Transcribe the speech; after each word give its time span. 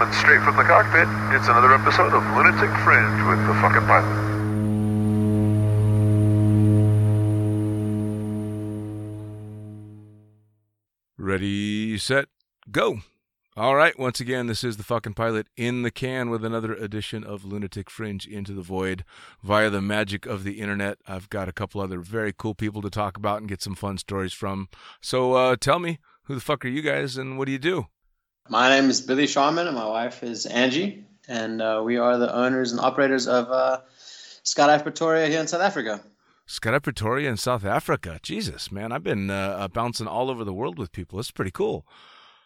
Coming 0.00 0.14
straight 0.14 0.40
from 0.40 0.56
the 0.56 0.62
cockpit, 0.62 1.06
it's 1.36 1.46
another 1.48 1.74
episode 1.74 2.14
of 2.14 2.22
Lunatic 2.34 2.70
Fringe 2.84 3.28
with 3.28 3.46
the 3.46 3.52
fucking 3.60 3.86
pilot. 3.86 4.30
Ready, 11.18 11.98
set, 11.98 12.28
go. 12.70 13.00
All 13.58 13.76
right, 13.76 13.98
once 13.98 14.20
again, 14.20 14.46
this 14.46 14.64
is 14.64 14.78
the 14.78 14.84
fucking 14.84 15.12
pilot 15.12 15.48
in 15.58 15.82
the 15.82 15.90
can 15.90 16.30
with 16.30 16.46
another 16.46 16.72
edition 16.72 17.22
of 17.22 17.44
Lunatic 17.44 17.90
Fringe 17.90 18.26
Into 18.26 18.54
the 18.54 18.62
Void 18.62 19.04
via 19.42 19.68
the 19.68 19.82
magic 19.82 20.24
of 20.24 20.44
the 20.44 20.62
internet. 20.62 20.96
I've 21.06 21.28
got 21.28 21.46
a 21.46 21.52
couple 21.52 21.82
other 21.82 22.00
very 22.00 22.32
cool 22.32 22.54
people 22.54 22.80
to 22.80 22.88
talk 22.88 23.18
about 23.18 23.40
and 23.40 23.50
get 23.50 23.60
some 23.60 23.74
fun 23.74 23.98
stories 23.98 24.32
from. 24.32 24.70
So 25.02 25.34
uh, 25.34 25.56
tell 25.60 25.78
me, 25.78 25.98
who 26.22 26.34
the 26.34 26.40
fuck 26.40 26.64
are 26.64 26.68
you 26.68 26.80
guys 26.80 27.18
and 27.18 27.36
what 27.36 27.44
do 27.44 27.52
you 27.52 27.58
do? 27.58 27.88
My 28.50 28.68
name 28.68 28.90
is 28.90 29.00
Billy 29.00 29.28
Sharman, 29.28 29.68
and 29.68 29.76
my 29.76 29.86
wife 29.86 30.24
is 30.24 30.44
Angie, 30.44 31.04
and 31.28 31.62
uh, 31.62 31.82
we 31.84 31.98
are 31.98 32.18
the 32.18 32.34
owners 32.34 32.72
and 32.72 32.80
operators 32.80 33.28
of 33.28 33.48
uh, 33.48 33.82
Skydive 34.44 34.82
Pretoria 34.82 35.28
here 35.28 35.38
in 35.38 35.46
South 35.46 35.60
Africa. 35.60 36.00
Skydive 36.48 36.82
Pretoria 36.82 37.30
in 37.30 37.36
South 37.36 37.64
Africa. 37.64 38.18
Jesus, 38.24 38.72
man, 38.72 38.90
I've 38.90 39.04
been 39.04 39.30
uh, 39.30 39.34
uh, 39.60 39.68
bouncing 39.68 40.08
all 40.08 40.30
over 40.30 40.42
the 40.42 40.52
world 40.52 40.80
with 40.80 40.90
people. 40.90 41.20
It's 41.20 41.30
pretty 41.30 41.52
cool. 41.52 41.86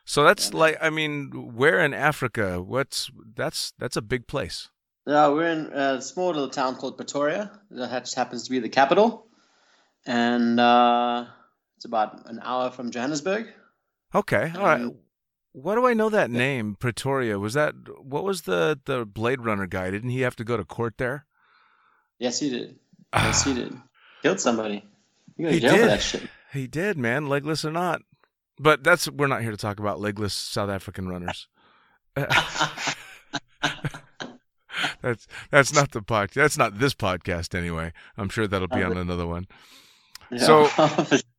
So 0.04 0.24
that's 0.24 0.50
Yeah. 0.50 0.58
like, 0.58 0.78
I 0.82 0.90
mean, 0.90 1.54
where 1.54 1.80
in 1.80 1.94
Africa? 1.94 2.60
What's 2.60 3.10
that's 3.34 3.72
that's 3.78 3.96
a 3.96 4.02
big 4.02 4.27
place. 4.27 4.68
Yeah, 5.06 5.28
we're 5.28 5.48
in 5.48 5.72
a 5.72 6.02
small 6.02 6.27
little 6.27 6.50
town 6.50 6.77
called 6.77 6.98
Pretoria. 6.98 7.50
That 7.70 8.05
just 8.05 8.14
happens 8.14 8.42
to 8.44 8.50
be 8.50 8.58
the 8.58 8.68
capital, 8.68 9.27
and 10.05 10.60
uh, 10.60 11.24
it's 11.77 11.86
about 11.86 12.28
an 12.28 12.41
hour 12.42 12.70
from 12.70 12.91
Johannesburg. 12.91 13.46
Okay, 14.14 14.52
all 14.55 14.62
right. 14.64 14.82
Um, 14.82 14.96
What 15.54 15.76
do 15.76 15.86
I 15.86 15.94
know 15.94 16.08
that 16.10 16.32
name? 16.32 16.74
Pretoria. 16.74 17.38
Was 17.38 17.54
that 17.54 17.74
what 18.02 18.24
was 18.24 18.42
the 18.42 18.80
the 18.86 19.06
Blade 19.06 19.41
Runner 19.41 19.69
guy? 19.69 19.88
Didn't 19.88 20.11
he 20.11 20.22
have 20.22 20.34
to 20.36 20.44
go 20.44 20.56
to 20.56 20.64
court 20.64 20.98
there? 20.98 21.27
Yes, 22.19 22.41
he 22.41 22.50
did. 22.50 22.77
Yes, 23.14 23.44
he 23.44 23.55
did. 23.55 23.72
Killed 24.22 24.41
somebody. 24.41 24.84
You 25.36 25.46
He 25.46 25.61
did. 25.61 25.88
that 25.88 26.02
shit. 26.02 26.28
He 26.52 26.66
did, 26.66 26.98
man, 26.98 27.28
legless 27.28 27.64
or 27.64 27.70
not. 27.70 28.02
But 28.58 28.83
that's 28.83 29.08
we're 29.08 29.28
not 29.28 29.42
here 29.42 29.52
to 29.52 29.56
talk 29.56 29.78
about 29.78 30.00
legless 30.00 30.34
South 30.34 30.70
African 30.70 31.06
runners. 31.08 31.46
that's 35.00 35.28
that's 35.52 35.72
not 35.72 35.92
the 35.92 36.02
podcast. 36.02 36.33
That's 36.33 36.58
not 36.58 36.80
this 36.80 36.94
podcast 36.94 37.56
anyway. 37.56 37.92
I'm 38.16 38.28
sure 38.28 38.48
that'll 38.48 38.66
be 38.66 38.83
uh, 38.83 38.91
on 38.91 38.96
another 38.96 39.28
one. 39.28 39.46
Yeah. 40.33 40.39
So 40.39 40.68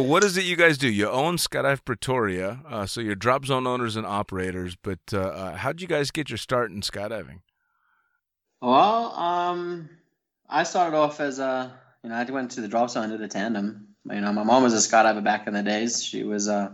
what 0.00 0.24
is 0.24 0.36
it 0.36 0.44
you 0.44 0.56
guys 0.56 0.78
do? 0.78 0.88
You 0.88 1.10
own 1.10 1.36
Skydive 1.36 1.84
Pretoria, 1.84 2.60
uh, 2.68 2.86
so 2.86 3.00
you're 3.00 3.14
drop 3.14 3.44
zone 3.44 3.66
owners 3.66 3.96
and 3.96 4.06
operators. 4.06 4.76
But 4.76 5.00
uh, 5.12 5.18
uh, 5.18 5.56
how'd 5.56 5.80
you 5.80 5.86
guys 5.86 6.10
get 6.10 6.30
your 6.30 6.38
start 6.38 6.70
in 6.70 6.80
skydiving? 6.80 7.40
Well, 8.62 9.12
um, 9.12 9.90
I 10.48 10.62
started 10.62 10.96
off 10.96 11.20
as 11.20 11.38
a, 11.38 11.72
you 12.02 12.10
know, 12.10 12.16
I 12.16 12.24
went 12.24 12.52
to 12.52 12.60
the 12.60 12.68
drop 12.68 12.90
zone, 12.90 13.10
did 13.10 13.20
the 13.20 13.28
tandem. 13.28 13.88
You 14.08 14.20
know, 14.20 14.32
my 14.32 14.44
mom 14.44 14.62
was 14.62 14.72
a 14.72 14.88
skydiver 14.88 15.22
back 15.22 15.46
in 15.46 15.54
the 15.54 15.62
days. 15.62 16.02
She 16.02 16.22
was, 16.22 16.48
uh, 16.48 16.70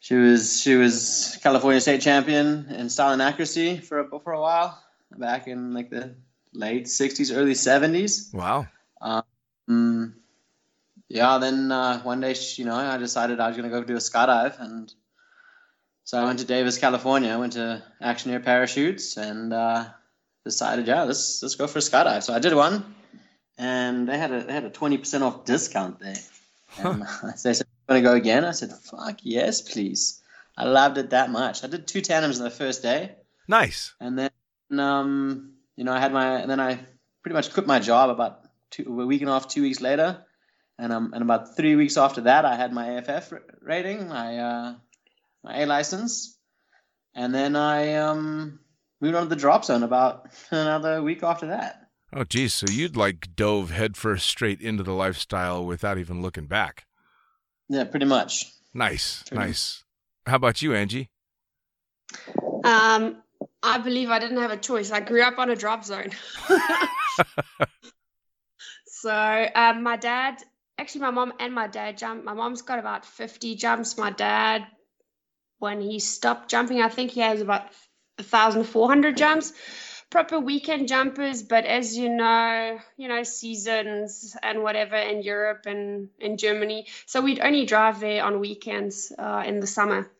she 0.00 0.14
was, 0.14 0.60
she 0.60 0.76
was 0.76 1.38
California 1.42 1.80
state 1.80 2.00
champion 2.00 2.66
in 2.70 2.88
style 2.88 3.12
and 3.12 3.20
accuracy 3.20 3.78
for 3.78 4.00
a, 4.00 4.20
for 4.20 4.32
a 4.32 4.40
while 4.40 4.80
back 5.16 5.48
in 5.48 5.74
like 5.74 5.90
the 5.90 6.14
late 6.52 6.86
'60s, 6.86 7.36
early 7.36 7.54
'70s. 7.54 8.32
Wow. 8.32 8.66
Mm, 9.68 10.14
yeah, 11.08 11.38
then 11.38 11.72
uh, 11.72 12.00
one 12.02 12.20
day, 12.20 12.34
you 12.56 12.64
know, 12.64 12.74
I 12.74 12.98
decided 12.98 13.40
I 13.40 13.48
was 13.48 13.56
going 13.56 13.70
to 13.70 13.74
go 13.74 13.82
do 13.82 13.94
a 13.94 13.98
skydive, 13.98 14.60
and 14.60 14.92
so 16.04 16.18
I 16.18 16.24
went 16.24 16.40
to 16.40 16.44
Davis, 16.44 16.78
California. 16.78 17.32
I 17.32 17.36
went 17.36 17.54
to 17.54 17.82
Action 18.00 18.30
Air 18.30 18.40
Parachutes, 18.40 19.16
and 19.16 19.52
uh, 19.52 19.86
decided, 20.44 20.86
yeah, 20.86 21.02
let's 21.02 21.42
let's 21.42 21.54
go 21.54 21.66
for 21.66 21.78
a 21.78 21.82
skydive. 21.82 22.22
So 22.22 22.34
I 22.34 22.38
did 22.38 22.54
one, 22.54 22.94
and 23.56 24.08
they 24.08 24.18
had 24.18 24.32
a 24.32 24.44
they 24.44 24.52
had 24.52 24.64
a 24.64 24.70
twenty 24.70 24.98
percent 24.98 25.24
off 25.24 25.44
discount 25.44 26.00
there. 26.00 26.16
And 26.78 27.02
they 27.44 27.54
said, 27.54 27.66
"Want 27.88 27.98
to 27.98 28.02
go 28.02 28.14
again?" 28.14 28.44
I 28.44 28.52
said, 28.52 28.72
"Fuck 28.72 29.20
yes, 29.22 29.62
please." 29.62 30.22
I 30.58 30.64
loved 30.64 30.98
it 30.98 31.10
that 31.10 31.30
much. 31.30 31.62
I 31.62 31.68
did 31.68 31.86
two 31.86 32.00
tandems 32.00 32.38
on 32.40 32.44
the 32.44 32.50
first 32.50 32.82
day. 32.82 33.14
Nice. 33.46 33.94
And 34.00 34.18
then, 34.18 34.30
um, 34.80 35.52
you 35.76 35.84
know, 35.84 35.92
I 35.92 36.00
had 36.00 36.12
my, 36.12 36.40
and 36.40 36.50
then 36.50 36.58
I 36.58 36.80
pretty 37.22 37.34
much 37.34 37.52
quit 37.52 37.68
my 37.68 37.78
job 37.78 38.10
about 38.10 38.40
two, 38.70 39.00
a 39.00 39.06
week 39.06 39.20
and 39.20 39.30
a 39.30 39.34
half, 39.34 39.46
two 39.46 39.62
weeks 39.62 39.80
later. 39.80 40.24
And, 40.78 40.92
um, 40.92 41.12
and 41.12 41.22
about 41.22 41.56
three 41.56 41.76
weeks 41.76 41.96
after 41.96 42.22
that, 42.22 42.44
I 42.44 42.54
had 42.54 42.72
my 42.72 42.98
AFF 42.98 43.32
rating, 43.60 44.08
my, 44.08 44.38
uh, 44.38 44.74
my 45.42 45.62
A 45.62 45.66
license. 45.66 46.38
And 47.14 47.34
then 47.34 47.56
I, 47.56 47.94
um, 47.94 48.60
moved 49.00 49.16
on 49.16 49.24
to 49.24 49.28
the 49.28 49.36
drop 49.36 49.64
zone 49.64 49.82
about 49.82 50.28
another 50.50 51.02
week 51.02 51.22
after 51.22 51.48
that. 51.48 51.80
Oh, 52.12 52.24
geez. 52.24 52.54
So 52.54 52.66
you'd 52.70 52.96
like 52.96 53.34
dove 53.36 53.70
headfirst 53.70 54.28
straight 54.28 54.60
into 54.60 54.82
the 54.82 54.92
lifestyle 54.92 55.66
without 55.66 55.98
even 55.98 56.22
looking 56.22 56.46
back. 56.46 56.86
Yeah, 57.68 57.84
pretty 57.84 58.06
much. 58.06 58.46
Nice. 58.72 59.24
Pretty- 59.24 59.44
Nice. 59.44 59.84
How 60.26 60.36
about 60.36 60.62
you, 60.62 60.74
Angie? 60.74 61.10
Um, 62.64 63.22
I 63.62 63.78
believe 63.78 64.10
I 64.10 64.18
didn't 64.18 64.38
have 64.38 64.50
a 64.50 64.56
choice. 64.56 64.90
I 64.90 65.00
grew 65.00 65.22
up 65.22 65.38
on 65.38 65.50
a 65.50 65.56
drop 65.56 65.84
zone. 65.84 66.10
so 68.86 69.46
um, 69.54 69.82
my 69.82 69.96
dad, 69.96 70.42
actually, 70.78 71.02
my 71.02 71.10
mom 71.10 71.32
and 71.38 71.54
my 71.54 71.66
dad 71.66 71.98
jumped. 71.98 72.24
My 72.24 72.34
mom's 72.34 72.62
got 72.62 72.78
about 72.78 73.04
50 73.04 73.56
jumps. 73.56 73.98
My 73.98 74.10
dad, 74.10 74.66
when 75.58 75.80
he 75.80 75.98
stopped 75.98 76.48
jumping, 76.50 76.80
I 76.80 76.88
think 76.88 77.10
he 77.10 77.20
has 77.20 77.40
about 77.40 77.62
1,400 78.16 79.16
jumps. 79.16 79.52
Proper 80.10 80.40
weekend 80.40 80.88
jumpers, 80.88 81.42
but 81.42 81.66
as 81.66 81.94
you 81.94 82.08
know, 82.08 82.80
you 82.96 83.08
know, 83.08 83.22
seasons 83.24 84.34
and 84.42 84.62
whatever 84.62 84.96
in 84.96 85.22
Europe 85.22 85.66
and 85.66 86.08
in 86.18 86.38
Germany. 86.38 86.86
So 87.04 87.20
we'd 87.20 87.40
only 87.40 87.66
drive 87.66 88.00
there 88.00 88.24
on 88.24 88.40
weekends 88.40 89.12
uh, 89.18 89.42
in 89.44 89.60
the 89.60 89.66
summer. 89.66 90.10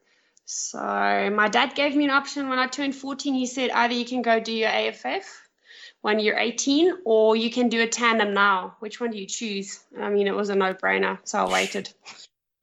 So 0.44 0.78
my 0.78 1.48
dad 1.48 1.74
gave 1.74 1.96
me 1.96 2.04
an 2.04 2.10
option 2.10 2.50
when 2.50 2.58
I 2.58 2.66
turned 2.66 2.94
14. 2.94 3.32
He 3.32 3.46
said 3.46 3.70
either 3.70 3.94
you 3.94 4.04
can 4.04 4.20
go 4.20 4.40
do 4.40 4.52
your 4.52 4.68
AFF 4.68 5.47
when 6.02 6.20
you're 6.20 6.38
18 6.38 6.98
or 7.04 7.36
you 7.36 7.50
can 7.50 7.68
do 7.68 7.82
a 7.82 7.86
tandem 7.86 8.32
now. 8.34 8.76
Which 8.80 9.00
one 9.00 9.10
do 9.10 9.18
you 9.18 9.26
choose? 9.26 9.80
I 9.98 10.08
mean, 10.10 10.26
it 10.26 10.34
was 10.34 10.48
a 10.48 10.54
no-brainer, 10.54 11.18
so 11.24 11.46
I 11.46 11.52
waited. 11.52 11.92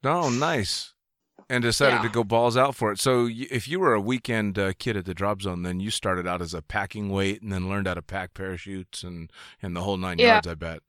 Oh, 0.04 0.30
nice. 0.30 0.92
And 1.48 1.62
decided 1.62 1.96
Yeah. 1.96 2.08
to 2.08 2.14
go 2.14 2.24
balls 2.24 2.56
out 2.56 2.74
for 2.74 2.90
it. 2.90 2.98
So 2.98 3.28
if 3.30 3.68
you 3.68 3.78
were 3.78 3.94
a 3.94 4.00
weekend 4.00 4.58
uh, 4.58 4.72
kid 4.78 4.96
at 4.96 5.04
the 5.04 5.14
drop 5.14 5.42
zone, 5.42 5.62
then 5.62 5.78
you 5.80 5.90
started 5.90 6.26
out 6.26 6.42
as 6.42 6.54
a 6.54 6.62
packing 6.62 7.08
weight 7.08 7.40
and 7.40 7.52
then 7.52 7.68
learned 7.68 7.86
how 7.86 7.94
to 7.94 8.02
pack 8.02 8.34
parachutes 8.34 9.04
and, 9.04 9.30
and 9.62 9.76
the 9.76 9.82
whole 9.82 9.96
nine 9.96 10.18
Yeah. 10.18 10.32
yards, 10.34 10.48
I 10.48 10.54
bet. 10.54 10.80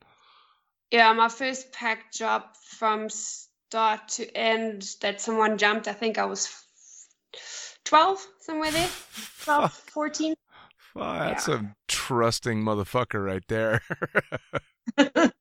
Yeah, 0.89 1.11
my 1.13 1.27
first 1.27 1.71
pack 1.73 2.11
job 2.11 2.43
from 2.63 3.09
start 3.09 4.07
to 4.07 4.35
end 4.35 4.95
that 5.01 5.19
someone 5.21 5.57
jumped, 5.57 5.87
I 5.87 5.93
think 5.93 6.17
I 6.17 6.25
was 6.25 6.49
12, 7.83 8.25
somewhere 8.39 8.71
there. 8.71 8.89
12, 9.43 9.71
14. 9.93 10.35
Wow, 10.97 11.19
that's 11.19 11.47
Yeah. 11.47 11.55
a 11.55 11.75
trusting 11.87 12.63
motherfucker 12.63 13.23
right 13.25 13.43
there. 13.47 13.81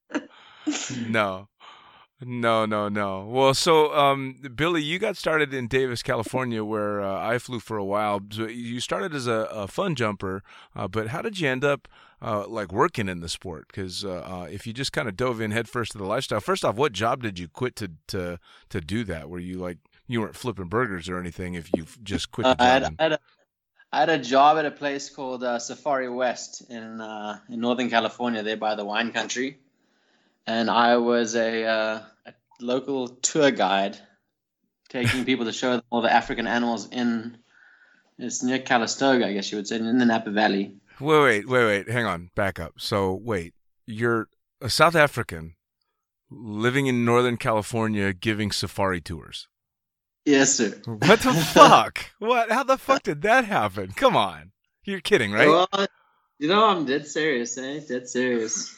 no. 1.08 1.48
No, 2.24 2.64
no, 2.64 2.88
no. 2.88 3.26
Well, 3.26 3.52
so 3.52 3.94
um, 3.94 4.40
Billy, 4.54 4.82
you 4.82 4.98
got 4.98 5.18
started 5.18 5.52
in 5.52 5.68
Davis, 5.68 6.02
California, 6.02 6.64
where 6.64 7.02
uh, 7.02 7.20
I 7.20 7.36
flew 7.36 7.60
for 7.60 7.76
a 7.76 7.84
while. 7.84 8.20
So 8.30 8.46
you 8.46 8.80
started 8.80 9.14
as 9.14 9.26
a, 9.26 9.46
a 9.52 9.68
fun 9.68 9.94
jumper, 9.94 10.42
uh, 10.74 10.88
but 10.88 11.08
how 11.08 11.20
did 11.20 11.38
you 11.38 11.46
end 11.46 11.62
up 11.62 11.86
uh, 12.22 12.46
like 12.48 12.72
working 12.72 13.10
in 13.10 13.20
the 13.20 13.28
sport? 13.28 13.66
Because 13.66 14.02
uh, 14.02 14.22
uh, 14.24 14.48
if 14.50 14.66
you 14.66 14.72
just 14.72 14.92
kind 14.94 15.08
of 15.08 15.16
dove 15.16 15.42
in 15.42 15.50
headfirst 15.50 15.92
to 15.92 15.98
the 15.98 16.06
lifestyle, 16.06 16.40
first 16.40 16.64
off, 16.64 16.76
what 16.76 16.92
job 16.92 17.22
did 17.22 17.38
you 17.38 17.48
quit 17.48 17.76
to 17.76 17.90
to 18.08 18.38
to 18.70 18.80
do 18.80 19.04
that? 19.04 19.28
Were 19.28 19.38
you 19.38 19.58
like 19.58 19.76
you 20.06 20.22
weren't 20.22 20.36
flipping 20.36 20.68
burgers 20.68 21.10
or 21.10 21.18
anything? 21.18 21.52
If 21.52 21.68
you 21.76 21.84
just 22.02 22.30
quit 22.30 22.46
Uh, 22.46 22.56
I, 22.58 22.78
job, 22.80 22.82
had, 22.82 22.94
I, 22.98 23.02
had 23.02 23.12
a, 23.12 23.18
I 23.96 24.00
had 24.00 24.10
a 24.10 24.18
job 24.18 24.58
at 24.58 24.66
a 24.66 24.70
place 24.70 25.08
called 25.08 25.42
uh, 25.42 25.58
Safari 25.58 26.10
West 26.10 26.60
in 26.68 27.00
uh, 27.00 27.38
in 27.48 27.60
Northern 27.60 27.88
California, 27.88 28.42
there 28.42 28.58
by 28.58 28.74
the 28.74 28.84
wine 28.84 29.10
country, 29.10 29.56
and 30.46 30.68
I 30.68 30.98
was 30.98 31.34
a, 31.34 31.64
uh, 31.64 32.02
a 32.26 32.34
local 32.60 33.08
tour 33.08 33.50
guide, 33.50 33.96
taking 34.90 35.24
people 35.24 35.46
to 35.46 35.52
show 35.52 35.70
them 35.70 35.82
all 35.88 36.02
the 36.02 36.12
African 36.12 36.46
animals 36.46 36.90
in. 36.90 37.38
It's 38.18 38.42
near 38.42 38.58
Calistoga, 38.58 39.28
I 39.28 39.32
guess 39.32 39.50
you 39.50 39.56
would 39.56 39.66
say, 39.66 39.76
in 39.76 39.98
the 39.98 40.04
Napa 40.04 40.30
Valley. 40.30 40.76
Wait, 41.00 41.22
wait, 41.22 41.48
wait, 41.48 41.64
wait. 41.64 41.88
Hang 41.88 42.04
on. 42.04 42.30
Back 42.34 42.60
up. 42.60 42.74
So, 42.76 43.14
wait. 43.14 43.54
You're 43.86 44.28
a 44.60 44.68
South 44.68 44.94
African 44.94 45.54
living 46.30 46.86
in 46.86 47.06
Northern 47.06 47.38
California 47.38 48.12
giving 48.12 48.52
safari 48.52 49.00
tours. 49.00 49.48
Yes, 50.26 50.56
sir. 50.56 50.70
What 50.84 51.20
the 51.20 51.32
fuck? 51.54 52.04
What? 52.18 52.50
How 52.50 52.64
the 52.64 52.76
fuck 52.76 53.04
did 53.04 53.22
that 53.22 53.44
happen? 53.44 53.92
Come 53.94 54.16
on. 54.16 54.50
You're 54.84 55.00
kidding, 55.00 55.32
right? 55.32 55.48
Well, 55.48 55.68
you 56.38 56.48
know, 56.48 56.64
I'm 56.66 56.84
dead 56.84 57.06
serious, 57.06 57.56
eh? 57.56 57.80
Dead 57.88 58.08
serious. 58.08 58.76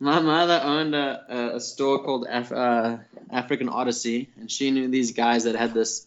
My 0.00 0.18
mother 0.20 0.60
owned 0.64 0.94
a, 0.94 1.24
a, 1.28 1.56
a 1.56 1.60
store 1.60 2.02
called 2.02 2.26
Af- 2.28 2.52
uh, 2.52 2.96
African 3.30 3.68
Odyssey, 3.68 4.30
and 4.40 4.50
she 4.50 4.70
knew 4.70 4.88
these 4.88 5.12
guys 5.12 5.44
that 5.44 5.54
had 5.54 5.74
this 5.74 6.06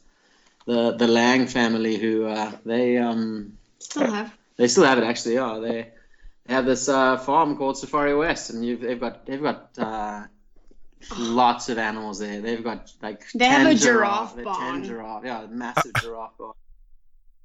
the 0.66 0.92
the 0.92 1.08
Lang 1.08 1.48
family 1.48 1.98
who 1.98 2.26
uh, 2.26 2.52
they 2.66 2.98
um 2.98 3.58
Still 3.80 4.12
have. 4.12 4.34
they 4.58 4.68
still 4.68 4.84
have 4.84 4.98
it 4.98 5.04
actually. 5.04 5.36
Yeah, 5.36 5.60
they 5.62 5.92
they 6.48 6.54
have 6.54 6.66
this 6.66 6.90
uh, 6.90 7.18
farm 7.18 7.56
called 7.56 7.78
Safari 7.78 8.16
West, 8.16 8.50
and 8.50 8.66
you've, 8.66 8.82
they've 8.82 9.00
got 9.00 9.26
they've 9.26 9.42
got 9.42 9.70
uh, 9.78 10.24
lots 11.18 11.70
of 11.70 11.78
animals 11.78 12.20
there. 12.20 12.42
They've 12.42 12.64
got 12.64 12.92
like 13.02 13.30
They 13.34 13.46
have 13.46 13.68
a 13.68 13.76
giraffe 13.76 14.36
they've 14.36 14.46
barn. 14.46 14.82
Ten 14.82 14.84
giraffe, 14.84 15.24
yeah, 15.26 15.46
massive 15.50 15.94
giraffe 16.02 16.38
barn. 16.38 16.54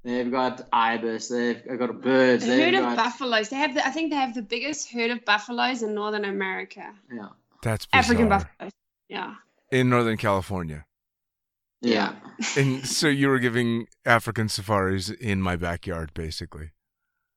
They've 0.03 0.31
got 0.31 0.67
ibis. 0.71 1.27
They've 1.27 1.61
got 1.77 2.01
birds. 2.01 2.43
A 2.43 2.47
They've 2.47 2.59
herd 2.65 2.73
of 2.75 2.83
got 2.83 2.95
buffaloes. 2.97 3.49
They 3.49 3.57
have 3.57 3.73
the, 3.75 3.85
I 3.85 3.89
think 3.89 4.11
they 4.11 4.15
have 4.17 4.33
the 4.33 4.41
biggest 4.41 4.89
herd 4.91 5.11
of 5.11 5.25
buffaloes 5.25 5.83
in 5.83 5.93
Northern 5.95 6.23
America. 6.23 6.93
yeah, 7.13 7.27
That's 7.61 7.85
bizarre. 7.87 7.99
African 7.99 8.29
buffaloes. 8.29 8.71
Yeah. 9.09 9.35
in 9.71 9.89
Northern 9.89 10.17
California. 10.17 10.85
yeah. 11.81 12.13
And 12.55 12.85
so 12.85 13.07
you 13.07 13.27
were 13.29 13.39
giving 13.39 13.87
African 14.05 14.47
safaris 14.47 15.09
in 15.09 15.41
my 15.41 15.55
backyard, 15.57 16.13
basically. 16.13 16.71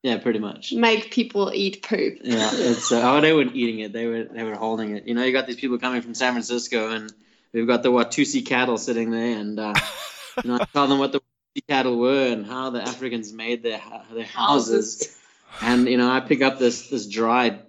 Yeah, 0.02 0.16
pretty 0.18 0.38
much. 0.38 0.72
Make 0.72 1.10
people 1.10 1.52
eat 1.54 1.82
poop. 1.82 2.20
Yeah, 2.22 2.50
it's 2.52 2.90
uh, 2.90 3.02
oh 3.02 3.20
they 3.20 3.34
weren't 3.34 3.54
eating 3.54 3.80
it. 3.80 3.92
They 3.92 4.06
were 4.06 4.24
they 4.24 4.44
were 4.44 4.54
holding 4.54 4.96
it. 4.96 5.06
You 5.06 5.14
know, 5.14 5.22
you 5.24 5.32
got 5.32 5.46
these 5.46 5.56
people 5.56 5.78
coming 5.78 6.00
from 6.00 6.14
San 6.14 6.32
Francisco, 6.32 6.90
and 6.90 7.12
we've 7.52 7.66
got 7.66 7.82
the 7.82 7.90
Watusi 7.90 8.44
cattle 8.44 8.78
sitting 8.78 9.10
there, 9.10 9.38
and 9.38 9.60
uh, 9.60 9.74
you 10.42 10.50
know, 10.50 10.56
I 10.56 10.64
tell 10.72 10.86
them 10.86 10.98
what 10.98 11.12
the 11.12 11.20
Watusi 11.20 11.66
cattle 11.68 11.98
were 11.98 12.28
and 12.28 12.46
how 12.46 12.70
the 12.70 12.80
Africans 12.80 13.32
made 13.32 13.62
their 13.62 13.80
their 14.10 14.24
houses, 14.24 15.14
and 15.60 15.86
you 15.86 15.98
know, 15.98 16.10
I 16.10 16.20
pick 16.20 16.40
up 16.40 16.58
this 16.58 16.88
this 16.88 17.06
dried 17.06 17.60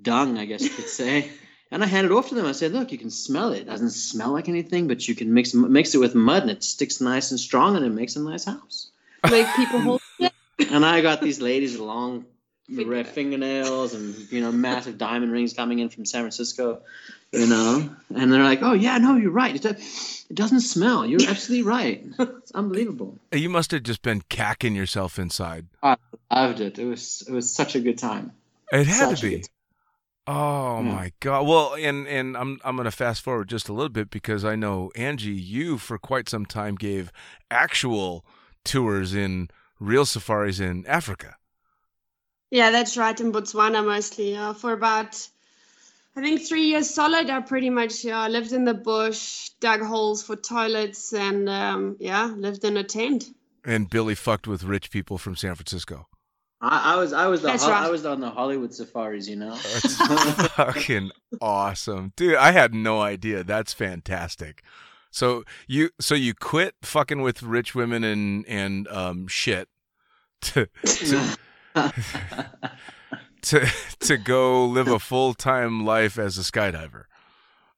dung, 0.00 0.38
I 0.38 0.46
guess 0.46 0.62
you 0.62 0.70
could 0.70 0.88
say. 0.88 1.30
And 1.70 1.82
I 1.82 1.86
hand 1.86 2.06
it 2.06 2.12
off 2.12 2.28
to 2.28 2.34
them. 2.34 2.46
I 2.46 2.52
said, 2.52 2.72
"Look, 2.72 2.92
you 2.92 2.98
can 2.98 3.10
smell 3.10 3.52
it. 3.52 3.62
It 3.62 3.66
doesn't 3.66 3.90
smell 3.90 4.32
like 4.32 4.48
anything, 4.48 4.86
but 4.86 5.06
you 5.08 5.14
can 5.14 5.34
mix 5.34 5.52
mix 5.52 5.94
it 5.94 5.98
with 5.98 6.14
mud, 6.14 6.42
and 6.42 6.50
it 6.50 6.62
sticks 6.62 7.00
nice 7.00 7.30
and 7.30 7.40
strong, 7.40 7.76
and 7.76 7.84
it 7.84 7.90
makes 7.90 8.16
a 8.16 8.20
nice 8.20 8.44
house." 8.44 8.90
Make 9.28 9.46
people 9.56 9.80
hold. 9.80 10.00
And 10.58 10.84
I 10.84 11.00
got 11.00 11.20
these 11.20 11.40
ladies 11.40 11.72
with 11.72 11.80
long 11.82 12.26
red 12.70 13.06
fingernails 13.06 13.94
and 13.94 14.14
you 14.32 14.40
know 14.40 14.52
massive 14.52 14.98
diamond 14.98 15.32
rings 15.32 15.52
coming 15.52 15.78
in 15.80 15.88
from 15.88 16.04
San 16.04 16.22
Francisco, 16.22 16.82
you 17.32 17.46
know, 17.48 17.90
and 18.14 18.32
they're 18.32 18.42
like, 18.44 18.62
"Oh 18.62 18.72
yeah, 18.72 18.98
no, 18.98 19.16
you're 19.16 19.30
right. 19.30 19.54
It, 19.54 19.62
do- 19.62 19.68
it 20.30 20.34
doesn't 20.34 20.60
smell. 20.60 21.04
You're 21.06 21.22
absolutely 21.28 21.68
right. 21.68 22.04
It's 22.18 22.52
unbelievable. 22.52 23.18
You 23.32 23.50
must 23.50 23.70
have 23.72 23.82
just 23.82 24.02
been 24.02 24.22
cacking 24.28 24.74
yourself 24.74 25.18
inside. 25.18 25.66
I 25.82 25.96
loved 26.32 26.60
it. 26.60 26.78
It 26.78 26.84
was 26.86 27.22
it 27.28 27.32
was 27.32 27.52
such 27.54 27.74
a 27.76 27.80
good 27.80 27.98
time. 27.98 28.32
It 28.72 28.86
had 28.86 29.10
Such 29.10 29.20
to 29.20 29.26
be. 29.26 29.36
good 29.36 29.48
Oh 30.26 30.82
Yeah. 30.82 30.82
my 30.82 31.12
god. 31.20 31.46
Well, 31.46 31.74
and 31.74 32.06
and 32.08 32.36
I'm 32.36 32.58
I'm 32.64 32.76
going 32.76 32.86
to 32.86 32.90
fast 32.90 33.22
forward 33.22 33.48
just 33.48 33.68
a 33.68 33.74
little 33.74 33.90
bit 33.90 34.08
because 34.08 34.44
I 34.44 34.56
know 34.56 34.90
Angie, 34.96 35.32
you 35.32 35.76
for 35.76 35.98
quite 35.98 36.28
some 36.30 36.46
time 36.46 36.76
gave 36.76 37.12
actual 37.50 38.24
tours 38.64 39.14
in 39.14 39.48
real 39.84 40.04
safaris 40.04 40.60
in 40.60 40.86
Africa. 40.86 41.36
Yeah, 42.50 42.70
that's 42.70 42.96
right. 42.96 43.18
In 43.18 43.32
Botswana 43.32 43.84
mostly. 43.84 44.32
Yeah, 44.32 44.52
for 44.52 44.72
about 44.72 45.28
I 46.16 46.22
think 46.22 46.46
three 46.46 46.66
years 46.66 46.88
solid. 46.88 47.28
I 47.28 47.40
pretty 47.40 47.70
much 47.70 48.04
yeah 48.04 48.28
lived 48.28 48.52
in 48.52 48.64
the 48.64 48.74
bush, 48.74 49.50
dug 49.60 49.82
holes 49.82 50.22
for 50.22 50.36
toilets, 50.36 51.12
and 51.12 51.48
um, 51.48 51.96
yeah, 51.98 52.26
lived 52.26 52.64
in 52.64 52.76
a 52.76 52.84
tent. 52.84 53.24
And 53.64 53.88
Billy 53.90 54.14
fucked 54.14 54.46
with 54.46 54.62
rich 54.62 54.90
people 54.90 55.18
from 55.18 55.36
San 55.36 55.54
Francisco. 55.54 56.06
I, 56.60 56.94
I 56.94 56.96
was 56.96 57.12
I 57.12 57.26
was 57.26 57.42
the 57.42 57.48
That's 57.48 57.64
Hol- 57.64 57.72
right. 57.72 57.84
I 57.84 57.90
was 57.90 58.06
on 58.06 58.20
the 58.20 58.30
Hollywood 58.30 58.72
safaris, 58.72 59.28
you 59.28 59.36
know. 59.36 59.54
That's 59.54 59.96
fucking 60.52 61.10
awesome. 61.40 62.12
Dude, 62.16 62.36
I 62.36 62.52
had 62.52 62.72
no 62.74 63.02
idea. 63.02 63.42
That's 63.42 63.72
fantastic. 63.72 64.62
So 65.10 65.44
you 65.66 65.90
so 66.00 66.14
you 66.14 66.34
quit 66.34 66.74
fucking 66.82 67.20
with 67.22 67.42
rich 67.42 67.74
women 67.74 68.02
and 68.04 68.46
and 68.46 68.88
um 68.88 69.26
shit 69.28 69.68
to 70.44 70.68
to 70.84 71.36
to, 73.42 73.66
to 74.00 74.16
go 74.16 74.64
live 74.66 74.88
a 74.88 74.98
full-time 74.98 75.84
life 75.84 76.18
as 76.18 76.38
a 76.38 76.42
skydiver. 76.42 77.04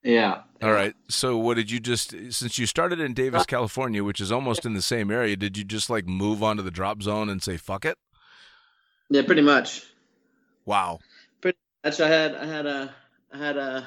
yeah. 0.02 0.42
All 0.62 0.72
right. 0.72 0.94
So 1.08 1.36
what 1.36 1.54
did 1.54 1.70
you 1.70 1.80
just 1.80 2.10
since 2.10 2.58
you 2.58 2.66
started 2.66 3.00
in 3.00 3.12
Davis, 3.14 3.42
uh, 3.42 3.44
California, 3.44 4.02
which 4.02 4.20
is 4.20 4.32
almost 4.32 4.64
in 4.64 4.74
the 4.74 4.82
same 4.82 5.10
area, 5.10 5.36
did 5.36 5.56
you 5.58 5.64
just 5.64 5.90
like 5.90 6.06
move 6.06 6.42
onto 6.42 6.62
the 6.62 6.70
drop 6.70 7.02
zone 7.02 7.28
and 7.28 7.42
say 7.42 7.56
fuck 7.56 7.84
it? 7.84 7.98
Yeah, 9.10 9.22
pretty 9.22 9.42
much. 9.42 9.82
Wow. 10.64 11.00
Pretty 11.40 11.58
much. 11.84 12.00
I 12.00 12.08
had 12.08 12.34
I 12.34 12.46
had 12.46 12.66
a 12.66 12.94
I 13.32 13.38
had 13.38 13.56
a 13.56 13.86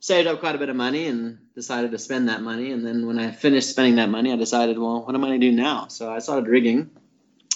saved 0.00 0.26
up 0.26 0.40
quite 0.40 0.54
a 0.54 0.58
bit 0.58 0.68
of 0.68 0.76
money 0.76 1.06
and 1.06 1.38
decided 1.54 1.90
to 1.90 1.98
spend 1.98 2.28
that 2.28 2.42
money. 2.42 2.72
And 2.72 2.84
then 2.84 3.06
when 3.06 3.18
I 3.18 3.30
finished 3.30 3.70
spending 3.70 3.96
that 3.96 4.10
money, 4.10 4.32
I 4.32 4.36
decided, 4.36 4.78
well, 4.78 5.04
what 5.04 5.14
am 5.14 5.24
I 5.24 5.28
going 5.28 5.40
to 5.40 5.50
do 5.50 5.56
now? 5.56 5.86
So 5.88 6.12
I 6.12 6.18
started 6.18 6.48
rigging 6.48 6.90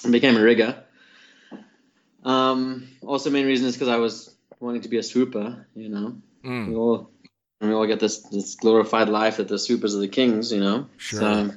and 0.04 0.12
became 0.12 0.36
a 0.36 0.42
rigger. 0.42 0.82
Um, 2.24 2.88
also, 3.02 3.30
main 3.30 3.46
reason 3.46 3.66
is 3.66 3.74
because 3.74 3.88
I 3.88 3.96
was 3.96 4.34
wanting 4.60 4.82
to 4.82 4.88
be 4.88 4.98
a 4.98 5.02
swooper. 5.02 5.66
You 5.74 5.88
know, 5.88 6.16
Mm, 6.44 6.68
we 6.68 6.74
all 6.76 7.10
we 7.60 7.72
all 7.72 7.86
get 7.86 7.98
this 7.98 8.20
this 8.20 8.54
glorified 8.54 9.08
life 9.08 9.38
that 9.38 9.48
the 9.48 9.58
swoopers 9.58 9.96
are 9.96 10.00
the 10.00 10.08
kings. 10.08 10.52
You 10.52 10.60
know, 10.60 10.88
Sure. 10.96 11.20
So 11.20 11.54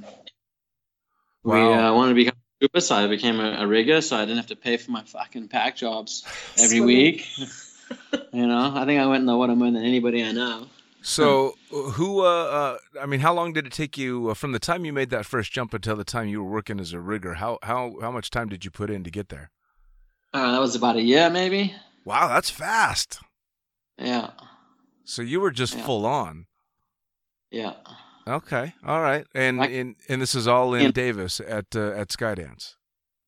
we 1.43 1.73
uh, 1.73 1.93
wanted 1.93 2.09
to 2.09 2.15
become 2.15 2.35
a 2.35 2.65
swooper, 2.65 2.81
so 2.81 2.95
I 2.95 3.07
became 3.07 3.39
a, 3.39 3.57
a 3.59 3.67
rigger, 3.67 4.01
so 4.01 4.17
I 4.17 4.21
didn't 4.21 4.37
have 4.37 4.47
to 4.47 4.55
pay 4.55 4.77
for 4.77 4.91
my 4.91 5.03
fucking 5.03 5.47
pack 5.49 5.75
jobs 5.75 6.25
every 6.57 6.81
week. 6.81 7.27
you 8.33 8.47
know, 8.47 8.71
I 8.75 8.85
think 8.85 8.99
I 8.99 9.05
went 9.07 9.21
in 9.21 9.25
the 9.25 9.37
water 9.37 9.55
more 9.55 9.71
than 9.71 9.83
anybody 9.83 10.23
I 10.23 10.31
know. 10.31 10.67
So 11.03 11.55
who 11.71 12.21
uh, 12.21 12.23
uh 12.25 12.77
I 13.01 13.05
mean 13.07 13.19
how 13.21 13.33
long 13.33 13.53
did 13.53 13.65
it 13.65 13.73
take 13.73 13.97
you 13.97 14.29
uh, 14.29 14.33
from 14.35 14.51
the 14.51 14.59
time 14.59 14.85
you 14.85 14.93
made 14.93 15.09
that 15.09 15.25
first 15.25 15.51
jump 15.51 15.73
until 15.73 15.95
the 15.95 16.03
time 16.03 16.27
you 16.27 16.43
were 16.43 16.51
working 16.51 16.79
as 16.79 16.93
a 16.93 16.99
rigger? 16.99 17.35
How 17.35 17.57
how 17.63 17.95
how 18.01 18.11
much 18.11 18.29
time 18.29 18.49
did 18.49 18.63
you 18.65 18.71
put 18.71 18.89
in 18.89 19.03
to 19.03 19.09
get 19.11 19.29
there? 19.29 19.49
Uh, 20.33 20.51
that 20.51 20.61
was 20.61 20.75
about 20.75 20.95
a 20.95 21.01
year, 21.01 21.29
maybe. 21.29 21.73
Wow, 22.05 22.27
that's 22.29 22.49
fast. 22.49 23.19
Yeah, 23.97 24.29
So 25.03 25.21
you 25.21 25.39
were 25.41 25.51
just 25.51 25.75
Yeah. 25.75 25.85
full 25.85 26.05
on. 26.05 26.45
yeah. 27.51 27.73
Okay. 28.27 28.73
All 28.85 29.01
right. 29.01 29.25
And 29.33 29.57
Like- 29.57 29.71
and 29.71 29.95
and 30.07 30.21
this 30.21 30.35
is 30.35 30.47
all 30.47 30.73
in 30.75 30.85
In- 30.87 30.91
Davis 30.91 31.39
at 31.41 31.75
uh, 31.75 31.91
at 32.01 32.09
Skydance. 32.09 32.75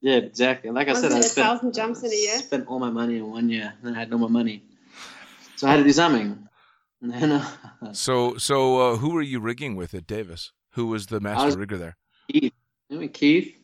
Yeah, 0.02 0.18
exactly. 0.18 0.70
Like 0.70 0.88
I 0.88 0.94
Wasn't 0.94 1.12
said, 1.12 1.18
I 1.18 1.22
spent, 1.22 1.48
thousand 1.48 1.74
jumps 1.74 2.04
in 2.04 2.12
a 2.12 2.16
year? 2.16 2.38
spent 2.40 2.68
all 2.68 2.78
my 2.80 2.90
money 2.92 3.18
in 3.18 3.30
one 3.32 3.50
year, 3.50 3.74
and 3.82 3.96
I 3.96 4.00
had 4.00 4.10
no 4.12 4.18
more 4.18 4.30
money, 4.30 4.62
so 5.56 5.66
I 5.68 5.72
had 5.72 5.78
to 5.78 5.84
do 5.84 5.94
something. 5.94 6.48
Uh, 7.04 7.46
So 7.94 8.38
so 8.38 8.80
uh, 8.94 8.98
who 8.98 9.10
were 9.12 9.22
you 9.22 9.40
rigging 9.40 9.76
with 9.76 9.94
at 9.94 10.08
Davis? 10.08 10.52
Who 10.72 10.88
was 10.88 11.08
the 11.08 11.20
master 11.20 11.46
was- 11.48 11.58
rigger 11.58 11.78
there? 11.78 11.98
Keith, 12.32 12.54
Keith, 13.14 13.56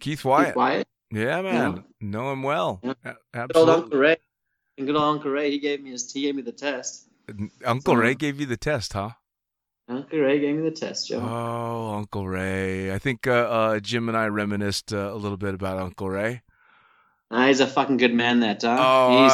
Keith 0.00 0.24
Wyatt. 0.24 0.46
Keith 0.48 0.56
Wyatt, 0.56 0.88
Yeah, 1.10 1.42
man. 1.42 1.84
Know 2.00 2.30
him 2.32 2.42
well. 2.42 2.80
Yeah. 2.82 2.92
A- 3.34 3.46
good 3.48 3.56
old 3.56 3.68
Uncle. 3.70 3.98
Ray, 3.98 4.16
and 4.78 4.86
good 4.86 4.94
old 4.96 5.16
Uncle 5.16 5.30
Ray. 5.32 5.50
He 5.50 5.58
gave 5.58 5.82
me 5.82 5.90
his, 5.90 6.10
he 6.12 6.22
gave 6.22 6.36
me 6.36 6.42
the 6.42 6.52
test. 6.52 7.08
Uncle 7.64 7.94
So- 7.94 8.00
Ray 8.00 8.14
gave 8.14 8.38
you 8.40 8.46
the 8.46 8.56
test, 8.56 8.92
huh? 8.92 9.10
Uncle 9.88 10.18
Ray 10.20 10.38
gave 10.40 10.56
me 10.56 10.62
the 10.62 10.74
test, 10.74 11.08
Joe. 11.08 11.20
Oh, 11.20 11.94
Uncle 11.94 12.26
Ray. 12.26 12.92
I 12.94 12.98
think 12.98 13.26
uh, 13.26 13.32
uh, 13.32 13.80
Jim 13.80 14.08
and 14.08 14.16
I 14.16 14.26
reminisced 14.28 14.92
uh, 14.94 15.10
a 15.12 15.16
little 15.16 15.36
bit 15.36 15.52
about 15.54 15.78
Uncle 15.78 16.08
Ray. 16.08 16.42
Ah, 17.30 17.48
he's 17.48 17.60
a 17.60 17.66
fucking 17.66 17.96
good 17.98 18.14
man, 18.14 18.40
that 18.40 18.62
huh? 18.62 18.76
Oh, 18.78 19.22
he's. 19.24 19.32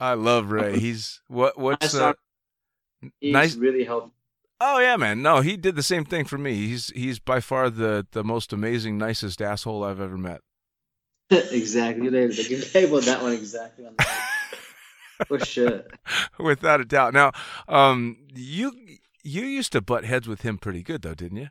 I, 0.00 0.10
I 0.10 0.14
love 0.14 0.50
Ray. 0.50 0.78
He's 0.78 1.20
what? 1.28 1.58
What's 1.58 1.86
uh, 1.86 1.88
started- 1.88 2.18
He's 3.20 3.32
nice? 3.32 3.56
really 3.56 3.84
helped. 3.84 4.12
Oh 4.60 4.78
yeah, 4.78 4.96
man. 4.96 5.22
No, 5.22 5.40
he 5.40 5.56
did 5.56 5.76
the 5.76 5.82
same 5.82 6.04
thing 6.04 6.24
for 6.24 6.38
me. 6.38 6.54
He's 6.54 6.88
he's 6.90 7.18
by 7.18 7.40
far 7.40 7.70
the 7.70 8.06
the 8.12 8.24
most 8.24 8.52
amazing, 8.52 8.98
nicest 8.98 9.42
asshole 9.42 9.84
I've 9.84 10.00
ever 10.00 10.16
met. 10.16 10.40
exactly. 11.30 12.08
They 12.08 12.28
labeled 12.74 13.04
that 13.04 13.22
one 13.22 13.32
exactly 13.32 13.86
on 13.86 13.94
the 13.96 14.06
For 15.28 15.38
sure. 15.44 15.82
Without 16.38 16.80
a 16.80 16.84
doubt. 16.84 17.14
Now, 17.14 17.32
um, 17.68 18.16
you 18.34 18.72
you 19.22 19.42
used 19.42 19.72
to 19.72 19.80
butt 19.80 20.04
heads 20.04 20.26
with 20.26 20.42
him 20.42 20.58
pretty 20.58 20.82
good 20.82 21.02
though, 21.02 21.14
didn't 21.14 21.38
you? 21.38 21.48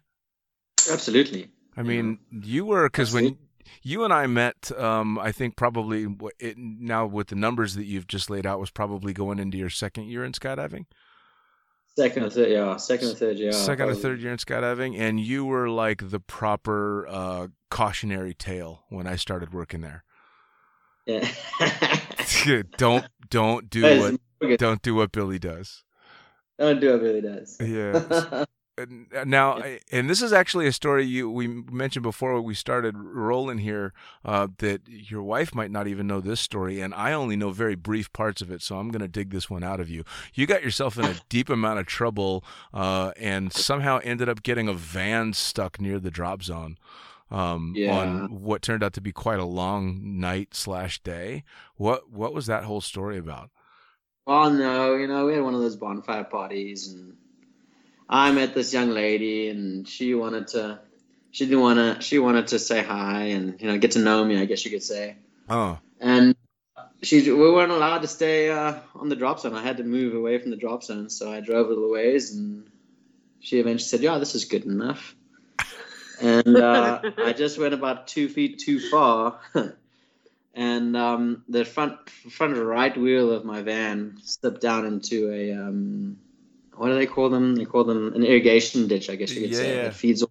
Absolutely. 0.92 1.50
I 1.76 1.82
mean, 1.82 2.20
you 2.30 2.66
were 2.66 2.88
because 2.88 3.14
when 3.14 3.38
you 3.82 4.04
and 4.04 4.14
I 4.14 4.28
met, 4.28 4.72
um, 4.78 5.18
I 5.18 5.32
think 5.32 5.56
probably 5.56 6.08
it, 6.40 6.58
now 6.58 7.06
with 7.06 7.28
the 7.28 7.36
numbers 7.36 7.76
that 7.76 7.86
you've 7.86 8.08
just 8.08 8.30
laid 8.30 8.46
out 8.46 8.60
was 8.60 8.70
probably 8.70 9.14
going 9.14 9.40
into 9.40 9.58
your 9.58 9.70
second 9.70 10.06
year 10.06 10.24
in 10.24 10.34
skydiving, 10.34 10.86
Second 11.96 12.24
or 12.24 12.30
third, 12.30 12.50
yeah. 12.50 12.78
Second 12.78 13.10
or 13.10 13.14
third, 13.14 13.38
yeah. 13.38 13.52
second 13.52 13.90
or 13.90 13.94
third 13.94 14.20
year 14.20 14.32
in 14.32 14.38
skydiving, 14.38 14.98
and 14.98 15.20
you 15.20 15.46
were 15.46 15.70
like 15.70 16.10
the 16.10 16.20
proper 16.20 17.08
uh, 17.08 17.48
cautionary 17.70 18.34
tale 18.34 18.84
when 18.90 19.06
I 19.06 19.16
started 19.16 19.54
working 19.54 19.82
there. 19.82 20.04
Yeah. 21.06 21.30
don't 22.78 23.06
don't 23.30 23.70
do 23.70 24.18
what 24.40 24.58
don't 24.58 24.82
do 24.82 24.96
what 24.96 25.12
Billy 25.12 25.38
does. 25.38 25.84
Don't 26.58 26.80
do 26.80 26.94
what 26.94 27.02
Billy 27.02 27.22
does. 27.22 27.58
Yeah. 27.60 28.46
uh, 28.78 29.24
now, 29.26 29.62
and 29.92 30.10
this 30.10 30.22
is 30.22 30.34
actually 30.34 30.66
a 30.68 30.72
story 30.72 31.06
you 31.06 31.30
we 31.30 31.48
mentioned 31.48 32.04
before 32.04 32.42
we 32.42 32.54
started 32.56 32.96
rolling 32.98 33.60
here 33.60 33.94
uh, 34.26 34.48
that 34.58 34.82
your 34.88 35.22
wife 35.22 35.54
might 35.54 35.70
not 35.72 35.88
even 35.88 36.08
know 36.08 36.20
this 36.22 36.40
story, 36.40 36.80
and 36.82 36.94
I 36.94 37.14
only 37.14 37.36
know 37.36 37.52
very 37.52 37.76
brief 37.76 38.12
parts 38.14 38.42
of 38.42 38.50
it, 38.52 38.62
so 38.62 38.78
I'm 38.78 38.90
going 38.90 39.02
to 39.02 39.08
dig 39.08 39.30
this 39.30 39.50
one 39.50 39.64
out 39.64 39.80
of 39.80 39.90
you. 39.90 40.04
You 40.34 40.48
got 40.48 40.64
yourself 40.64 40.98
in 40.98 41.06
a 41.06 41.16
deep 41.30 41.50
amount 41.50 41.80
of 41.80 41.86
trouble, 41.86 42.44
uh, 42.74 43.12
and 43.18 43.54
somehow 43.54 44.00
ended 44.04 44.28
up 44.28 44.42
getting 44.44 44.68
a 44.68 44.74
van 44.74 45.34
stuck 45.34 45.80
near 45.80 46.00
the 46.00 46.12
drop 46.12 46.42
zone. 46.44 46.78
Um, 47.32 47.74
Yeah. 47.76 47.92
on 47.92 48.42
what 48.44 48.62
turned 48.62 48.84
out 48.84 48.94
to 48.94 49.02
be 49.02 49.12
quite 49.12 49.40
a 49.40 49.46
long 49.46 50.20
night 50.20 50.54
slash 50.54 51.00
day. 51.02 51.44
What 51.78 52.12
what 52.12 52.32
was 52.32 52.46
that 52.46 52.64
whole 52.66 52.82
story 52.82 53.18
about? 53.18 53.50
Oh 54.28 54.50
no, 54.50 54.96
you 54.96 55.08
know, 55.08 55.26
we 55.26 55.34
had 55.34 55.42
one 55.44 55.56
of 55.56 55.62
those 55.62 55.76
bonfire 55.76 56.26
parties, 56.26 56.94
and 56.94 57.16
I 58.10 58.32
met 58.32 58.54
this 58.54 58.74
young 58.74 58.90
lady, 58.90 59.50
and 59.50 59.88
she 59.88 60.14
wanted 60.14 60.48
to, 60.50 60.80
she 61.32 61.46
didn't 61.46 61.62
want 61.62 61.78
to, 61.78 62.02
she 62.02 62.20
wanted 62.20 62.48
to 62.48 62.60
say 62.60 62.84
hi 62.84 63.24
and 63.26 63.60
you 63.62 63.68
know 63.68 63.78
get 63.78 63.92
to 63.92 64.00
know 64.00 64.24
me, 64.24 64.40
I 64.40 64.46
guess 64.46 64.64
you 64.66 64.72
could 64.72 64.84
say. 64.84 65.16
Oh, 65.50 65.80
And 66.00 66.36
she, 67.02 67.30
we 67.32 67.52
weren't 67.52 67.72
allowed 67.72 68.02
to 68.02 68.08
stay 68.08 68.50
uh, 68.50 68.76
on 68.96 69.10
the 69.10 69.16
drop 69.16 69.40
zone. 69.40 69.54
I 69.54 69.62
had 69.62 69.78
to 69.78 69.84
move 69.84 70.16
away 70.16 70.38
from 70.40 70.52
the 70.52 70.58
drop 70.58 70.84
zone, 70.84 71.10
so 71.10 71.32
I 71.32 71.42
drove 71.42 71.68
a 71.68 71.70
little 71.70 71.92
ways, 71.92 72.34
and 72.34 72.66
she 73.40 73.60
eventually 73.60 73.88
said, 73.88 74.02
"Yeah, 74.02 74.18
this 74.18 74.36
is 74.36 74.46
good 74.46 74.66
enough." 74.66 75.16
And 76.22 76.56
uh, 76.56 77.02
I 77.18 77.34
just 77.34 77.58
went 77.58 77.74
about 77.74 78.08
two 78.08 78.30
feet 78.30 78.60
too 78.60 78.80
far, 78.80 79.40
and 80.54 80.96
um, 80.96 81.44
the 81.50 81.66
front 81.66 82.10
front 82.10 82.56
right 82.56 82.96
wheel 82.96 83.32
of 83.32 83.44
my 83.44 83.62
van 83.64 84.20
slipped 84.24 84.62
down 84.62 84.86
into 84.86 85.34
a 85.34 85.52
um, 85.54 86.18
what 86.76 86.88
do 86.88 86.96
they 86.96 87.06
call 87.06 87.30
them? 87.30 87.56
They 87.56 87.66
call 87.66 87.84
them 87.84 88.14
an 88.14 88.24
irrigation 88.24 88.88
ditch, 88.88 89.10
I 89.10 89.16
guess 89.16 89.32
you 89.34 89.48
could 89.48 89.56
say. 89.56 89.76
Yeah. 89.78 89.84
That 89.84 89.94
feeds. 89.96 90.24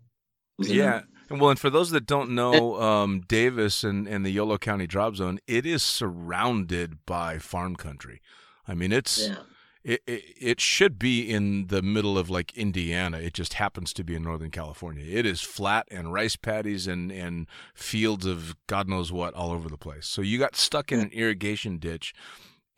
Yeah. 0.59 1.03
And 1.31 1.41
Well, 1.41 1.51
and 1.51 1.59
for 1.59 1.71
those 1.71 1.91
that 1.91 2.07
don't 2.07 2.31
know, 2.31 2.81
um, 2.81 3.23
Davis 3.27 3.85
and, 3.85 4.07
and 4.07 4.25
the 4.25 4.31
Yolo 4.31 4.59
County 4.59 4.87
Drop 4.87 5.17
Zone, 5.17 5.39
it 5.47 5.65
is 5.65 5.83
surrounded 5.83 7.05
by 7.07 7.39
farm 7.39 7.77
country. 7.77 8.21
I 8.67 8.75
mean, 8.75 8.93
it's 8.93 9.29
Yeah. 9.29 9.37
it, 9.83 10.03
it 10.07 10.23
it 10.41 10.61
should 10.61 10.99
be 10.99 11.29
in 11.29 11.67
the 11.69 11.83
middle 11.83 12.17
of 12.19 12.29
like 12.31 12.57
Indiana. 12.57 13.19
It 13.19 13.35
just 13.35 13.55
happens 13.55 13.93
to 13.95 14.05
be 14.05 14.15
in 14.15 14.23
Northern 14.23 14.51
California. 14.51 15.05
It 15.09 15.27
is 15.27 15.41
flat 15.41 15.89
and 15.91 16.13
rice 16.13 16.37
paddies 16.37 16.87
and 16.87 17.11
and 17.11 17.47
fields 17.75 18.27
of 18.27 18.55
God 18.69 18.89
knows 18.89 19.11
what 19.11 19.35
all 19.35 19.51
over 19.53 19.69
the 19.69 19.79
place. 19.79 20.07
So 20.07 20.23
you 20.23 20.39
got 20.39 20.55
stuck 20.55 20.93
in 20.93 21.01
an 21.01 21.11
irrigation 21.13 21.79
ditch 21.79 22.13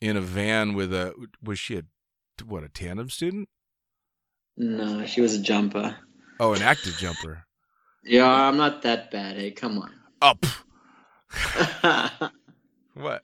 in 0.01 0.17
a 0.17 0.21
van 0.21 0.73
with 0.73 0.93
a 0.93 1.13
was 1.43 1.59
she 1.59 1.77
a 1.77 1.83
what 2.41 2.63
a 2.63 2.69
tandem 2.69 3.09
student? 3.09 3.49
No, 4.57 5.05
she 5.05 5.21
was 5.21 5.35
a 5.35 5.41
jumper. 5.41 5.95
Oh, 6.39 6.53
an 6.53 6.61
active 6.61 6.95
jumper. 6.97 7.45
Yeah, 8.03 8.29
I'm 8.29 8.57
not 8.57 8.81
that 8.83 9.11
bad. 9.11 9.37
Hey, 9.37 9.51
come 9.51 9.79
on. 9.79 9.91
Up. 10.21 10.45
What? 12.95 13.23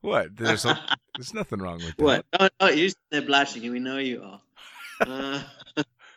what? 0.00 0.34
There's 0.34 0.64
a, 0.64 0.80
there's 1.14 1.34
nothing 1.34 1.58
wrong 1.58 1.76
with 1.76 1.94
that. 1.98 2.02
What? 2.02 2.24
Oh, 2.40 2.48
oh, 2.58 2.68
you're 2.70 2.90
they're 3.10 3.20
blushing, 3.20 3.62
and 3.64 3.72
we 3.74 3.80
know 3.80 3.98
you 3.98 4.22
are. 4.22 4.40
Uh, 5.06 5.42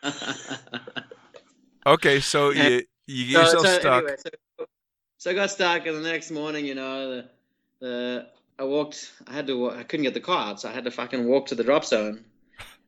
Okay, 1.84 2.20
so 2.20 2.50
you 2.50 2.84
you 3.06 3.32
get 3.32 3.52
yourself 3.52 3.66
stuck. 3.66 4.04
Anyway, 4.04 4.16
so, 4.18 4.66
so 5.18 5.30
I 5.30 5.34
got 5.34 5.50
stuck, 5.50 5.86
and 5.86 5.96
the 5.96 6.08
next 6.08 6.30
morning, 6.30 6.64
you 6.64 6.76
know, 6.76 7.10
the, 7.10 7.28
the 7.80 8.26
I 8.58 8.64
walked. 8.64 9.12
I 9.26 9.32
had 9.32 9.46
to. 9.46 9.70
I 9.70 9.82
couldn't 9.82 10.04
get 10.04 10.14
the 10.14 10.20
car 10.20 10.50
out, 10.50 10.60
so 10.60 10.68
I 10.68 10.72
had 10.72 10.84
to 10.84 10.90
fucking 10.90 11.26
walk 11.26 11.46
to 11.46 11.54
the 11.54 11.64
drop 11.64 11.84
zone. 11.84 12.24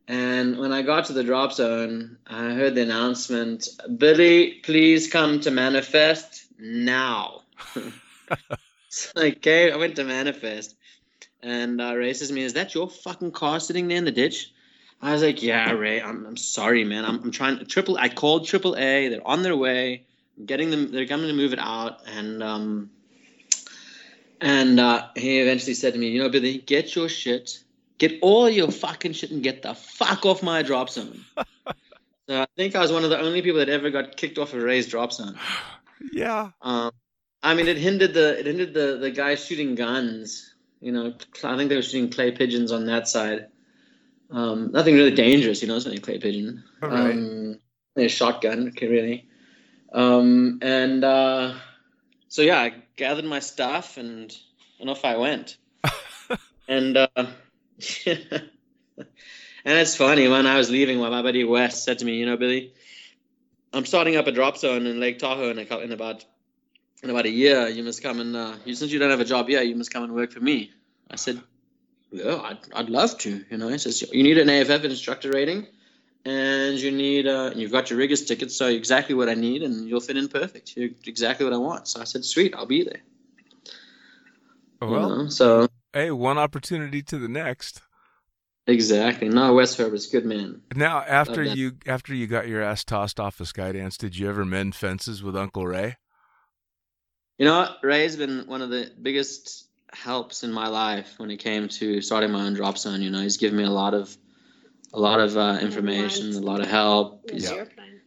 And 0.06 0.58
when 0.58 0.72
I 0.72 0.82
got 0.82 1.06
to 1.06 1.14
the 1.14 1.24
drop 1.24 1.52
zone, 1.52 2.18
I 2.26 2.50
heard 2.50 2.74
the 2.74 2.82
announcement: 2.82 3.68
"Billy, 3.96 4.60
please 4.62 5.10
come 5.10 5.40
to 5.40 5.50
manifest 5.50 6.46
now." 6.58 7.42
so 8.88 9.10
I 9.16 9.30
came. 9.30 9.72
I 9.72 9.76
went 9.76 9.96
to 9.96 10.04
manifest, 10.04 10.76
and 11.42 11.80
uh, 11.80 11.94
Ray 11.94 12.12
says 12.12 12.28
to 12.28 12.34
me, 12.34 12.42
"Is 12.42 12.52
that 12.54 12.74
your 12.74 12.88
fucking 12.88 13.32
car 13.32 13.60
sitting 13.60 13.88
there 13.88 13.98
in 13.98 14.04
the 14.04 14.12
ditch?" 14.12 14.52
I 15.00 15.12
was 15.12 15.22
like, 15.22 15.42
"Yeah, 15.42 15.70
Ray. 15.72 16.02
I'm, 16.02 16.26
I'm 16.26 16.36
sorry, 16.36 16.84
man. 16.84 17.04
I'm, 17.06 17.22
I'm 17.22 17.30
trying 17.30 17.58
to 17.58 17.64
triple. 17.64 17.96
I 17.96 18.10
called 18.10 18.46
triple 18.46 18.76
A. 18.76 19.08
They're 19.08 19.26
on 19.26 19.42
their 19.42 19.56
way. 19.56 20.04
I'm 20.36 20.44
getting 20.44 20.70
them. 20.70 20.92
They're 20.92 21.06
coming 21.06 21.28
to 21.28 21.34
move 21.34 21.54
it 21.54 21.58
out." 21.58 22.02
And 22.06 22.42
um, 22.42 22.90
and 24.40 24.80
uh, 24.80 25.08
he 25.16 25.40
eventually 25.40 25.74
said 25.74 25.92
to 25.94 25.98
me, 25.98 26.08
"You 26.08 26.22
know, 26.22 26.28
Billy, 26.28 26.58
get 26.58 26.94
your 26.94 27.08
shit, 27.08 27.62
get 27.98 28.18
all 28.22 28.48
your 28.48 28.70
fucking 28.70 29.12
shit, 29.12 29.30
and 29.30 29.42
get 29.42 29.62
the 29.62 29.74
fuck 29.74 30.26
off 30.26 30.42
my 30.42 30.62
drop 30.62 30.90
zone." 30.90 31.24
so 32.28 32.42
I 32.42 32.46
think 32.56 32.74
I 32.74 32.80
was 32.80 32.92
one 32.92 33.04
of 33.04 33.10
the 33.10 33.18
only 33.18 33.42
people 33.42 33.58
that 33.60 33.68
ever 33.68 33.90
got 33.90 34.16
kicked 34.16 34.38
off 34.38 34.54
a 34.54 34.60
Ray's 34.60 34.88
drop 34.88 35.12
zone. 35.12 35.38
Yeah. 36.12 36.50
Um, 36.60 36.90
I 37.42 37.54
mean, 37.54 37.66
it 37.66 37.78
hindered 37.78 38.12
the 38.12 38.38
it 38.38 38.44
hindered 38.44 38.74
the 38.74 38.98
the 39.00 39.10
guys 39.10 39.42
shooting 39.42 39.74
guns. 39.74 40.54
You 40.80 40.92
know, 40.92 41.14
I 41.42 41.56
think 41.56 41.70
they 41.70 41.76
were 41.76 41.82
shooting 41.82 42.10
clay 42.10 42.30
pigeons 42.30 42.72
on 42.72 42.84
that 42.86 43.08
side. 43.08 43.46
Um, 44.30 44.70
nothing 44.72 44.96
really 44.96 45.12
dangerous, 45.14 45.62
you 45.62 45.68
know. 45.68 45.76
It's 45.76 45.86
only 45.86 45.98
a 45.98 46.02
clay 46.02 46.18
pigeon. 46.18 46.62
All 46.82 46.90
right. 46.90 47.14
Um, 47.14 47.58
a 47.96 48.08
shotgun, 48.08 48.68
okay, 48.68 48.88
really. 48.88 49.28
Um, 49.92 50.58
and 50.62 51.04
uh, 51.04 51.54
so 52.34 52.42
yeah, 52.42 52.58
I 52.58 52.74
gathered 52.96 53.24
my 53.24 53.38
stuff 53.38 53.96
and 53.96 54.36
and 54.80 54.90
off 54.90 55.04
I 55.04 55.16
went. 55.18 55.56
and 56.68 56.96
uh, 56.96 57.06
and 57.16 57.28
it's 59.64 59.94
funny 59.94 60.26
when 60.26 60.44
I 60.44 60.56
was 60.56 60.68
leaving, 60.68 60.98
my 60.98 61.22
buddy 61.22 61.44
Wes 61.44 61.84
said 61.84 62.00
to 62.00 62.04
me, 62.04 62.18
"You 62.18 62.26
know, 62.26 62.36
Billy, 62.36 62.74
I'm 63.72 63.86
starting 63.86 64.16
up 64.16 64.26
a 64.26 64.32
drop 64.32 64.56
zone 64.56 64.86
in 64.86 64.98
Lake 64.98 65.20
Tahoe 65.20 65.50
in, 65.50 65.60
a, 65.60 65.78
in 65.78 65.92
about 65.92 66.24
in 67.04 67.10
about 67.10 67.26
a 67.26 67.30
year. 67.30 67.68
You 67.68 67.84
must 67.84 68.02
come 68.02 68.18
and 68.18 68.34
uh, 68.34 68.54
you, 68.64 68.74
since 68.74 68.90
you 68.90 68.98
don't 68.98 69.10
have 69.10 69.20
a 69.20 69.24
job 69.24 69.48
yet, 69.48 69.68
you 69.68 69.76
must 69.76 69.92
come 69.92 70.02
and 70.02 70.12
work 70.12 70.32
for 70.32 70.40
me." 70.40 70.72
I 71.08 71.14
said, 71.14 71.40
"Yeah, 72.10 72.40
I'd, 72.40 72.58
I'd 72.74 72.90
love 72.90 73.16
to." 73.18 73.44
You 73.48 73.58
know, 73.58 73.68
he 73.68 73.78
says, 73.78 74.02
"You 74.12 74.24
need 74.24 74.38
an 74.38 74.50
AFF 74.50 74.82
instructor 74.82 75.30
rating, 75.30 75.68
and 76.24 76.78
you 76.78 76.90
need 76.90 77.26
uh, 77.26 77.52
you've 77.54 77.72
got 77.72 77.90
your 77.90 77.98
riggers 77.98 78.24
ticket, 78.24 78.50
so 78.50 78.66
exactly 78.68 79.14
what 79.14 79.28
I 79.28 79.34
need, 79.34 79.62
and 79.62 79.88
you'll 79.88 80.00
fit 80.00 80.16
in 80.16 80.28
perfect. 80.28 80.76
You're 80.76 80.90
exactly 81.06 81.44
what 81.44 81.52
I 81.52 81.58
want." 81.58 81.88
So 81.88 82.00
I 82.00 82.04
said, 82.04 82.24
"Sweet, 82.24 82.54
I'll 82.54 82.66
be 82.66 82.84
there." 82.84 83.02
you 84.82 84.90
Well, 84.90 85.08
know? 85.08 85.28
so 85.28 85.68
hey, 85.92 86.10
one 86.10 86.38
opportunity 86.38 87.02
to 87.02 87.18
the 87.18 87.28
next. 87.28 87.80
exactly. 88.66 89.28
No, 89.28 89.54
Wes 89.54 89.76
Herbert's 89.76 90.08
a 90.08 90.12
good 90.12 90.26
man. 90.26 90.62
Now, 90.74 91.00
after 91.00 91.42
you 91.42 91.72
after 91.86 92.14
you 92.14 92.26
got 92.26 92.48
your 92.48 92.62
ass 92.62 92.84
tossed 92.84 93.20
off 93.20 93.40
a 93.40 93.44
Skydance, 93.44 93.96
did 93.96 94.16
you 94.16 94.28
ever 94.28 94.44
mend 94.44 94.74
fences 94.74 95.22
with 95.22 95.36
Uncle 95.36 95.66
Ray? 95.66 95.96
You 97.38 97.46
know, 97.46 97.58
what? 97.58 97.78
Ray's 97.82 98.16
been 98.16 98.46
one 98.46 98.62
of 98.62 98.70
the 98.70 98.90
biggest 99.00 99.68
helps 99.92 100.42
in 100.44 100.52
my 100.52 100.68
life 100.68 101.14
when 101.18 101.30
it 101.30 101.38
came 101.38 101.68
to 101.68 102.00
starting 102.00 102.30
my 102.30 102.46
own 102.46 102.54
drop 102.54 102.78
zone. 102.78 103.02
You 103.02 103.10
know, 103.10 103.20
he's 103.20 103.36
given 103.36 103.56
me 103.56 103.64
a 103.64 103.70
lot 103.70 103.94
of, 103.94 104.16
a 104.94 105.00
lot 105.00 105.20
of 105.20 105.36
uh, 105.36 105.58
information, 105.60 106.34
a 106.34 106.38
lot 106.38 106.60
of 106.60 106.66
help. 106.66 107.26
The 107.26 107.34
He's, 107.34 107.50
airplane. 107.50 108.00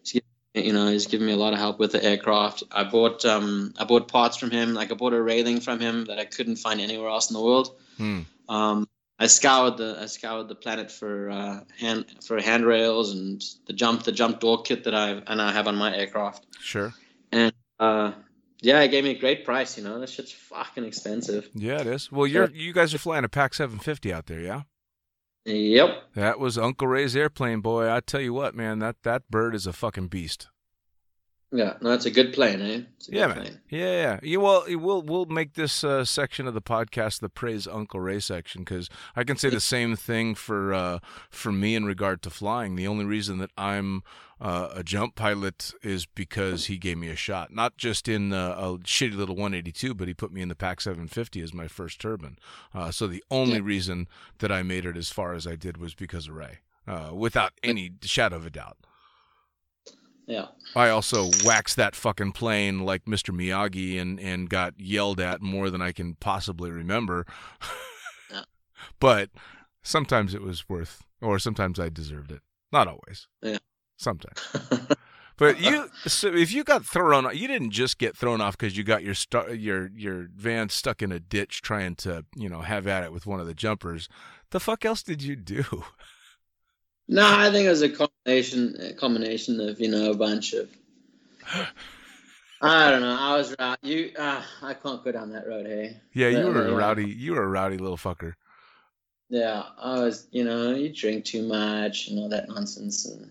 you 0.54 0.74
know, 0.74 0.88
he's 0.88 1.06
given 1.06 1.28
me 1.28 1.34
a 1.34 1.38
lot 1.38 1.54
of 1.54 1.60
help 1.60 1.78
with 1.78 1.92
the 1.92 2.04
aircraft. 2.04 2.64
I 2.72 2.84
bought, 2.86 3.26
um, 3.26 3.74
I 3.78 3.84
bought 3.84 4.08
parts 4.08 4.38
from 4.38 4.50
him. 4.50 4.74
Like 4.74 4.92
I 4.92 4.96
bought 4.96 5.14
a 5.14 5.22
railing 5.22 5.60
from 5.60 5.80
him 5.80 6.06
that 6.06 6.18
I 6.18 6.26
couldn't 6.26 6.56
find 6.56 6.82
anywhere 6.82 7.10
else 7.10 7.30
in 7.30 7.36
the 7.36 7.42
world. 7.44 7.78
Hmm. 7.98 8.22
Um, 8.50 8.88
I 9.20 9.28
scoured 9.28 9.78
the 9.78 9.98
I 10.00 10.06
scoured 10.06 10.48
the 10.48 10.56
planet 10.56 10.92
for 10.92 11.30
uh, 11.32 11.60
hand 11.80 12.06
for 12.24 12.40
handrails 12.40 13.12
and 13.14 13.44
the 13.66 13.74
jump 13.74 14.04
the 14.04 14.12
jump 14.12 14.40
door 14.40 14.62
kit 14.62 14.84
that 14.84 14.94
I 14.94 15.10
and 15.26 15.42
I 15.42 15.52
have 15.52 15.68
on 15.68 15.76
my 15.76 15.96
aircraft. 15.96 16.46
Sure. 16.60 16.94
And 17.32 17.52
uh, 17.80 18.12
yeah, 18.62 18.80
it 18.82 18.90
gave 18.90 19.04
me 19.04 19.12
a 19.12 19.20
great 19.20 19.44
price. 19.44 19.76
You 19.78 19.84
know, 19.84 20.00
that 20.00 20.10
shit's 20.10 20.32
fucking 20.32 20.84
expensive. 20.84 21.50
Yeah, 21.56 21.82
it 21.82 21.88
is. 21.88 22.12
Well, 22.12 22.28
you're 22.28 22.50
you 22.52 22.74
guys 22.74 22.94
are 22.94 23.00
flying 23.00 23.26
a 23.26 23.30
Pac 23.30 23.56
750 23.56 24.14
out 24.14 24.28
there, 24.28 24.40
yeah? 24.40 24.62
Yep. 25.48 26.14
That 26.16 26.40
was 26.40 26.58
Uncle 26.58 26.88
Ray's 26.88 27.16
airplane, 27.16 27.62
boy. 27.62 27.90
I 27.90 28.02
tell 28.02 28.20
you 28.20 28.34
what, 28.34 28.54
man, 28.54 28.80
that 28.80 29.04
that 29.04 29.30
bird 29.32 29.56
is 29.56 29.66
a 29.66 29.72
fucking 29.72 30.10
beast. 30.10 30.50
Yeah. 31.52 31.78
No, 31.82 31.92
it's 31.94 32.06
a 32.06 32.12
good 32.12 32.34
plane, 32.34 32.62
eh? 32.62 32.76
A 32.80 32.86
Yeah, 33.08 33.28
good 33.28 33.44
man. 33.44 33.62
Yeah, 33.70 33.92
yeah. 34.02 34.20
You, 34.22 34.42
well, 34.42 34.66
we'll 34.68 35.02
we'll 35.02 35.26
make 35.28 35.54
this 35.54 35.82
uh, 35.84 36.04
section 36.04 36.46
of 36.46 36.54
the 36.54 36.62
podcast 36.62 37.20
the 37.22 37.30
praise 37.30 37.68
Uncle 37.68 38.02
Ray 38.02 38.20
section 38.20 38.62
because 38.64 38.90
I 39.16 39.24
can 39.24 39.38
say 39.38 39.50
the 39.50 39.60
same 39.76 39.96
thing 39.96 40.36
for 40.36 40.74
uh, 40.74 41.00
for 41.30 41.54
me 41.54 41.76
in 41.76 41.86
regard 41.86 42.22
to 42.24 42.30
flying. 42.30 42.76
The 42.76 42.88
only 42.88 43.06
reason 43.06 43.38
that 43.38 43.52
I'm 43.58 44.04
uh, 44.42 44.70
a 44.74 44.84
jump 44.84 45.16
pilot 45.16 45.72
is 45.82 46.06
because 46.06 46.66
he 46.66 46.78
gave 46.78 46.98
me 46.98 47.08
a 47.08 47.16
shot, 47.16 47.54
not 47.54 47.78
just 47.78 48.10
in 48.10 48.34
uh, 48.34 48.56
a 48.58 48.78
shitty 48.80 49.16
little 49.16 49.36
182, 49.36 49.96
but 49.96 50.08
he 50.10 50.14
put 50.14 50.34
me 50.34 50.42
in 50.42 50.50
the 50.50 50.56
Pac 50.56 50.82
750 50.82 51.42
as 51.42 51.54
my 51.54 51.68
first 51.70 52.00
turbine. 52.02 52.38
Uh, 52.74 52.92
so 52.92 53.08
the 53.08 53.24
only 53.32 53.54
Yeah. 53.56 53.62
reason 53.64 54.08
that 54.40 54.52
I 54.52 54.64
made 54.64 54.86
it 54.86 54.98
as 54.98 55.10
far 55.10 55.34
as 55.34 55.48
I 55.48 55.56
did 55.56 55.78
was 55.78 55.96
because 55.96 56.28
of 56.28 56.36
Ray, 56.36 56.60
uh, 56.86 57.12
without 57.14 57.54
any 57.64 57.94
shadow 58.04 58.36
of 58.36 58.46
a 58.46 58.50
doubt. 58.52 58.78
Yeah. 60.28 60.48
I 60.76 60.90
also 60.90 61.32
waxed 61.46 61.78
that 61.78 61.96
fucking 61.96 62.34
plane 62.34 62.80
like 62.80 63.06
Mr. 63.06 63.34
Miyagi 63.34 64.00
and, 64.00 64.20
and 64.20 64.50
got 64.50 64.74
yelled 64.78 65.22
at 65.22 65.42
more 65.42 65.70
than 65.70 65.82
I 65.82 65.92
can 65.94 66.16
possibly 66.16 66.70
remember. 66.70 67.26
Yeah. 68.30 68.42
But 69.00 69.30
sometimes 69.82 70.34
it 70.34 70.42
was 70.42 70.68
worth, 70.68 71.02
or 71.22 71.40
sometimes 71.40 71.80
I 71.80 71.88
deserved 71.88 72.30
it. 72.30 72.42
Not 72.74 72.90
always. 72.90 73.28
Yeah. 73.42 73.60
Sometimes. 73.96 74.38
But 75.38 75.62
you, 75.62 75.90
so 76.08 76.34
if 76.34 76.52
you 76.52 76.64
got 76.64 76.84
thrown, 76.84 77.30
you 77.36 77.48
didn't 77.48 77.70
just 77.70 78.00
get 78.00 78.18
thrown 78.18 78.42
off 78.42 78.58
because 78.58 78.76
you 78.76 78.84
got 78.84 79.04
your 79.04 79.14
stu- 79.14 79.54
your 79.54 79.92
your 79.96 80.30
van 80.36 80.70
stuck 80.70 81.04
in 81.04 81.12
a 81.12 81.20
ditch 81.20 81.62
trying 81.62 81.94
to 81.98 82.26
you 82.36 82.50
know 82.50 82.62
have 82.62 82.88
at 82.88 83.04
it 83.04 83.12
with 83.12 83.28
one 83.28 83.40
of 83.40 83.46
the 83.46 83.54
jumpers. 83.54 84.10
The 84.50 84.60
fuck 84.60 84.84
else 84.84 85.04
did 85.04 85.22
you 85.22 85.36
do? 85.36 85.64
No, 87.10 87.24
I 87.26 87.50
think 87.52 87.66
it 87.66 87.70
was 87.70 87.82
a 87.82 87.90
combination 87.90 88.76
a 88.82 88.94
combination 88.94 89.60
of 89.62 89.80
you 89.80 89.88
know 89.90 90.12
a 90.12 90.16
bunch 90.16 90.54
of. 90.54 90.70
I 92.62 92.90
don't 92.92 93.02
know. 93.02 93.16
I 93.20 93.38
was 93.38 93.56
right. 93.60 93.78
You, 93.84 94.12
uh, 94.18 94.42
I 94.64 94.74
can't 94.74 95.04
go 95.04 95.12
down 95.12 95.32
that 95.32 95.48
road. 95.48 95.68
Hey. 95.68 95.98
Yeah, 96.14 96.30
you 96.30 96.48
were 96.48 96.66
a 96.68 96.74
rowdy. 96.74 97.06
You 97.08 97.34
were 97.34 97.44
a 97.44 97.48
rowdy 97.48 97.78
little 97.78 97.98
fucker. 97.98 98.34
Yeah, 99.30 99.64
I 99.78 100.00
was. 100.00 100.28
You 100.32 100.44
know, 100.44 100.72
you 100.74 100.90
drink 100.94 101.26
too 101.26 101.48
much 101.48 102.08
and 102.08 102.18
all 102.20 102.30
that 102.30 102.50
nonsense, 102.50 103.06
and 103.06 103.30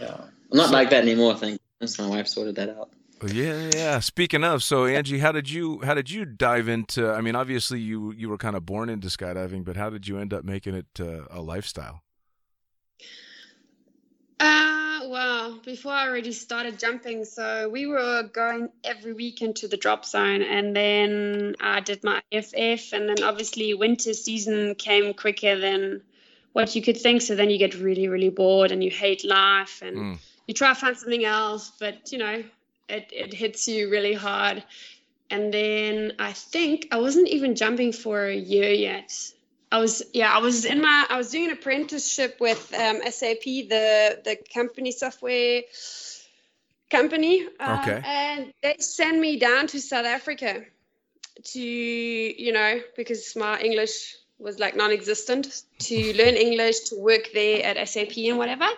yeah, 0.00 0.14
I'm 0.50 0.56
not 0.58 0.66
So- 0.68 0.72
like 0.72 0.90
that 0.90 1.02
anymore. 1.04 1.34
Thank 1.36 1.60
goodness. 1.78 1.98
My 1.98 2.08
wife 2.08 2.26
sorted 2.26 2.56
that 2.56 2.68
out. 2.70 2.90
Oh, 3.22 3.28
Yeah, 3.28 3.70
yeah. 3.74 4.00
Speaking 4.00 4.42
of, 4.42 4.62
so 4.62 4.86
Angie, 4.86 5.18
how 5.18 5.30
did 5.32 5.48
you 5.48 5.80
how 5.84 5.94
did 5.94 6.10
you 6.10 6.24
dive 6.24 6.68
into? 6.68 7.08
I 7.10 7.20
mean, 7.20 7.36
obviously 7.36 7.78
you 7.80 8.12
you 8.12 8.28
were 8.28 8.38
kind 8.38 8.56
of 8.56 8.66
born 8.66 8.90
into 8.90 9.06
skydiving, 9.06 9.64
but 9.64 9.76
how 9.76 9.88
did 9.88 10.08
you 10.08 10.18
end 10.18 10.34
up 10.34 10.44
making 10.44 10.74
it 10.74 10.86
uh, 11.00 11.22
a 11.30 11.40
lifestyle? 11.40 12.02
Uh, 14.44 15.00
well, 15.08 15.58
before 15.64 15.92
I 15.92 16.06
already 16.06 16.32
started 16.32 16.78
jumping, 16.78 17.24
so 17.24 17.66
we 17.70 17.86
were 17.86 18.24
going 18.24 18.68
every 18.84 19.14
weekend 19.14 19.56
to 19.56 19.68
the 19.68 19.78
drop 19.78 20.04
zone, 20.04 20.42
and 20.42 20.76
then 20.76 21.56
I 21.60 21.80
did 21.80 22.04
my 22.04 22.20
FF, 22.30 22.92
and 22.92 23.08
then 23.08 23.22
obviously 23.24 23.72
winter 23.72 24.12
season 24.12 24.74
came 24.74 25.14
quicker 25.14 25.58
than 25.58 26.02
what 26.52 26.76
you 26.76 26.82
could 26.82 26.98
think. 26.98 27.22
So 27.22 27.34
then 27.36 27.48
you 27.48 27.56
get 27.56 27.74
really, 27.74 28.06
really 28.08 28.28
bored, 28.28 28.70
and 28.70 28.84
you 28.84 28.90
hate 28.90 29.24
life, 29.24 29.80
and 29.80 29.96
Mm. 29.96 30.18
you 30.46 30.52
try 30.52 30.68
to 30.68 30.74
find 30.74 30.96
something 30.98 31.24
else, 31.24 31.72
but 31.80 32.12
you 32.12 32.18
know, 32.18 32.44
it 32.90 33.10
it 33.12 33.32
hits 33.32 33.66
you 33.66 33.88
really 33.88 34.14
hard. 34.14 34.62
And 35.30 35.54
then 35.54 36.12
I 36.18 36.32
think 36.34 36.88
I 36.92 36.98
wasn't 36.98 37.28
even 37.28 37.54
jumping 37.54 37.92
for 37.92 38.26
a 38.26 38.36
year 38.36 38.70
yet. 38.70 39.10
I 39.74 39.78
was 39.78 40.04
yeah, 40.12 40.32
I 40.32 40.38
was 40.38 40.64
in 40.64 40.80
my 40.80 41.04
I 41.10 41.16
was 41.16 41.32
doing 41.32 41.46
an 41.46 41.50
apprenticeship 41.50 42.36
with 42.38 42.72
um, 42.78 43.00
SAP, 43.10 43.42
the 43.44 44.20
the 44.22 44.38
company 44.54 44.92
software 44.92 45.62
company. 46.90 47.48
um, 47.58 47.80
Okay. 47.80 48.00
And 48.04 48.54
they 48.62 48.76
sent 48.78 49.18
me 49.18 49.36
down 49.36 49.66
to 49.68 49.80
South 49.80 50.06
Africa 50.06 50.62
to 51.54 51.60
you 51.60 52.52
know 52.52 52.80
because 52.96 53.34
my 53.34 53.60
English 53.60 54.14
was 54.38 54.60
like 54.60 54.76
non-existent 54.76 55.64
to 55.80 55.96
learn 56.20 56.36
English 56.36 56.78
to 56.90 56.94
work 56.96 57.30
there 57.34 57.64
at 57.64 57.88
SAP 57.88 58.16
and 58.28 58.38
whatever. 58.38 58.68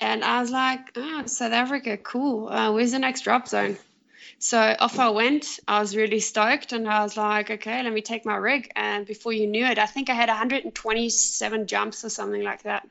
And 0.00 0.22
I 0.22 0.42
was 0.42 0.50
like, 0.50 0.80
oh, 0.96 1.24
South 1.24 1.52
Africa, 1.52 1.96
cool. 1.96 2.48
Uh, 2.48 2.72
where's 2.72 2.92
the 2.92 2.98
next 2.98 3.22
drop 3.22 3.48
zone? 3.48 3.78
So 4.38 4.76
off 4.78 4.98
I 4.98 5.08
went. 5.10 5.60
I 5.66 5.80
was 5.80 5.96
really 5.96 6.20
stoked, 6.20 6.72
and 6.72 6.86
I 6.88 7.02
was 7.02 7.16
like, 7.16 7.50
okay, 7.50 7.82
let 7.82 7.92
me 7.92 8.02
take 8.02 8.24
my 8.26 8.36
rig. 8.36 8.70
And 8.76 9.06
before 9.06 9.32
you 9.32 9.46
knew 9.46 9.64
it, 9.64 9.78
I 9.78 9.86
think 9.86 10.10
I 10.10 10.14
had 10.14 10.28
127 10.28 11.66
jumps 11.66 12.04
or 12.04 12.10
something 12.10 12.42
like 12.42 12.64
that. 12.64 12.86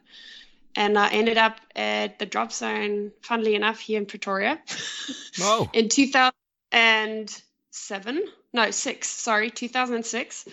And 0.75 0.98
I 0.98 1.10
ended 1.10 1.38
up 1.38 1.60
at 1.75 2.18
the 2.20 2.25
drop 2.25 2.52
zone, 2.52 3.12
funnily 3.22 3.56
enough, 3.56 3.80
here 3.80 3.98
in 3.98 4.06
Pretoria 4.06 4.60
Oh, 5.40 5.70
in 5.72 5.88
2007. 5.88 8.24
No, 8.54 8.72
six. 8.72 9.08
Sorry, 9.08 9.50
2006. 9.52 10.50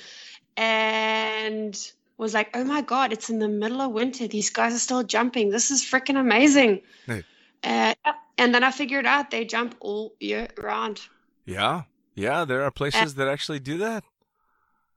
And 0.56 1.76
was 2.18 2.34
like, 2.34 2.50
oh 2.54 2.64
my 2.64 2.82
God, 2.82 3.12
it's 3.12 3.30
in 3.30 3.40
the 3.40 3.48
middle 3.48 3.80
of 3.80 3.92
winter. 3.92 4.28
These 4.28 4.50
guys 4.50 4.74
are 4.74 4.78
still 4.78 5.02
jumping. 5.02 5.48
This 5.50 5.70
is 5.70 5.82
freaking 5.82 6.18
amazing. 6.18 6.82
Hey. 7.06 7.24
Uh, 7.64 7.94
and 8.38 8.54
then 8.54 8.64
I 8.64 8.70
figured 8.70 9.06
out 9.06 9.30
they 9.30 9.44
jump 9.44 9.74
all 9.80 10.14
year 10.20 10.48
round. 10.58 11.00
yeah, 11.44 11.82
yeah. 12.14 12.44
There 12.44 12.62
are 12.62 12.70
places 12.70 13.14
that 13.14 13.28
actually 13.28 13.60
do 13.60 13.78
that. 13.78 14.04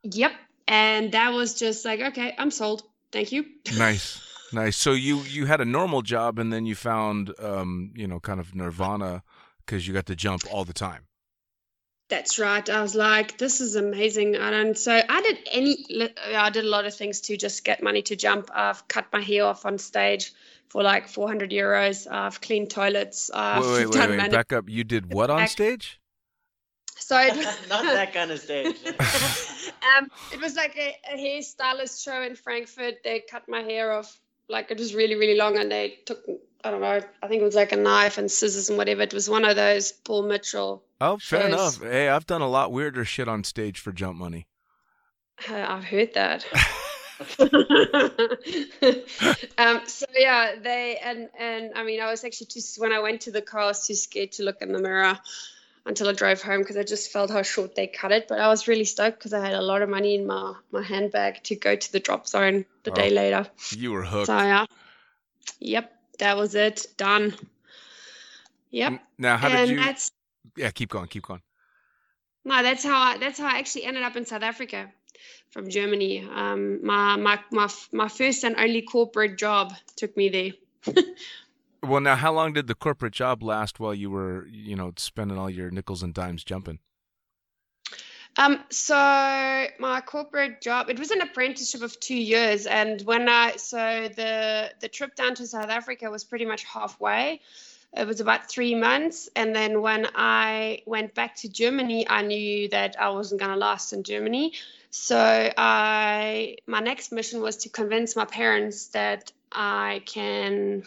Yep. 0.03 0.31
And 0.67 1.11
that 1.11 1.33
was 1.33 1.53
just 1.59 1.85
like, 1.85 1.99
okay, 1.99 2.33
I'm 2.37 2.51
sold. 2.51 2.83
Thank 3.11 3.31
you. 3.31 3.45
Nice, 3.77 4.21
nice. 4.51 4.77
So 4.77 4.93
you 4.93 5.19
you 5.21 5.45
had 5.45 5.61
a 5.61 5.65
normal 5.65 6.01
job, 6.01 6.39
and 6.39 6.51
then 6.51 6.65
you 6.65 6.75
found 6.75 7.33
um 7.39 7.91
you 7.95 8.07
know 8.07 8.19
kind 8.19 8.39
of 8.39 8.55
nirvana 8.55 9.23
because 9.65 9.87
you 9.87 9.93
got 9.93 10.05
to 10.07 10.15
jump 10.15 10.43
all 10.51 10.65
the 10.65 10.73
time. 10.73 11.07
That's 12.07 12.37
right. 12.37 12.69
I 12.69 12.81
was 12.83 12.93
like, 12.93 13.39
this 13.39 13.61
is 13.61 13.75
amazing. 13.75 14.35
And 14.35 14.77
so 14.77 15.01
I 15.09 15.21
did 15.21 15.39
any, 15.51 16.11
I 16.35 16.51
did 16.51 16.63
a 16.63 16.69
lot 16.69 16.85
of 16.85 16.93
things 16.93 17.21
to 17.21 17.35
just 17.35 17.63
get 17.63 17.81
money 17.81 18.03
to 18.03 18.15
jump. 18.15 18.51
I've 18.53 18.87
cut 18.87 19.07
my 19.11 19.21
hair 19.21 19.45
off 19.45 19.65
on 19.65 19.79
stage 19.79 20.31
for 20.69 20.83
like 20.83 21.07
400 21.07 21.51
euros. 21.51 22.11
I've 22.11 22.41
cleaned 22.41 22.69
toilets. 22.69 23.29
I've 23.33 23.63
wait, 23.63 23.71
wait, 23.71 23.85
wait, 23.85 23.93
done 23.93 24.09
wait. 24.11 24.17
mani- 24.17 24.31
Back 24.31 24.53
up. 24.53 24.69
You 24.69 24.83
did 24.83 25.13
what 25.13 25.29
on 25.29 25.37
Back- 25.39 25.49
stage? 25.49 25.99
So 26.97 27.17
it, 27.21 27.35
not 27.69 27.83
that 27.83 28.13
kind 28.13 28.31
of 28.31 28.39
stage. 28.39 28.75
um, 29.97 30.09
it 30.33 30.39
was 30.41 30.55
like 30.55 30.75
a, 30.77 30.95
a 31.13 31.17
hairstylist 31.17 32.03
show 32.03 32.21
in 32.21 32.35
Frankfurt. 32.35 32.95
They 33.03 33.21
cut 33.29 33.43
my 33.47 33.61
hair 33.61 33.91
off, 33.91 34.19
like 34.49 34.71
it 34.71 34.77
was 34.79 34.95
really, 34.95 35.15
really 35.15 35.37
long, 35.37 35.57
and 35.57 35.71
they 35.71 35.99
took, 36.05 36.23
I 36.63 36.71
don't 36.71 36.81
know, 36.81 36.99
I 37.21 37.27
think 37.27 37.41
it 37.41 37.45
was 37.45 37.53
like 37.53 37.73
a 37.73 37.77
knife 37.77 38.17
and 38.17 38.31
scissors 38.31 38.69
and 38.69 38.77
whatever. 38.77 39.01
It 39.03 39.13
was 39.13 39.29
one 39.29 39.45
of 39.45 39.55
those 39.55 39.91
Paul 39.91 40.23
Mitchell. 40.23 40.83
Oh, 41.01 41.17
fair 41.17 41.41
shows. 41.51 41.77
enough. 41.77 41.91
Hey, 41.91 42.09
I've 42.09 42.25
done 42.25 42.41
a 42.41 42.47
lot 42.49 42.71
weirder 42.71 43.05
shit 43.05 43.27
on 43.27 43.43
stage 43.43 43.79
for 43.79 43.91
jump 43.91 44.17
money. 44.17 44.47
Uh, 45.49 45.65
I've 45.67 45.83
heard 45.83 46.13
that. 46.15 46.45
um, 49.57 49.81
so 49.87 50.05
yeah, 50.13 50.55
they 50.61 50.97
and 51.01 51.29
and 51.39 51.71
I 51.75 51.83
mean, 51.83 52.01
I 52.01 52.09
was 52.09 52.23
actually 52.23 52.47
just 52.47 52.79
when 52.79 52.91
I 52.91 52.99
went 52.99 53.21
to 53.21 53.31
the 53.31 53.41
car, 53.41 53.61
I 53.61 53.65
was 53.67 53.87
too 53.87 53.95
scared 53.95 54.33
to 54.33 54.43
look 54.43 54.61
in 54.61 54.71
the 54.73 54.79
mirror 54.79 55.17
until 55.85 56.09
I 56.09 56.13
drove 56.13 56.41
home 56.41 56.59
because 56.59 56.77
I 56.77 56.83
just 56.83 57.11
felt 57.11 57.31
how 57.31 57.41
short 57.41 57.75
they 57.75 57.87
cut 57.87 58.11
it. 58.11 58.27
But 58.27 58.39
I 58.39 58.47
was 58.47 58.67
really 58.67 58.85
stoked 58.85 59.19
because 59.19 59.33
I 59.33 59.45
had 59.45 59.53
a 59.53 59.61
lot 59.61 59.81
of 59.81 59.89
money 59.89 60.15
in 60.15 60.27
my 60.27 60.55
my 60.71 60.83
handbag 60.83 61.43
to 61.43 61.55
go 61.55 61.75
to 61.75 61.91
the 61.91 61.99
drop 61.99 62.27
zone 62.27 62.65
the 62.83 62.91
day 62.91 63.09
later. 63.09 63.47
You 63.77 63.93
were 63.93 64.03
hooked. 64.03 64.27
So 64.27 64.37
yeah, 64.37 64.65
yep, 65.59 65.93
that 66.19 66.35
was 66.35 66.55
it. 66.55 66.85
Done. 66.97 67.33
Yep, 68.71 69.01
Now, 69.17 69.37
how 69.37 69.47
and 69.49 69.69
did 69.69 69.69
you? 69.69 69.77
that's 69.77 70.11
Yeah, 70.57 70.71
keep 70.71 70.89
going, 70.89 71.07
keep 71.07 71.23
going. 71.23 71.41
no, 72.43 72.61
that's 72.61 72.83
how 72.83 72.97
I 72.97 73.17
that's 73.17 73.39
how 73.39 73.47
I 73.47 73.59
actually 73.59 73.85
ended 73.85 74.03
up 74.03 74.17
in 74.17 74.25
South 74.25 74.43
Africa 74.43 74.91
from 75.49 75.69
Germany. 75.69 76.27
Um, 76.33 76.85
my 76.85 77.15
my 77.15 77.39
my 77.51 77.69
my 77.91 78.07
first 78.07 78.43
and 78.43 78.55
only 78.57 78.81
corporate 78.81 79.37
job 79.37 79.73
took 79.95 80.15
me 80.17 80.29
there. 80.29 80.95
Well, 81.87 82.01
now, 82.01 82.15
how 82.15 82.33
long 82.33 82.53
did 82.53 82.67
the 82.67 82.73
corporate 82.73 83.13
job 83.13 83.43
last 83.43 83.79
while 83.79 83.93
you 83.93 84.09
were, 84.09 84.47
you 84.47 84.75
know, 84.75 84.93
spending 84.97 85.37
all 85.37 85.49
your 85.49 85.69
nickels 85.69 86.01
and 86.01 86.13
dimes 86.13 86.43
jumping? 86.43 86.79
Um, 88.37 88.63
so 88.69 88.95
my 88.95 90.01
corporate 90.05 90.61
job 90.61 90.89
it 90.89 90.99
was 90.99 91.11
an 91.11 91.21
apprenticeship 91.21 91.81
of 91.81 91.97
two 92.01 92.17
years, 92.17 92.65
and 92.65 93.01
when 93.03 93.29
I 93.29 93.55
so 93.55 94.09
the 94.13 94.73
the 94.81 94.89
trip 94.89 95.15
down 95.15 95.35
to 95.35 95.47
South 95.47 95.69
Africa 95.69 96.09
was 96.09 96.25
pretty 96.25 96.45
much 96.45 96.65
halfway. 96.65 97.39
It 97.93 98.05
was 98.05 98.19
about 98.19 98.49
three 98.49 98.75
months, 98.75 99.29
and 99.37 99.55
then 99.55 99.81
when 99.81 100.07
I 100.15 100.81
went 100.85 101.13
back 101.15 101.37
to 101.37 101.49
Germany, 101.49 102.05
I 102.09 102.23
knew 102.23 102.67
that 102.69 102.97
I 102.99 103.09
wasn't 103.09 103.39
going 103.39 103.53
to 103.53 103.57
last 103.57 103.93
in 103.93 104.03
Germany. 104.03 104.51
So 104.97 105.17
I 105.57 106.55
my 106.67 106.79
next 106.79 107.11
mission 107.11 107.41
was 107.41 107.57
to 107.57 107.69
convince 107.69 108.15
my 108.15 108.23
parents 108.23 108.87
that 108.87 109.33
I 109.51 110.01
can 110.05 110.83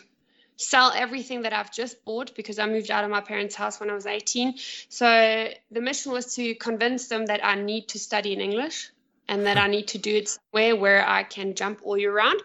sell 0.57 0.91
everything 0.97 1.43
that 1.43 1.53
I've 1.53 1.71
just 1.71 2.03
bought 2.07 2.35
because 2.35 2.59
I 2.59 2.67
moved 2.67 2.91
out 2.91 3.05
of 3.05 3.11
my 3.11 3.21
parents' 3.21 3.55
house 3.55 3.79
when 3.79 3.91
I 3.91 3.95
was 3.95 4.07
18. 4.07 4.55
So 4.89 5.51
the 5.71 5.81
mission 5.83 6.11
was 6.11 6.35
to 6.37 6.55
convince 6.55 7.09
them 7.09 7.27
that 7.27 7.45
I 7.45 7.55
need 7.57 7.89
to 7.89 7.99
study 7.99 8.33
in 8.33 8.41
English 8.41 8.91
and 9.29 9.45
that 9.45 9.59
I 9.59 9.67
need 9.77 9.89
to 9.89 9.99
do 9.99 10.17
it 10.17 10.29
somewhere 10.29 10.75
where 10.75 11.07
I 11.07 11.23
can 11.23 11.55
jump 11.55 11.81
all 11.85 11.99
year 11.99 12.13
round. 12.13 12.41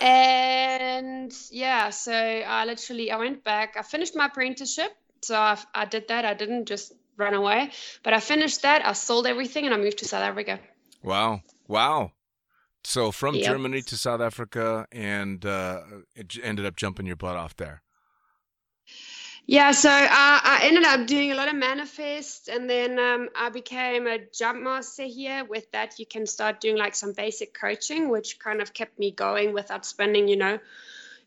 And 0.00 1.32
yeah, 1.50 1.90
so 1.90 2.14
I 2.14 2.64
literally 2.64 3.10
I 3.10 3.18
went 3.18 3.44
back. 3.44 3.76
I 3.78 3.82
finished 3.82 4.16
my 4.16 4.26
apprenticeship. 4.26 4.90
So 5.20 5.36
I, 5.36 5.58
I 5.74 5.84
did 5.84 6.08
that. 6.08 6.24
I 6.24 6.32
didn't 6.32 6.64
just 6.64 6.94
run 7.18 7.34
away, 7.34 7.70
but 8.02 8.14
I 8.14 8.20
finished 8.20 8.62
that. 8.62 8.84
I 8.84 8.94
sold 8.94 9.26
everything 9.26 9.66
and 9.66 9.74
I 9.74 9.76
moved 9.76 9.98
to 9.98 10.06
South 10.06 10.22
Africa. 10.22 10.58
Wow, 11.02 11.42
wow. 11.68 12.12
So 12.84 13.12
from 13.12 13.36
Yep. 13.36 13.44
Germany 13.44 13.82
to 13.82 13.96
South 13.96 14.20
Africa, 14.20 14.86
and 14.90 15.44
uh, 15.44 15.82
it 16.14 16.36
ended 16.42 16.66
up 16.66 16.76
jumping 16.76 17.06
your 17.06 17.16
butt 17.16 17.36
off 17.36 17.56
there. 17.56 17.82
Yeah, 19.46 19.72
so 19.72 19.90
I, 19.90 20.40
I 20.44 20.66
ended 20.66 20.84
up 20.84 21.06
doing 21.06 21.32
a 21.32 21.34
lot 21.34 21.48
of 21.48 21.56
manifest, 21.56 22.48
and 22.48 22.70
then 22.70 22.98
um, 22.98 23.28
I 23.36 23.50
became 23.50 24.06
a 24.06 24.18
jump 24.32 24.62
master 24.62 25.02
here. 25.04 25.44
With 25.44 25.70
that, 25.72 25.98
you 25.98 26.06
can 26.06 26.26
start 26.26 26.60
doing 26.60 26.76
like 26.76 26.94
some 26.94 27.12
basic 27.12 27.52
coaching, 27.52 28.08
which 28.08 28.38
kind 28.38 28.62
of 28.62 28.72
kept 28.72 28.98
me 28.98 29.10
going 29.10 29.52
without 29.52 29.84
spending, 29.84 30.28
you 30.28 30.36
know, 30.36 30.58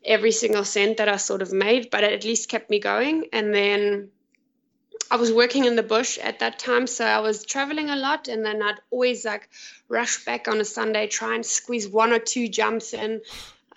every 0.03 0.31
single 0.31 0.63
cent 0.63 0.97
that 0.97 1.09
I 1.09 1.17
sort 1.17 1.41
of 1.41 1.51
made, 1.51 1.89
but 1.91 2.03
it 2.03 2.13
at 2.13 2.23
least 2.23 2.47
kept 2.49 2.69
me 2.69 2.79
going. 2.79 3.27
And 3.33 3.53
then 3.53 4.09
I 5.11 5.17
was 5.17 5.31
working 5.31 5.65
in 5.65 5.75
the 5.75 5.83
bush 5.83 6.17
at 6.17 6.39
that 6.39 6.59
time, 6.59 6.87
so 6.87 7.05
I 7.05 7.19
was 7.19 7.45
traveling 7.45 7.89
a 7.89 7.95
lot, 7.95 8.27
and 8.27 8.45
then 8.45 8.61
I'd 8.61 8.79
always 8.91 9.25
like 9.25 9.49
rush 9.87 10.25
back 10.25 10.47
on 10.47 10.59
a 10.59 10.65
Sunday, 10.65 11.07
try 11.07 11.35
and 11.35 11.45
squeeze 11.45 11.87
one 11.87 12.11
or 12.11 12.19
two 12.19 12.47
jumps 12.47 12.93
in. 12.93 13.21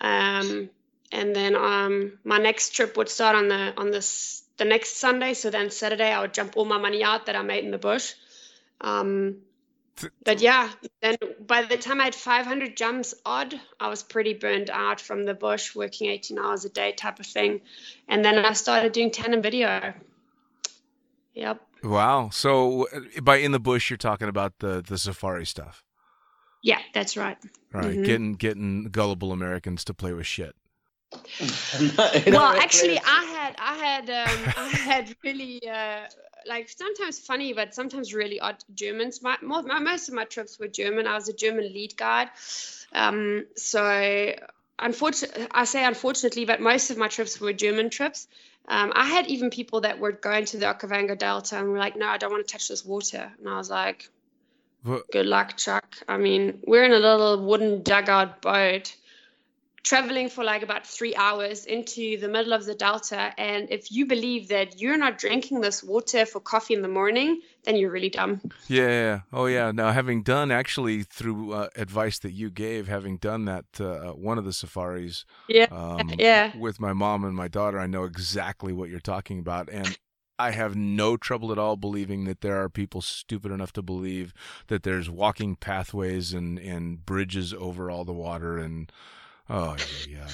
Um, 0.01 0.69
and 1.11 1.35
then 1.35 1.55
um, 1.55 2.19
my 2.23 2.37
next 2.37 2.71
trip 2.71 2.97
would 2.97 3.09
start 3.09 3.35
on 3.35 3.47
the 3.47 3.73
on 3.77 3.91
this 3.91 4.43
the 4.57 4.65
next 4.65 4.97
Sunday. 4.97 5.33
So 5.33 5.49
then 5.49 5.71
Saturday 5.71 6.11
I 6.11 6.21
would 6.21 6.33
jump 6.33 6.57
all 6.57 6.65
my 6.65 6.77
money 6.77 7.03
out 7.03 7.25
that 7.27 7.35
I 7.35 7.41
made 7.41 7.63
in 7.63 7.71
the 7.71 7.77
bush. 7.77 8.13
Um, 8.81 9.37
but 10.23 10.39
yeah, 10.41 10.69
then 11.01 11.17
by 11.45 11.63
the 11.63 11.77
time 11.77 11.99
I 11.99 12.05
had 12.05 12.15
500 12.15 12.77
jumps 12.77 13.13
odd, 13.25 13.59
I 13.79 13.89
was 13.89 14.01
pretty 14.01 14.33
burned 14.33 14.69
out 14.69 15.01
from 15.01 15.25
the 15.25 15.33
bush, 15.33 15.75
working 15.75 16.09
18 16.09 16.39
hours 16.39 16.63
a 16.63 16.69
day 16.69 16.93
type 16.93 17.19
of 17.19 17.25
thing. 17.25 17.61
And 18.07 18.23
then 18.23 18.37
I 18.37 18.53
started 18.53 18.93
doing 18.93 19.11
tandem 19.11 19.41
video. 19.41 19.93
Yep. 21.39 21.61
Wow. 21.83 22.29
So 22.31 22.87
by 23.23 23.37
in 23.37 23.53
the 23.53 23.59
bush, 23.59 23.89
you're 23.89 23.97
talking 23.97 24.27
about 24.27 24.59
the 24.59 24.83
the 24.85 24.97
safari 24.97 25.45
stuff, 25.45 25.83
Yeah, 26.61 26.79
that's 26.93 27.15
right. 27.15 27.37
right? 27.73 27.97
Mhm. 27.97 28.03
Getting 28.03 28.33
getting 28.33 28.83
gullible 28.91 29.31
Americans 29.31 29.85
to 29.85 29.93
play 29.93 30.11
with 30.13 30.27
shit. 30.27 30.55
well 32.27 32.53
actually 32.65 32.99
i 32.99 33.23
had 33.35 33.55
i 33.57 33.75
had 33.75 34.09
um, 34.09 34.37
i 34.57 34.67
had 34.91 35.15
really 35.23 35.59
uh, 35.67 36.01
like 36.45 36.69
sometimes 36.69 37.19
funny 37.19 37.51
but 37.53 37.73
sometimes 37.73 38.13
really 38.13 38.39
odd 38.39 38.63
germans 38.75 39.21
my, 39.23 39.35
mo 39.41 39.61
my 39.63 39.79
most 39.79 40.07
of 40.09 40.13
my 40.13 40.25
trips 40.25 40.59
were 40.59 40.67
german 40.67 41.07
i 41.07 41.15
was 41.15 41.27
a 41.29 41.33
german 41.33 41.63
lead 41.73 41.95
guide 41.97 42.29
um, 42.93 43.45
so 43.55 44.33
unfortunately 44.77 45.47
i 45.51 45.63
say 45.65 45.83
unfortunately 45.83 46.45
but 46.45 46.61
most 46.61 46.91
of 46.91 46.97
my 46.97 47.07
trips 47.07 47.39
were 47.41 47.53
german 47.53 47.89
trips 47.89 48.27
um, 48.69 48.93
i 48.95 49.05
had 49.05 49.27
even 49.27 49.49
people 49.49 49.81
that 49.81 49.99
were 49.99 50.11
going 50.11 50.45
to 50.45 50.57
the 50.57 50.65
okavango 50.65 51.17
delta 51.17 51.57
and 51.57 51.69
were 51.69 51.77
like 51.77 51.95
no 51.97 52.07
i 52.07 52.17
don't 52.17 52.31
want 52.31 52.45
to 52.47 52.51
touch 52.51 52.67
this 52.67 52.85
water. 52.85 53.31
And 53.39 53.49
i 53.49 53.57
was 53.57 53.69
like 53.69 54.09
Wha- 54.85 55.01
good 55.11 55.25
luck 55.25 55.57
chuck. 55.57 55.97
I 56.07 56.17
mean 56.17 56.59
we're 56.65 56.83
in 56.83 56.93
a 56.93 56.99
little 56.99 57.43
wooden 57.43 57.83
dugout 57.83 58.41
boat 58.41 58.95
traveling 59.83 60.29
for 60.29 60.43
like 60.43 60.63
about 60.63 60.85
three 60.85 61.15
hours 61.15 61.65
into 61.65 62.17
the 62.17 62.27
middle 62.27 62.53
of 62.53 62.65
the 62.65 62.75
delta 62.75 63.33
and 63.37 63.67
if 63.71 63.91
you 63.91 64.05
believe 64.05 64.47
that 64.49 64.79
you're 64.79 64.97
not 64.97 65.17
drinking 65.17 65.61
this 65.61 65.83
water 65.83 66.25
for 66.25 66.39
coffee 66.39 66.73
in 66.73 66.81
the 66.81 66.87
morning 66.87 67.41
then 67.63 67.75
you're 67.75 67.91
really 67.91 68.09
dumb 68.09 68.41
Yeah. 68.67 69.21
Oh, 69.33 69.47
yeah. 69.47 69.71
Now, 69.71 69.91
having 69.91 70.23
done 70.23 70.51
actually 70.51 71.03
through 71.03 71.53
uh, 71.53 71.69
advice 71.75 72.19
that 72.19 72.31
you 72.31 72.49
gave, 72.49 72.87
having 72.87 73.17
done 73.17 73.45
that 73.45 73.65
uh, 73.79 74.11
one 74.13 74.37
of 74.37 74.45
the 74.45 74.53
safaris 74.53 75.25
yeah 75.47 75.67
um, 75.71 76.11
yeah 76.17 76.51
with 76.57 76.79
my 76.79 76.93
mom 76.93 77.23
and 77.23 77.35
my 77.35 77.47
daughter, 77.47 77.79
I 77.79 77.87
know 77.87 78.03
exactly 78.03 78.73
what 78.73 78.89
you're 78.89 78.99
talking 78.99 79.39
about, 79.39 79.69
and 79.69 79.97
I 80.37 80.51
have 80.51 80.75
no 80.75 81.17
trouble 81.17 81.51
at 81.51 81.59
all 81.59 81.75
believing 81.75 82.25
that 82.25 82.41
there 82.41 82.61
are 82.61 82.69
people 82.69 83.01
stupid 83.01 83.51
enough 83.51 83.73
to 83.73 83.81
believe 83.81 84.33
that 84.67 84.83
there's 84.83 85.09
walking 85.09 85.55
pathways 85.55 86.33
and 86.33 86.57
and 86.59 87.05
bridges 87.05 87.53
over 87.53 87.91
all 87.91 88.05
the 88.05 88.13
water 88.13 88.57
and 88.57 88.91
oh 89.49 89.75
yeah. 90.07 90.27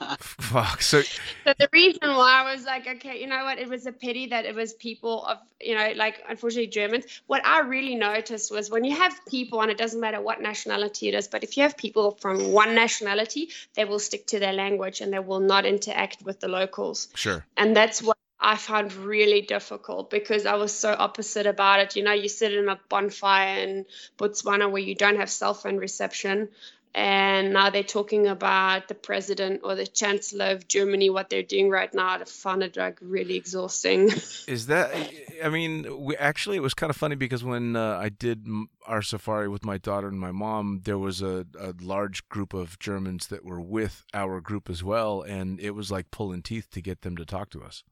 Fuck. 0.18 0.82
So 0.82 1.02
so 1.02 1.54
the 1.58 1.68
reason 1.72 2.00
why 2.02 2.42
I 2.42 2.54
was 2.54 2.64
like, 2.64 2.86
okay, 2.86 3.20
you 3.20 3.26
know 3.26 3.44
what? 3.44 3.58
It 3.58 3.68
was 3.68 3.86
a 3.86 3.92
pity 3.92 4.26
that 4.26 4.44
it 4.44 4.54
was 4.54 4.72
people 4.74 5.24
of, 5.24 5.38
you 5.60 5.74
know, 5.74 5.92
like 5.96 6.22
unfortunately 6.28 6.66
Germans. 6.66 7.04
What 7.26 7.44
I 7.46 7.60
really 7.60 7.94
noticed 7.94 8.50
was 8.50 8.70
when 8.70 8.84
you 8.84 8.96
have 8.96 9.14
people, 9.26 9.60
and 9.62 9.70
it 9.70 9.78
doesn't 9.78 10.00
matter 10.00 10.20
what 10.20 10.40
nationality 10.40 11.08
it 11.08 11.14
is, 11.14 11.28
but 11.28 11.44
if 11.44 11.56
you 11.56 11.62
have 11.62 11.76
people 11.76 12.12
from 12.20 12.52
one 12.52 12.74
nationality, 12.74 13.50
they 13.74 13.84
will 13.84 13.98
stick 13.98 14.26
to 14.28 14.40
their 14.40 14.52
language 14.52 15.00
and 15.00 15.12
they 15.12 15.18
will 15.18 15.40
not 15.40 15.64
interact 15.64 16.22
with 16.22 16.40
the 16.40 16.48
locals. 16.48 17.08
sure. 17.14 17.44
And 17.56 17.76
that's 17.76 18.02
what 18.02 18.18
I 18.44 18.56
found 18.56 18.92
really 18.92 19.40
difficult 19.40 20.10
because 20.10 20.44
I 20.44 20.56
was 20.56 20.72
so 20.72 20.92
opposite 20.92 21.46
about 21.46 21.80
it. 21.80 21.96
You 21.96 22.02
know, 22.02 22.12
you 22.12 22.28
sit 22.28 22.52
in 22.52 22.68
a 22.68 22.78
bonfire 22.90 23.60
in 23.60 23.86
Botswana 24.18 24.70
where 24.70 24.82
you 24.82 24.94
don't 24.94 25.16
have 25.16 25.30
cell 25.30 25.54
phone 25.54 25.78
reception. 25.78 26.50
And 26.94 27.52
now 27.52 27.70
they're 27.70 27.82
talking 27.82 28.28
about 28.28 28.86
the 28.86 28.94
president 28.94 29.62
or 29.64 29.74
the 29.74 29.86
chancellor 29.86 30.52
of 30.52 30.68
Germany, 30.68 31.10
what 31.10 31.28
they're 31.28 31.42
doing 31.42 31.68
right 31.68 31.92
now. 31.92 32.10
I 32.10 32.24
found 32.24 32.62
it 32.62 32.76
like 32.76 32.98
really 33.02 33.34
exhausting. 33.34 34.10
Is 34.46 34.66
that? 34.66 34.94
I 35.42 35.48
mean, 35.48 36.04
we, 36.04 36.16
actually, 36.16 36.56
it 36.56 36.62
was 36.62 36.72
kind 36.72 36.90
of 36.90 36.96
funny 36.96 37.16
because 37.16 37.42
when 37.42 37.74
uh, 37.74 37.98
I 38.00 38.10
did 38.10 38.46
our 38.86 39.02
safari 39.02 39.48
with 39.48 39.64
my 39.64 39.76
daughter 39.76 40.06
and 40.06 40.20
my 40.20 40.30
mom, 40.30 40.82
there 40.84 40.98
was 40.98 41.20
a, 41.20 41.44
a 41.58 41.74
large 41.80 42.28
group 42.28 42.54
of 42.54 42.78
Germans 42.78 43.26
that 43.26 43.44
were 43.44 43.60
with 43.60 44.04
our 44.14 44.40
group 44.40 44.70
as 44.70 44.84
well, 44.84 45.22
and 45.22 45.58
it 45.58 45.72
was 45.72 45.90
like 45.90 46.12
pulling 46.12 46.42
teeth 46.42 46.70
to 46.70 46.80
get 46.80 47.02
them 47.02 47.16
to 47.16 47.24
talk 47.24 47.50
to 47.50 47.62
us. 47.62 47.82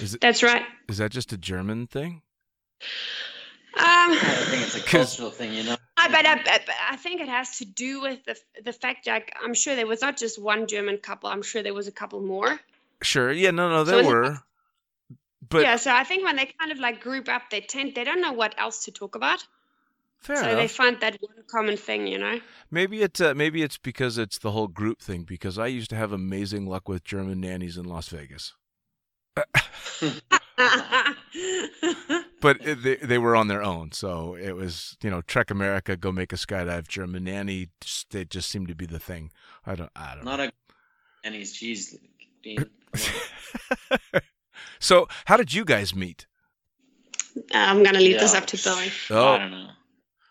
Is 0.00 0.14
it? 0.14 0.22
That's 0.22 0.42
right. 0.42 0.62
Is 0.88 0.96
that 0.96 1.12
just 1.12 1.32
a 1.34 1.36
German 1.38 1.86
thing? 1.86 2.22
Um, 3.74 3.84
I 3.84 4.44
think 4.48 4.62
it's 4.62 4.76
a 4.76 4.80
cultural 4.86 5.30
thing, 5.30 5.52
you 5.52 5.64
know. 5.64 5.76
I, 6.02 6.08
but, 6.10 6.26
I, 6.26 6.34
but 6.66 6.74
I 6.90 6.96
think 6.96 7.20
it 7.20 7.28
has 7.28 7.58
to 7.58 7.64
do 7.64 8.00
with 8.02 8.24
the 8.24 8.36
the 8.64 8.72
fact 8.72 9.04
that 9.06 9.30
I'm 9.42 9.54
sure 9.54 9.74
there 9.76 9.86
was 9.86 10.00
not 10.02 10.16
just 10.16 10.40
one 10.42 10.66
German 10.66 10.98
couple. 10.98 11.30
I'm 11.30 11.42
sure 11.42 11.62
there 11.62 11.74
was 11.74 11.86
a 11.88 11.92
couple 11.92 12.20
more. 12.20 12.60
Sure. 13.02 13.30
Yeah. 13.32 13.50
No. 13.52 13.68
No. 13.70 13.84
So 13.84 13.90
There 13.90 14.00
is 14.00 14.06
it- 14.06 14.10
were. 14.10 14.38
But 15.48 15.62
yeah, 15.62 15.76
so 15.76 15.90
I 15.92 16.04
think 16.04 16.24
when 16.24 16.36
they 16.36 16.46
kind 16.58 16.72
of 16.72 16.78
like 16.78 17.00
group 17.02 17.28
up, 17.28 17.42
they 17.50 17.60
tend 17.60 17.94
they 17.94 18.04
don't 18.04 18.20
know 18.22 18.32
what 18.32 18.54
else 18.58 18.84
to 18.84 18.90
talk 18.92 19.16
about. 19.16 19.44
fair 20.20 20.36
so 20.36 20.42
enough. 20.44 20.56
they 20.56 20.68
find 20.68 20.98
that 21.00 21.18
one 21.20 21.44
common 21.50 21.76
thing, 21.76 22.06
you 22.06 22.16
know. 22.18 22.40
Maybe 22.70 23.02
it's 23.02 23.20
uh, 23.20 23.34
maybe 23.34 23.60
it's 23.62 23.76
because 23.76 24.16
it's 24.16 24.38
the 24.38 24.52
whole 24.52 24.68
group 24.68 25.02
thing. 25.02 25.24
Because 25.24 25.58
I 25.58 25.66
used 25.66 25.90
to 25.90 25.96
have 25.96 26.12
amazing 26.12 26.66
luck 26.66 26.88
with 26.88 27.04
German 27.04 27.40
nannies 27.40 27.76
in 27.76 27.84
Las 27.84 28.08
Vegas, 28.08 28.54
but 32.40 32.58
it, 32.66 32.82
they 32.82 32.96
they 32.96 33.18
were 33.18 33.34
on 33.36 33.48
their 33.48 33.62
own. 33.62 33.92
So 33.92 34.34
it 34.34 34.52
was 34.52 34.96
you 35.02 35.10
know 35.10 35.22
Trek 35.22 35.50
America, 35.50 35.96
go 35.96 36.12
make 36.12 36.32
a 36.32 36.36
skydive. 36.36 36.88
German 36.88 37.24
nanny, 37.24 37.68
just, 37.80 38.10
they 38.10 38.24
just 38.24 38.48
seemed 38.50 38.68
to 38.68 38.74
be 38.74 38.86
the 38.86 38.98
thing. 38.98 39.30
I 39.66 39.74
don't 39.74 39.90
I 39.96 40.14
don't 40.14 40.24
know. 40.24 40.30
Not 40.32 40.40
a 40.40 40.52
and 41.24 41.34
he's 41.34 41.52
cheese. 41.52 41.96
Dean. 42.42 42.66
so 44.80 45.08
how 45.26 45.36
did 45.36 45.52
you 45.54 45.64
guys 45.64 45.94
meet? 45.94 46.26
I'm 47.54 47.82
gonna 47.82 47.98
leave 48.00 48.18
this 48.20 48.34
up 48.34 48.46
to 48.46 48.56
Billy. 48.62 48.90
I 49.10 49.14
Oh, 49.14 49.38
don't 49.38 49.50
know. 49.50 49.68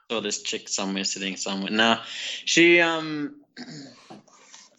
Saw 0.09 0.21
this 0.21 0.41
chick 0.41 0.69
somewhere 0.69 1.03
sitting 1.05 1.37
somewhere. 1.37 1.71
No, 1.71 1.99
she 2.45 2.79
um. 2.81 3.35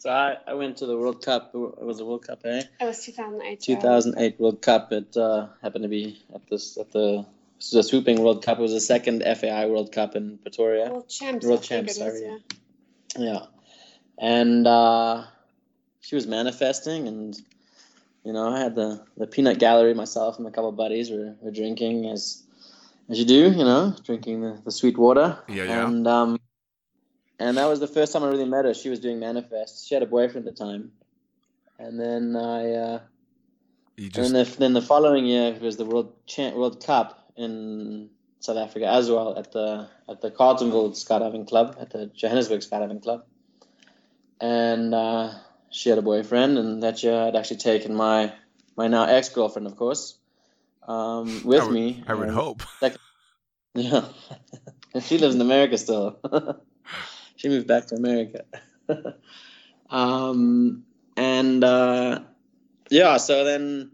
So 0.03 0.09
I, 0.09 0.35
I 0.45 0.53
went 0.55 0.75
to 0.79 0.85
the 0.85 0.97
World 0.97 1.23
Cup. 1.23 1.51
It 1.55 1.81
was 1.81 2.01
a 2.01 2.05
World 2.05 2.27
Cup, 2.27 2.41
eh? 2.43 2.63
It 2.81 2.85
was 2.85 3.05
2008. 3.05 3.61
2008 3.61 4.37
World 4.37 4.61
Cup. 4.61 4.91
It 4.91 5.15
uh, 5.15 5.47
happened 5.61 5.83
to 5.83 5.87
be 5.87 6.21
at 6.35 6.45
this 6.49 6.77
at 6.77 6.91
the 6.91 7.25
this 7.55 7.71
was 7.71 7.85
a 7.85 7.87
swooping 7.87 8.21
World 8.21 8.43
Cup. 8.43 8.59
It 8.59 8.61
was 8.61 8.73
the 8.73 8.81
second 8.81 9.23
FAI 9.23 9.67
World 9.67 9.93
Cup 9.93 10.17
in 10.17 10.39
Pretoria. 10.39 10.91
World 10.91 11.07
champs. 11.07 11.45
World 11.45 11.63
champs, 11.63 11.97
it 11.97 12.05
is, 12.05 12.19
sorry. 12.19 12.21
yeah. 12.21 12.37
Yeah, 13.17 13.45
and 14.17 14.67
uh, 14.67 15.23
she 16.01 16.15
was 16.15 16.27
manifesting, 16.27 17.07
and 17.07 17.41
you 18.25 18.33
know 18.33 18.49
I 18.49 18.59
had 18.59 18.75
the 18.75 19.05
the 19.15 19.25
peanut 19.25 19.57
gallery 19.57 19.93
myself 19.93 20.37
and 20.37 20.45
a 20.45 20.51
couple 20.51 20.67
of 20.67 20.75
buddies 20.75 21.11
were, 21.11 21.33
were 21.39 21.51
drinking 21.51 22.07
as 22.07 22.43
as 23.09 23.19
you 23.19 23.25
do, 23.25 23.51
you 23.51 23.63
know, 23.63 23.95
drinking 24.03 24.41
the, 24.41 24.59
the 24.65 24.71
sweet 24.71 24.97
water. 24.97 25.39
Yeah, 25.47 25.63
yeah. 25.63 25.87
And 25.87 26.05
um, 26.05 26.39
and 27.43 27.57
that 27.57 27.65
was 27.65 27.79
the 27.81 27.87
first 27.87 28.13
time 28.13 28.23
I 28.23 28.27
really 28.27 28.45
met 28.45 28.63
her. 28.63 28.73
She 28.73 28.89
was 28.89 29.01
doing 29.01 29.19
manifest. 29.19 29.87
She 29.87 29.93
had 29.93 30.01
a 30.01 30.05
boyfriend 30.05 30.47
at 30.47 30.55
the 30.55 30.65
time, 30.65 30.91
and 31.77 31.99
then 31.99 32.35
I. 32.35 32.71
Uh, 32.71 32.99
you 33.97 34.05
and 34.05 34.13
just 34.13 34.33
then 34.33 34.45
the, 34.45 34.57
then 34.57 34.73
the 34.73 34.81
following 34.81 35.25
year 35.25 35.53
was 35.61 35.77
the 35.77 35.85
World 35.85 36.13
World 36.37 36.83
Cup 36.83 37.31
in 37.35 38.09
South 38.39 38.57
Africa 38.57 38.87
as 38.87 39.09
well 39.09 39.37
at 39.37 39.51
the 39.51 39.89
at 40.09 40.21
the 40.21 40.31
Carletonville 40.31 40.91
Skydiving 40.91 41.47
Club 41.47 41.75
at 41.79 41.91
the 41.91 42.07
Johannesburg 42.07 42.61
Skydiving 42.61 43.03
Club, 43.03 43.25
and 44.39 44.95
uh, 44.95 45.33
she 45.69 45.89
had 45.89 45.97
a 45.97 46.01
boyfriend, 46.01 46.57
and 46.57 46.81
that 46.81 47.03
year 47.03 47.13
I'd 47.23 47.35
actually 47.35 47.57
taken 47.57 47.93
my 47.93 48.33
my 48.77 48.87
now 48.87 49.03
ex 49.03 49.29
girlfriend, 49.29 49.67
of 49.67 49.75
course, 49.75 50.17
um, 50.87 51.41
with 51.43 51.61
I 51.61 51.65
would, 51.65 51.73
me. 51.73 52.03
I 52.07 52.13
would 52.13 52.29
hope. 52.29 52.63
Yeah, 53.75 54.05
she 55.01 55.17
lives 55.17 55.33
in 55.33 55.41
America 55.41 55.79
still. 55.79 56.19
she 57.35 57.49
moved 57.49 57.67
back 57.67 57.87
to 57.87 57.95
America. 57.95 58.45
um, 59.89 60.83
and 61.17 61.63
uh, 61.63 62.19
yeah, 62.89 63.17
so 63.17 63.43
then 63.43 63.91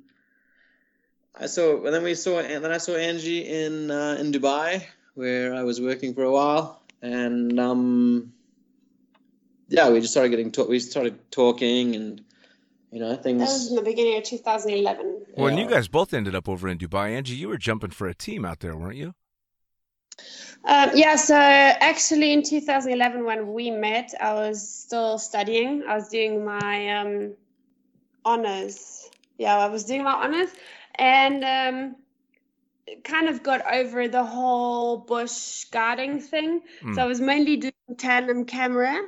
I 1.36 1.46
saw, 1.46 1.84
and 1.86 1.94
then 1.94 2.04
we 2.04 2.16
saw, 2.16 2.40
and 2.40 2.64
then 2.64 2.72
I 2.72 2.78
saw 2.78 2.96
Angie 2.96 3.48
in 3.48 3.92
uh, 3.92 4.18
in 4.20 4.32
Dubai, 4.32 4.84
where 5.16 5.54
I 5.56 5.64
was 5.64 5.80
working 5.80 6.14
for 6.14 6.24
a 6.24 6.32
while, 6.32 6.82
and 7.02 7.60
um, 7.60 8.34
yeah, 9.70 9.90
we 9.90 10.02
just 10.02 10.12
started 10.14 10.30
getting 10.30 10.52
to- 10.52 10.66
we 10.66 10.80
started 10.80 11.32
talking, 11.32 11.96
and 11.96 12.22
you 12.92 13.00
know 13.00 13.16
things. 13.16 13.40
That 13.40 13.46
was 13.46 13.70
in 13.70 13.76
the 13.76 13.82
beginning 13.84 14.18
of 14.18 14.24
2011. 14.24 15.26
Well, 15.38 15.48
and 15.48 15.60
you 15.60 15.68
guys 15.68 15.88
both 15.88 16.14
ended 16.14 16.36
up 16.36 16.50
over 16.50 16.68
in 16.68 16.78
Dubai. 16.78 17.12
Angie, 17.16 17.36
you 17.36 17.48
were 17.48 17.58
jumping 17.58 17.92
for 17.92 18.08
a 18.08 18.14
team 18.16 18.44
out 18.44 18.60
there, 18.60 18.76
weren't 18.76 18.98
you? 18.98 19.14
Um, 20.66 20.92
yeah, 20.94 21.16
so 21.16 21.36
actually 21.36 22.34
in 22.34 22.44
2011 22.44 23.24
when 23.24 23.54
we 23.54 23.72
met, 23.72 24.14
I 24.20 24.34
was 24.34 24.68
still 24.68 25.18
studying. 25.18 25.84
I 25.88 25.96
was 25.96 26.10
doing 26.10 26.44
my 26.44 27.00
um, 27.00 27.34
honors. 28.26 29.10
Yeah, 29.38 29.58
I 29.58 29.68
was 29.68 29.86
doing 29.86 30.04
my 30.04 30.14
honors 30.14 30.50
and 30.96 31.44
um, 31.44 31.96
kind 33.04 33.30
of 33.30 33.42
got 33.42 33.62
over 33.74 34.08
the 34.08 34.24
whole 34.24 34.98
bush 34.98 35.64
guarding 35.66 36.20
thing. 36.20 36.62
Mm. 36.84 36.96
So 36.96 37.04
I 37.04 37.06
was 37.06 37.22
mainly 37.22 37.58
doing 37.58 37.74
tandem 37.98 38.46
camera. 38.46 39.02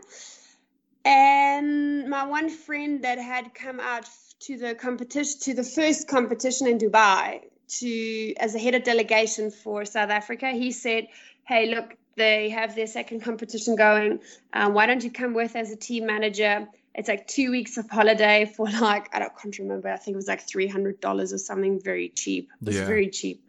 and 1.04 2.10
my 2.10 2.26
one 2.26 2.50
friend 2.50 3.04
that 3.04 3.17
had 3.17 3.54
come 3.54 3.80
out 3.80 4.08
to 4.39 4.58
the 4.58 4.76
competition 4.76 5.39
to 5.41 5.54
the 5.54 5.63
first 5.63 6.08
competition 6.08 6.67
in 6.67 6.78
Dubai 6.78 7.41
to 7.79 8.34
as 8.36 8.55
a 8.55 8.60
head 8.60 8.75
of 8.75 8.84
delegation 8.84 9.51
for 9.51 9.86
South 9.86 10.10
Africa, 10.10 10.51
he 10.51 10.71
said, 10.71 11.07
"Hey, 11.45 11.73
look, 11.73 11.95
they 12.15 12.49
have 12.49 12.75
their 12.75 12.88
second 12.88 13.21
competition 13.21 13.75
going. 13.75 14.19
Um, 14.53 14.73
why 14.73 14.86
don't 14.86 15.03
you 15.03 15.12
come 15.12 15.34
with 15.34 15.55
as 15.55 15.71
a 15.71 15.75
team 15.75 16.05
manager?" 16.05 16.67
It's 16.93 17.07
like 17.07 17.27
two 17.27 17.51
weeks 17.51 17.77
of 17.77 17.89
holiday 17.89 18.45
for 18.45 18.67
like 18.81 19.15
I 19.15 19.19
don't 19.19 19.38
can't 19.38 19.57
remember. 19.60 19.89
I 19.89 19.97
think 19.97 20.15
it 20.15 20.17
was 20.17 20.27
like 20.27 20.41
three 20.47 20.67
hundred 20.67 20.99
dollars 20.99 21.34
or 21.34 21.38
something 21.38 21.79
very 21.81 22.10
cheap. 22.10 22.49
It 22.62 22.65
was 22.67 22.77
Yeah. 22.77 22.86
very 22.86 23.10
cheap 23.10 23.43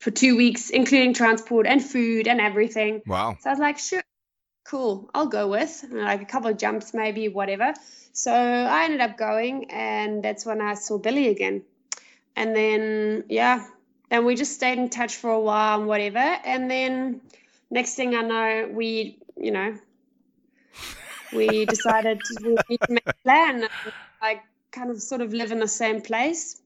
for 0.00 0.10
two 0.10 0.36
weeks, 0.36 0.70
including 0.70 1.12
transport 1.14 1.66
and 1.66 1.84
food 1.84 2.26
and 2.26 2.40
everything. 2.40 3.02
Wow. 3.06 3.36
So 3.40 3.50
I 3.50 3.52
was 3.52 3.60
like, 3.60 3.78
sure, 3.78 4.02
cool, 4.64 5.10
I'll 5.14 5.26
go 5.26 5.48
with 5.48 5.84
like 5.90 6.22
a 6.22 6.24
couple 6.24 6.50
of 6.50 6.56
jumps, 6.58 6.94
maybe 6.94 7.28
whatever. 7.28 7.74
So 8.12 8.32
I 8.32 8.84
ended 8.84 9.00
up 9.00 9.16
going, 9.16 9.70
and 9.70 10.22
that's 10.22 10.44
when 10.46 10.60
I 10.60 10.74
saw 10.74 10.98
Billy 10.98 11.28
again. 11.28 11.62
And 12.36 12.54
then 12.54 13.24
yeah, 13.28 13.66
and 14.10 14.24
we 14.24 14.34
just 14.34 14.54
stayed 14.54 14.78
in 14.78 14.88
touch 14.88 15.16
for 15.16 15.30
a 15.30 15.40
while 15.40 15.78
and 15.78 15.88
whatever. 15.88 16.18
And 16.18 16.70
then 16.70 17.20
next 17.70 17.94
thing 17.94 18.14
I 18.14 18.22
know, 18.22 18.68
we 18.72 19.18
you 19.36 19.50
know 19.50 19.78
we 21.32 21.64
decided 21.74 22.20
we 22.42 22.56
need 22.68 22.80
to 22.80 22.92
make 22.92 23.06
a 23.06 23.14
plan. 23.24 23.68
Like 24.22 24.42
kind 24.70 24.90
of 24.90 25.00
sort 25.02 25.20
of 25.20 25.32
live 25.32 25.52
in 25.52 25.58
the 25.58 25.68
same 25.68 26.00
place. 26.00 26.60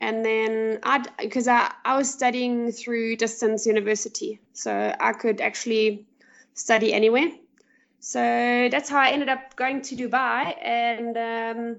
And 0.00 0.24
then 0.24 0.80
I, 0.82 1.04
because 1.18 1.48
I, 1.48 1.72
I 1.84 1.96
was 1.96 2.12
studying 2.12 2.72
through 2.72 3.16
distance 3.16 3.66
university, 3.66 4.40
so 4.52 4.94
I 4.98 5.12
could 5.12 5.40
actually 5.40 6.06
study 6.54 6.92
anywhere. 6.92 7.30
So 8.00 8.68
that's 8.70 8.90
how 8.90 8.98
I 8.98 9.10
ended 9.10 9.28
up 9.28 9.56
going 9.56 9.80
to 9.82 9.96
Dubai, 9.96 10.54
and 10.62 11.16
um, 11.16 11.76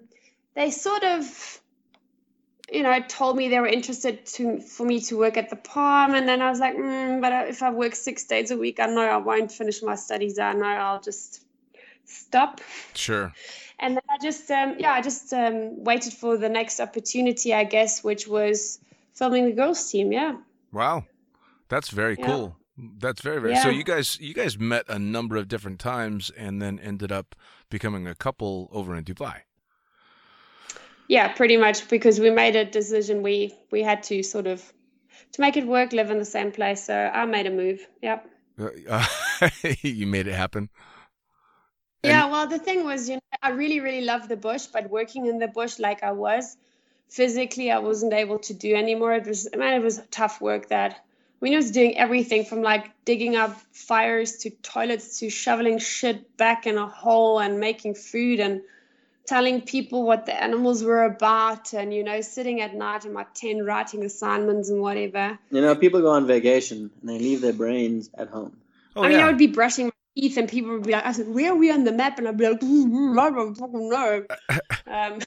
they 0.55 0.71
sort 0.71 1.03
of, 1.03 1.61
you 2.71 2.83
know, 2.83 2.99
told 3.07 3.37
me 3.37 3.47
they 3.49 3.59
were 3.59 3.67
interested 3.67 4.25
to 4.25 4.59
for 4.59 4.85
me 4.85 4.99
to 5.01 5.17
work 5.17 5.37
at 5.37 5.49
the 5.49 5.55
Palm, 5.55 6.15
and 6.15 6.27
then 6.27 6.41
I 6.41 6.49
was 6.49 6.59
like, 6.59 6.75
mm, 6.75 7.21
but 7.21 7.47
if 7.47 7.61
I 7.61 7.69
work 7.71 7.95
six 7.95 8.25
days 8.25 8.51
a 8.51 8.57
week, 8.57 8.79
I 8.79 8.87
know 8.87 9.01
I 9.01 9.17
won't 9.17 9.51
finish 9.51 9.81
my 9.83 9.95
studies. 9.95 10.39
I 10.39 10.53
know 10.53 10.65
I'll 10.65 11.01
just 11.01 11.45
stop. 12.05 12.61
Sure. 12.93 13.33
And 13.79 13.95
then 13.95 14.03
I 14.09 14.17
just, 14.23 14.49
um, 14.51 14.75
yeah, 14.79 14.93
I 14.93 15.01
just 15.01 15.33
um, 15.33 15.83
waited 15.83 16.13
for 16.13 16.37
the 16.37 16.49
next 16.49 16.79
opportunity, 16.79 17.53
I 17.53 17.65
guess, 17.65 18.03
which 18.03 18.27
was 18.27 18.79
filming 19.13 19.45
the 19.45 19.51
girls' 19.51 19.91
team. 19.91 20.11
Yeah. 20.11 20.37
Wow. 20.71 21.05
That's 21.69 21.89
very 21.89 22.15
Yeah. 22.17 22.25
cool. 22.25 22.57
That's 22.77 23.21
very 23.21 23.39
very. 23.39 23.53
Yeah. 23.53 23.63
So 23.63 23.69
you 23.69 23.83
guys 23.83 24.19
you 24.19 24.33
guys 24.33 24.59
met 24.59 24.85
a 24.89 24.99
number 24.99 25.37
of 25.37 25.47
different 25.47 25.79
times 25.79 26.29
and 26.35 26.61
then 26.61 26.77
ended 26.79 27.11
up 27.11 27.35
becoming 27.69 28.05
a 28.07 28.15
couple 28.15 28.69
over 28.71 28.95
in 28.95 29.03
Dubai. 29.05 29.41
Yeah, 31.07 31.31
pretty 31.33 31.57
much 31.57 31.87
because 31.87 32.19
we 32.19 32.29
made 32.31 32.55
a 32.55 32.65
decision. 32.65 33.21
We 33.21 33.53
we 33.71 33.83
had 33.83 34.03
to 34.03 34.23
sort 34.23 34.47
of 34.47 34.61
to 35.33 35.41
make 35.41 35.57
it 35.57 35.67
work, 35.67 35.93
live 35.93 36.11
in 36.11 36.17
the 36.17 36.25
same 36.25 36.51
place. 36.51 36.83
So 36.85 36.95
I 36.95 37.25
made 37.25 37.45
a 37.45 37.51
move. 37.51 37.85
Yep. 38.01 38.29
Uh, 38.89 39.05
you 39.81 40.07
made 40.07 40.27
it 40.27 40.33
happen. 40.33 40.69
And- 42.03 42.11
Yeah, 42.11 42.31
well, 42.31 42.47
the 42.47 42.57
thing 42.59 42.85
was, 42.85 43.09
you 43.09 43.15
know, 43.15 43.21
I 43.41 43.49
really, 43.49 43.79
really 43.81 44.05
love 44.05 44.27
the 44.27 44.37
bush, 44.37 44.65
but 44.67 44.89
working 44.89 45.25
in 45.25 45.39
the 45.39 45.47
bush 45.47 45.77
like 45.79 46.03
I 46.03 46.11
was, 46.13 46.55
physically, 47.09 47.69
I 47.71 47.79
wasn't 47.79 48.13
able 48.13 48.39
to 48.39 48.53
do 48.53 48.75
anymore. 48.75 49.13
It 49.13 49.27
was, 49.27 49.47
man, 49.55 49.73
it 49.73 49.83
was 49.83 50.01
tough 50.09 50.39
work 50.39 50.69
that 50.69 51.03
when 51.39 51.53
I 51.53 51.57
was 51.57 51.71
doing 51.71 51.97
everything 51.97 52.45
from 52.45 52.61
like 52.61 52.85
digging 53.03 53.35
up 53.35 53.59
fires 53.73 54.37
to 54.37 54.49
toilets 54.49 55.19
to 55.19 55.29
shoveling 55.29 55.79
shit 55.79 56.37
back 56.37 56.65
in 56.65 56.77
a 56.77 56.87
hole 56.87 57.39
and 57.39 57.59
making 57.59 57.95
food 57.95 58.39
and 58.39 58.61
telling 59.27 59.61
people 59.61 60.03
what 60.03 60.25
the 60.25 60.33
animals 60.43 60.83
were 60.83 61.03
about 61.03 61.73
and, 61.73 61.93
you 61.93 62.03
know, 62.03 62.21
sitting 62.21 62.61
at 62.61 62.75
night 62.75 63.05
in 63.05 63.13
my 63.13 63.25
tent 63.33 63.63
writing 63.63 64.03
assignments 64.03 64.69
and 64.69 64.81
whatever. 64.81 65.37
You 65.51 65.61
know, 65.61 65.75
people 65.75 66.01
go 66.01 66.09
on 66.11 66.27
vacation 66.27 66.91
and 67.01 67.09
they 67.09 67.17
leave 67.19 67.41
their 67.41 67.53
brains 67.53 68.09
at 68.15 68.29
home. 68.29 68.57
Oh 68.95 69.03
I 69.03 69.09
mean, 69.09 69.19
I 69.19 69.25
would 69.27 69.37
be 69.37 69.47
brushing 69.47 69.87
my 69.87 69.91
teeth, 70.15 70.37
and 70.37 70.47
people 70.47 70.71
would 70.71 70.83
be 70.83 70.93
like, 70.93 71.05
"I 71.05 71.11
said, 71.11 71.27
where 71.27 71.51
are 71.51 71.55
we 71.55 71.69
on 71.69 71.83
the 71.83 71.91
map?" 71.91 72.17
And 72.17 72.27
I'd 72.27 72.37
be 72.37 72.47
like, 72.47 72.61
mm, 72.61 72.85
mm, 72.85 73.13
mm, 73.15 73.19
"I 73.19 73.29
don't 73.29 73.55
fucking 73.55 73.89
know." 73.89 74.25
Um, 74.87 75.19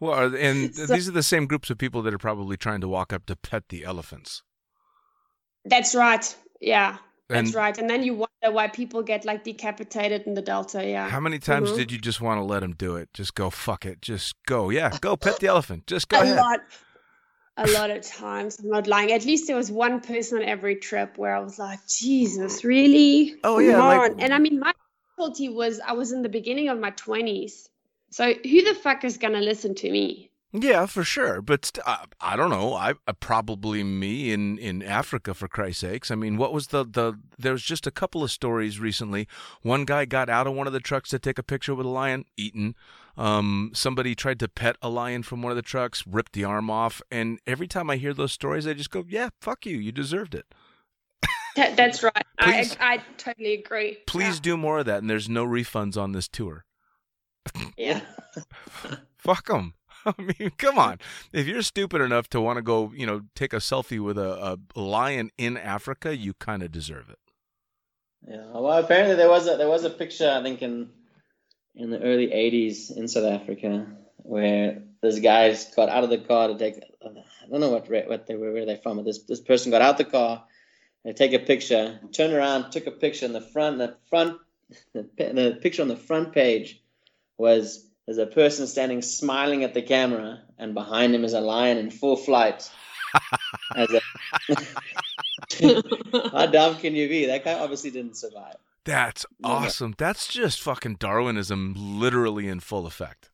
Well, 0.00 0.12
are- 0.12 0.36
and 0.36 0.74
So- 0.74 0.86
these 0.86 1.08
are 1.08 1.12
the 1.12 1.22
same 1.22 1.46
groups 1.46 1.70
of 1.70 1.78
people 1.78 2.02
that 2.02 2.12
are 2.12 2.18
probably 2.18 2.56
trying 2.56 2.80
to 2.82 2.88
walk 2.88 3.12
up 3.12 3.24
to 3.26 3.36
pet 3.36 3.64
the 3.70 3.84
elephants. 3.84 4.42
that's 5.64 5.94
right. 5.94 6.36
Yeah, 6.60 6.98
that's 7.28 7.48
And 7.48 7.54
right. 7.54 7.76
And 7.78 7.88
then 7.90 8.02
you 8.02 8.14
wonder 8.14 8.50
why 8.50 8.68
people 8.68 9.02
get 9.02 9.24
like 9.24 9.44
decapitated 9.44 10.22
in 10.26 10.34
the 10.34 10.42
Delta. 10.42 10.86
Yeah. 10.86 11.08
how 11.08 11.20
many 11.20 11.38
times 11.38 11.70
Mhm. 11.70 11.76
did 11.76 11.92
you 11.92 11.98
just 11.98 12.20
want 12.20 12.38
to 12.38 12.44
let 12.44 12.60
them 12.60 12.74
do 12.74 12.96
it? 12.96 13.08
Just 13.14 13.34
go 13.34 13.50
fuck 13.50 13.84
it. 13.86 14.00
Just 14.02 14.34
go. 14.46 14.70
Yeah, 14.70 14.96
go 15.00 15.16
pet 15.16 15.38
the 15.40 15.46
elephant. 15.48 15.86
Just 15.86 16.08
go 16.08 16.18
a 16.18 16.22
ahead. 16.22 16.36
lot. 16.36 16.60
A 17.56 17.66
lot 17.72 17.90
of 17.90 18.02
times, 18.02 18.58
I'm 18.60 18.70
not 18.70 18.86
lying. 18.86 19.12
At 19.12 19.24
least 19.24 19.46
there 19.48 19.56
was 19.56 19.70
one 19.70 20.00
person 20.00 20.38
on 20.38 20.44
every 20.44 20.76
trip 20.76 21.18
where 21.18 21.34
I 21.34 21.40
was 21.40 21.58
like, 21.58 21.80
Jesus, 21.88 22.62
really? 22.64 23.34
Oh, 23.44 23.58
yeah, 23.58 23.82
like- 23.84 24.12
And 24.20 24.32
I 24.32 24.38
mean, 24.38 24.60
my 24.60 24.72
difficulty 25.16 25.48
was 25.48 25.80
I 25.80 25.92
was 25.92 26.12
in 26.12 26.22
the 26.22 26.28
beginning 26.28 26.68
of 26.68 26.78
my 26.78 26.92
20s. 26.92 27.68
So 28.10 28.32
who 28.32 28.62
the 28.62 28.74
fuck 28.74 29.04
is 29.04 29.18
going 29.18 29.34
to 29.34 29.40
listen 29.40 29.74
to 29.74 29.90
me? 29.90 30.27
Yeah, 30.52 30.86
for 30.86 31.04
sure. 31.04 31.42
But 31.42 31.78
uh, 31.84 32.06
I 32.20 32.34
don't 32.36 32.48
know. 32.50 32.72
I 32.72 32.94
uh, 33.06 33.12
probably 33.20 33.84
me 33.84 34.32
in 34.32 34.56
in 34.58 34.82
Africa 34.82 35.34
for 35.34 35.46
Christ's 35.46 35.80
sakes. 35.82 36.10
I 36.10 36.14
mean, 36.14 36.38
what 36.38 36.52
was 36.54 36.68
the 36.68 36.84
the? 36.84 37.18
There 37.38 37.52
was 37.52 37.62
just 37.62 37.86
a 37.86 37.90
couple 37.90 38.22
of 38.22 38.30
stories 38.30 38.80
recently. 38.80 39.28
One 39.60 39.84
guy 39.84 40.06
got 40.06 40.30
out 40.30 40.46
of 40.46 40.54
one 40.54 40.66
of 40.66 40.72
the 40.72 40.80
trucks 40.80 41.10
to 41.10 41.18
take 41.18 41.38
a 41.38 41.42
picture 41.42 41.74
with 41.74 41.84
a 41.84 41.90
lion, 41.90 42.24
eaten. 42.38 42.74
Um, 43.18 43.72
somebody 43.74 44.14
tried 44.14 44.38
to 44.40 44.48
pet 44.48 44.76
a 44.80 44.88
lion 44.88 45.22
from 45.22 45.42
one 45.42 45.50
of 45.52 45.56
the 45.56 45.62
trucks, 45.62 46.06
ripped 46.06 46.32
the 46.32 46.44
arm 46.44 46.70
off. 46.70 47.02
And 47.10 47.40
every 47.46 47.66
time 47.66 47.90
I 47.90 47.96
hear 47.96 48.14
those 48.14 48.32
stories, 48.32 48.66
I 48.66 48.72
just 48.72 48.90
go, 48.90 49.04
"Yeah, 49.06 49.28
fuck 49.42 49.66
you. 49.66 49.76
You 49.76 49.92
deserved 49.92 50.34
it." 50.34 50.46
That, 51.56 51.76
that's 51.76 52.02
right. 52.02 52.24
Please- 52.40 52.76
I 52.80 53.02
totally 53.16 53.54
agree. 53.54 53.98
Please 54.06 54.38
do 54.40 54.56
more 54.56 54.78
of 54.78 54.86
that. 54.86 55.00
And 55.00 55.10
there's 55.10 55.28
no 55.28 55.44
refunds 55.44 55.96
on 56.00 56.12
this 56.12 56.28
tour. 56.28 56.64
Yeah. 57.76 58.00
Fuck 59.18 59.46
them. 59.48 59.74
I 60.06 60.14
mean, 60.18 60.50
come 60.56 60.78
on. 60.78 60.98
If 61.32 61.46
you're 61.46 61.62
stupid 61.62 62.00
enough 62.00 62.28
to 62.30 62.40
want 62.40 62.56
to 62.56 62.62
go, 62.62 62.92
you 62.94 63.06
know, 63.06 63.22
take 63.34 63.52
a 63.52 63.56
selfie 63.56 64.00
with 64.00 64.18
a, 64.18 64.58
a 64.74 64.80
lion 64.80 65.30
in 65.38 65.56
Africa, 65.56 66.16
you 66.16 66.34
kind 66.34 66.62
of 66.62 66.72
deserve 66.72 67.10
it. 67.10 67.18
Yeah. 68.26 68.46
Well, 68.52 68.72
apparently 68.72 69.16
there 69.16 69.28
was 69.28 69.48
a 69.48 69.56
there 69.56 69.68
was 69.68 69.84
a 69.84 69.90
picture 69.90 70.30
I 70.30 70.42
think 70.42 70.60
in 70.62 70.90
in 71.74 71.90
the 71.90 72.00
early 72.00 72.28
'80s 72.28 72.96
in 72.96 73.08
South 73.08 73.24
Africa 73.24 73.86
where 74.16 74.82
this 75.00 75.20
guy 75.20 75.56
got 75.76 75.88
out 75.88 76.04
of 76.04 76.10
the 76.10 76.18
car 76.18 76.48
to 76.48 76.58
take 76.58 76.82
I 77.02 77.50
don't 77.50 77.60
know 77.60 77.70
what 77.70 77.88
what 77.88 78.26
they 78.26 78.34
were 78.34 78.52
where 78.52 78.66
they're 78.66 78.76
from, 78.76 78.96
but 78.96 79.04
this 79.04 79.22
this 79.22 79.40
person 79.40 79.70
got 79.70 79.82
out 79.82 79.98
the 79.98 80.04
car, 80.04 80.44
they 81.04 81.12
take 81.12 81.32
a 81.32 81.38
picture, 81.38 82.00
turned 82.12 82.32
around, 82.32 82.70
took 82.70 82.86
a 82.86 82.90
picture 82.90 83.26
in 83.26 83.32
the 83.32 83.40
front. 83.40 83.78
The 83.78 83.96
front 84.10 84.38
the, 84.94 85.08
the 85.16 85.58
picture 85.62 85.82
on 85.82 85.88
the 85.88 85.96
front 85.96 86.32
page 86.32 86.82
was 87.36 87.87
there's 88.08 88.16
a 88.16 88.24
person 88.24 88.66
standing 88.66 89.02
smiling 89.02 89.64
at 89.64 89.74
the 89.74 89.82
camera, 89.82 90.40
and 90.56 90.72
behind 90.72 91.14
him 91.14 91.24
is 91.24 91.34
a 91.34 91.42
lion 91.42 91.76
in 91.76 91.90
full 91.90 92.16
flight. 92.16 92.70
A, 93.76 93.86
how 96.32 96.46
dumb 96.46 96.76
can 96.76 96.96
you 96.96 97.06
be? 97.06 97.26
That 97.26 97.44
guy 97.44 97.52
obviously 97.58 97.90
didn't 97.90 98.16
survive. 98.16 98.56
That's 98.86 99.26
awesome. 99.44 99.94
That's 99.98 100.26
just 100.26 100.62
fucking 100.62 100.94
Darwinism 100.94 101.74
literally 101.76 102.48
in 102.48 102.60
full 102.60 102.86
effect. 102.86 103.30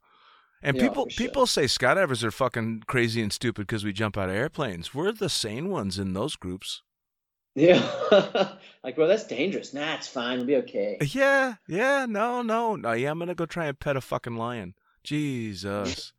And 0.60 0.76
Yeah, 0.76 0.88
people 0.88 1.06
sure. 1.08 1.24
people 1.24 1.46
say 1.46 1.66
skydivers 1.66 2.24
are 2.24 2.32
fucking 2.32 2.82
crazy 2.88 3.22
and 3.22 3.32
stupid 3.32 3.68
because 3.68 3.84
we 3.84 3.92
jump 3.92 4.18
out 4.18 4.28
of 4.28 4.34
airplanes. 4.34 4.92
We're 4.92 5.12
the 5.12 5.28
sane 5.28 5.68
ones 5.68 6.00
in 6.00 6.14
those 6.14 6.34
groups. 6.34 6.82
Yeah. 7.54 7.86
like, 8.84 8.98
well, 8.98 9.08
that's 9.08 9.24
dangerous. 9.24 9.72
Nah, 9.72 9.94
it's 9.94 10.08
fine. 10.08 10.38
We'll 10.38 10.46
be 10.46 10.56
okay. 10.56 10.98
Yeah, 11.00 11.54
yeah, 11.68 12.06
no, 12.08 12.42
no, 12.42 12.76
no. 12.76 12.92
Yeah, 12.92 13.10
I'm 13.10 13.18
gonna 13.18 13.34
go 13.34 13.46
try 13.46 13.66
and 13.66 13.78
pet 13.78 13.96
a 13.96 14.00
fucking 14.00 14.36
lion. 14.36 14.74
Jesus. 15.02 16.12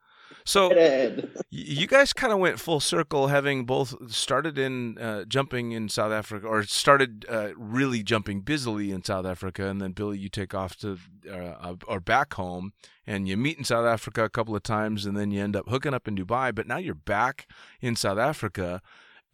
So 0.46 0.72
You 1.50 1.88
guys 1.88 2.14
kind 2.14 2.32
of 2.32 2.40
went 2.40 2.60
full 2.60 2.80
circle, 2.80 3.28
having 3.28 3.66
both 3.66 4.12
started 4.12 4.58
in 4.58 4.98
uh, 4.98 5.26
jumping 5.26 5.72
in 5.72 5.90
South 5.90 6.12
Africa, 6.12 6.48
or 6.48 6.64
started 6.64 7.26
uh, 7.28 7.50
really 7.58 8.04
jumping 8.04 8.42
busily 8.42 8.92
in 8.92 9.04
South 9.04 9.26
Africa, 9.26 9.68
and 9.68 9.82
then 9.82 9.92
Billy, 9.92 10.18
you 10.18 10.30
take 10.30 10.54
off 10.54 10.76
to 10.78 10.98
uh, 11.30 11.76
or 11.88 12.00
back 12.00 12.36
home, 12.36 12.74
and 13.08 13.28
you 13.28 13.36
meet 13.38 13.58
in 13.58 13.64
South 13.64 13.86
Africa 13.86 14.24
a 14.24 14.30
couple 14.30 14.56
of 14.56 14.64
times, 14.64 15.06
and 15.06 15.18
then 15.18 15.32
you 15.32 15.42
end 15.42 15.56
up 15.56 15.68
hooking 15.68 15.94
up 15.94 16.08
in 16.08 16.16
Dubai. 16.16 16.54
But 16.54 16.68
now 16.68 16.78
you're 16.78 16.94
back 16.94 17.48
in 17.82 17.96
South 17.96 18.20
Africa 18.20 18.82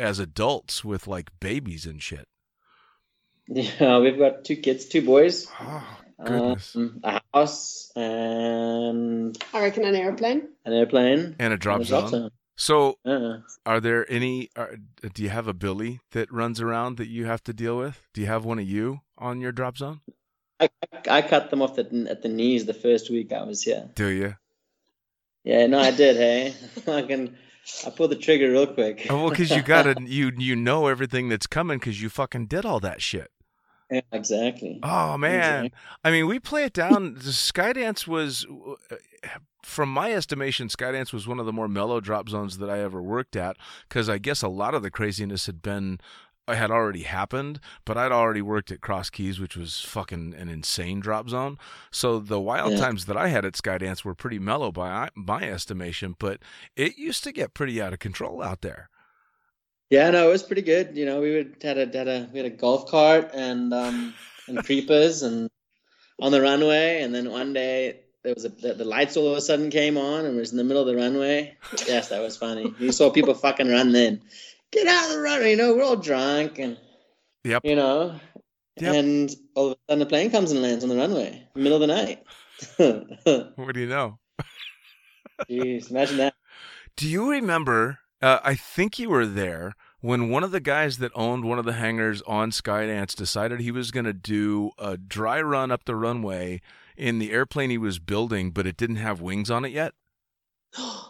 as 0.01 0.19
adults 0.19 0.83
with 0.83 1.07
like 1.07 1.29
babies 1.39 1.85
and 1.85 2.01
shit. 2.01 2.27
Yeah, 3.47 3.99
we've 3.99 4.17
got 4.17 4.45
two 4.45 4.55
kids, 4.55 4.85
two 4.85 5.01
boys, 5.01 5.47
Oh 5.59 5.97
goodness! 6.23 6.75
um, 6.75 6.99
a 7.03 7.21
house, 7.33 7.91
and 7.95 9.37
I 9.53 9.61
reckon 9.63 9.83
an 9.85 9.95
airplane. 9.95 10.47
an 10.65 10.73
airplane. 10.73 11.35
and 11.39 11.53
a 11.53 11.57
drop 11.57 11.77
and 11.77 11.85
a 11.85 11.89
drop 11.89 12.09
zone. 12.09 12.21
zone. 12.21 12.31
So, 12.57 12.97
Uh-uh. 13.05 13.39
are 13.65 13.79
there 13.79 14.09
any? 14.11 14.49
Are, 14.55 14.75
do 15.13 15.23
you 15.23 15.29
have 15.29 15.47
a 15.47 15.53
Billy 15.53 15.99
that 16.11 16.31
runs 16.31 16.61
around 16.61 16.97
that 16.97 17.07
you 17.07 17.25
have 17.25 17.43
to 17.45 17.53
deal 17.53 17.77
with? 17.77 18.07
Do 18.13 18.21
you 18.21 18.27
have 18.27 18.45
one 18.45 18.59
of 18.59 18.69
you 18.69 19.01
on 19.17 19.41
your 19.41 19.51
drop 19.51 19.77
zone? 19.77 20.01
I, 20.59 20.69
I 21.09 21.21
cut 21.23 21.49
them 21.49 21.61
off 21.63 21.75
the, 21.75 22.05
at 22.09 22.21
the 22.21 22.29
knees 22.29 22.65
the 22.65 22.73
first 22.75 23.09
week 23.09 23.33
I 23.33 23.43
was 23.43 23.63
here. 23.63 23.89
Do 23.95 24.07
you? 24.07 24.35
Yeah, 25.43 25.65
no, 25.65 25.79
I 25.79 25.89
did. 25.91 26.15
Hey, 26.17 26.53
I 26.91 27.01
can. 27.01 27.35
I 27.85 27.89
pulled 27.89 28.11
the 28.11 28.15
trigger 28.15 28.51
real 28.51 28.67
quick. 28.67 29.07
Oh, 29.09 29.23
well, 29.23 29.29
because 29.29 29.51
you 29.51 29.61
gotta 29.61 29.95
you 30.05 30.31
you 30.37 30.55
know 30.55 30.87
everything 30.87 31.29
that's 31.29 31.47
coming 31.47 31.79
because 31.79 32.01
you 32.01 32.09
fucking 32.09 32.47
did 32.47 32.65
all 32.65 32.79
that 32.79 33.01
shit. 33.01 33.31
Yeah, 33.89 34.01
exactly. 34.11 34.79
Oh 34.83 35.17
man, 35.17 35.65
Exactly. 35.65 35.71
I 36.03 36.11
mean, 36.11 36.27
we 36.27 36.39
play 36.39 36.63
it 36.63 36.73
down. 36.73 37.15
The 37.15 37.31
Skydance 37.31 38.07
was, 38.07 38.45
uh, 38.45 39.27
from 39.63 39.91
my 39.91 40.13
estimation, 40.13 40.69
Skydance 40.69 41.11
was 41.11 41.27
one 41.27 41.39
of 41.39 41.45
the 41.45 41.51
more 41.51 41.67
mellow 41.67 41.99
drop 41.99 42.29
zones 42.29 42.57
that 42.59 42.69
I 42.69 42.79
ever 42.79 43.01
worked 43.01 43.35
at 43.35 43.57
because 43.89 44.07
I 44.07 44.17
guess 44.17 44.41
a 44.41 44.47
lot 44.47 44.73
of 44.73 44.81
the 44.81 44.91
craziness 44.91 45.45
had 45.45 45.61
been 45.61 45.99
had 46.47 46.71
already 46.71 47.03
happened, 47.03 47.59
but 47.85 47.97
I'd 47.97 48.11
already 48.11 48.41
worked 48.41 48.71
at 48.71 48.81
Cross 48.81 49.11
Keys, 49.11 49.39
which 49.39 49.55
was 49.55 49.81
fucking 49.81 50.33
an 50.33 50.49
insane 50.49 50.99
drop 50.99 51.29
zone. 51.29 51.57
So 51.91 52.19
the 52.19 52.39
wild 52.39 52.73
Yeah. 52.73 52.79
times 52.79 53.05
that 53.05 53.17
I 53.17 53.27
had 53.29 53.45
at 53.45 53.53
Skydance 53.53 54.03
were 54.03 54.15
pretty 54.15 54.39
mellow 54.39 54.71
by 54.71 55.09
my 55.15 55.43
estimation, 55.49 56.15
but 56.19 56.39
it 56.75 56.97
used 56.97 57.23
to 57.23 57.31
get 57.31 57.53
pretty 57.53 57.81
out 57.81 57.93
of 57.93 57.99
control 57.99 58.41
out 58.41 58.61
there. 58.61 58.89
Yeah, 59.89 60.09
no, 60.09 60.29
it 60.29 60.31
was 60.31 60.43
pretty 60.43 60.61
good. 60.61 60.95
You 60.95 61.05
know, 61.05 61.19
we 61.21 61.33
would 61.35 61.55
had 61.61 61.77
a 61.77 61.85
had 61.97 62.07
a 62.07 62.29
we 62.31 62.39
had 62.39 62.45
a 62.51 62.55
golf 62.55 62.89
cart 62.89 63.31
and 63.33 63.73
um 63.73 64.13
and 64.47 64.57
creepers 64.65 65.21
and 65.21 65.49
on 66.19 66.31
the 66.31 66.41
runway, 66.41 67.01
and 67.01 67.13
then 67.13 67.29
one 67.29 67.51
day 67.53 67.99
there 68.23 68.33
was 68.33 68.45
a 68.45 68.49
the, 68.49 68.73
the 68.73 68.85
lights 68.85 69.17
all 69.17 69.31
of 69.31 69.37
a 69.37 69.41
sudden 69.41 69.69
came 69.69 69.97
on 69.97 70.25
and 70.25 70.37
it 70.37 70.39
was 70.39 70.51
in 70.51 70.57
the 70.57 70.63
middle 70.63 70.81
of 70.81 70.87
the 70.87 70.95
runway. 70.95 71.57
Yes, 71.87 72.09
that 72.09 72.21
was 72.21 72.37
funny. 72.37 72.73
You 72.79 72.91
saw 72.91 73.09
people 73.09 73.33
fucking 73.33 73.69
run 73.69 73.91
then. 73.91 74.21
Get 74.71 74.87
out 74.87 75.09
of 75.09 75.15
the 75.15 75.21
runway, 75.21 75.51
you 75.51 75.57
know, 75.57 75.75
we're 75.75 75.83
all 75.83 75.95
drunk 75.97 76.59
and 76.59 76.77
Yep. 77.43 77.61
you 77.65 77.75
know. 77.75 78.19
Yep. 78.79 78.95
And 78.95 79.35
all 79.55 79.71
of 79.71 79.71
a 79.73 79.77
sudden 79.91 79.99
the 79.99 80.05
plane 80.05 80.31
comes 80.31 80.51
and 80.51 80.61
lands 80.61 80.83
on 80.83 80.89
the 80.89 80.95
runway, 80.95 81.47
middle 81.55 81.81
of 81.81 81.87
the 81.87 81.87
night. 81.87 82.23
What 83.57 83.73
do 83.73 83.79
you 83.79 83.87
know? 83.87 84.19
Jeez, 85.49 85.89
imagine 85.89 86.17
that. 86.17 86.35
Do 86.95 87.07
you 87.07 87.29
remember? 87.29 87.99
Uh, 88.21 88.39
I 88.43 88.53
think 88.53 88.99
you 88.99 89.09
were 89.09 89.25
there 89.25 89.73
when 89.99 90.29
one 90.29 90.43
of 90.43 90.51
the 90.51 90.59
guys 90.59 90.99
that 90.99 91.11
owned 91.15 91.43
one 91.43 91.57
of 91.57 91.65
the 91.65 91.73
hangars 91.73 92.21
on 92.27 92.51
Skydance 92.51 93.15
decided 93.15 93.59
he 93.59 93.71
was 93.71 93.89
going 93.91 94.05
to 94.05 94.13
do 94.13 94.71
a 94.77 94.95
dry 94.97 95.41
run 95.41 95.71
up 95.71 95.85
the 95.85 95.95
runway 95.95 96.61
in 96.95 97.17
the 97.17 97.31
airplane 97.31 97.71
he 97.71 97.77
was 97.79 97.97
building, 97.97 98.51
but 98.51 98.67
it 98.67 98.77
didn't 98.77 98.97
have 98.97 99.21
wings 99.21 99.49
on 99.49 99.65
it 99.65 99.71
yet. 99.71 99.93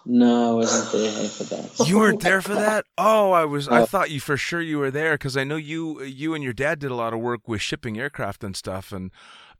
No, 0.06 0.52
I 0.52 0.56
wasn't 0.56 0.92
there 1.04 1.28
for 1.30 1.44
that. 1.44 1.88
You 1.88 1.98
weren't 2.00 2.22
there 2.22 2.42
for 2.42 2.56
that? 2.56 2.86
Oh, 2.98 3.32
I 3.32 3.46
was. 3.46 3.68
I 3.68 3.86
thought 3.86 4.10
you 4.12 4.20
for 4.20 4.38
sure 4.38 4.62
you 4.62 4.80
were 4.80 4.92
there 4.92 5.14
because 5.16 5.38
I 5.38 5.44
know 5.44 5.56
you. 5.56 6.02
You 6.04 6.34
and 6.34 6.44
your 6.44 6.54
dad 6.54 6.80
did 6.80 6.90
a 6.92 6.96
lot 6.96 7.14
of 7.14 7.20
work 7.20 7.48
with 7.48 7.62
shipping 7.62 8.00
aircraft 8.00 8.44
and 8.44 8.56
stuff. 8.56 8.92
And 8.92 9.12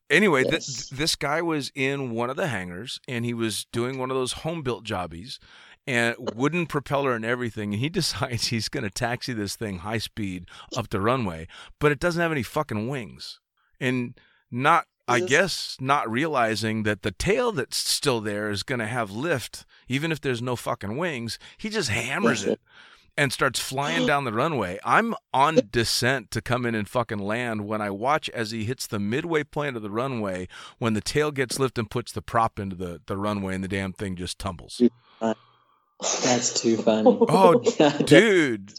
anyway, 0.10 0.44
Yes. 0.50 0.90
this 0.90 1.16
guy 1.16 1.42
was 1.42 1.72
in 1.76 2.12
one 2.12 2.30
of 2.32 2.36
the 2.36 2.48
hangars 2.48 3.00
and 3.08 3.26
he 3.26 3.34
was 3.34 3.66
doing 3.72 3.98
one 4.00 4.10
of 4.10 4.18
those 4.18 4.34
home 4.34 4.64
built 4.64 4.84
jobbies 4.84 5.40
and 5.88 6.16
wooden 6.36 6.66
propeller 6.66 7.14
and 7.14 7.26
everything. 7.26 7.74
And 7.74 7.80
he 7.82 7.90
decides 8.02 8.48
he's 8.48 8.70
going 8.70 8.84
to 8.84 8.90
taxi 8.90 9.34
this 9.34 9.56
thing 9.56 9.80
high 9.80 10.00
speed 10.00 10.46
up 10.76 10.90
the 10.90 11.02
runway, 11.02 11.48
but 11.80 11.92
it 11.92 12.00
doesn't 12.00 12.22
have 12.22 12.32
any 12.32 12.44
fucking 12.44 12.88
wings. 12.88 13.40
And 13.80 14.20
not, 14.50 14.86
I 15.08 15.20
guess, 15.20 15.78
not 15.80 16.10
realizing 16.10 16.84
that 16.84 17.02
the 17.02 17.12
tail 17.12 17.52
that's 17.52 17.78
still 17.78 18.22
there 18.22 18.50
is 18.50 18.64
going 18.64 18.80
to 18.80 18.88
have 18.88 19.12
lift, 19.12 19.66
even 19.88 20.12
if 20.12 20.22
there's 20.22 20.42
no 20.42 20.56
fucking 20.56 20.98
wings. 20.98 21.38
He 21.58 21.70
just 21.70 21.90
hammers 21.90 22.46
it 22.46 22.60
and 23.18 23.34
starts 23.34 23.60
flying 23.60 24.06
down 24.06 24.24
the 24.24 24.34
runway. 24.34 24.80
I'm 24.86 25.16
on 25.34 25.60
descent 25.72 26.32
to 26.32 26.42
come 26.42 26.66
in 26.66 26.76
and 26.76 26.88
fucking 26.88 27.20
land 27.20 27.68
when 27.68 27.82
I 27.82 27.90
watch 27.90 28.30
as 28.30 28.52
he 28.52 28.64
hits 28.64 28.88
the 28.88 29.00
midway 29.00 29.44
point 29.44 29.76
of 29.76 29.82
the 29.82 29.92
runway 29.92 30.48
when 30.80 30.94
the 30.94 31.02
tail 31.02 31.32
gets 31.32 31.60
lifted 31.60 31.82
and 31.82 31.90
puts 31.90 32.12
the 32.12 32.22
prop 32.22 32.58
into 32.58 32.76
the, 32.76 33.02
the 33.08 33.18
runway 33.18 33.56
and 33.56 33.64
the 33.64 33.68
damn 33.68 33.94
thing 33.94 34.16
just 34.16 34.40
tumbles. 34.40 34.82
That's 35.22 36.60
too 36.60 36.78
funny. 36.78 37.18
Oh, 37.30 37.60
dude. 38.06 38.74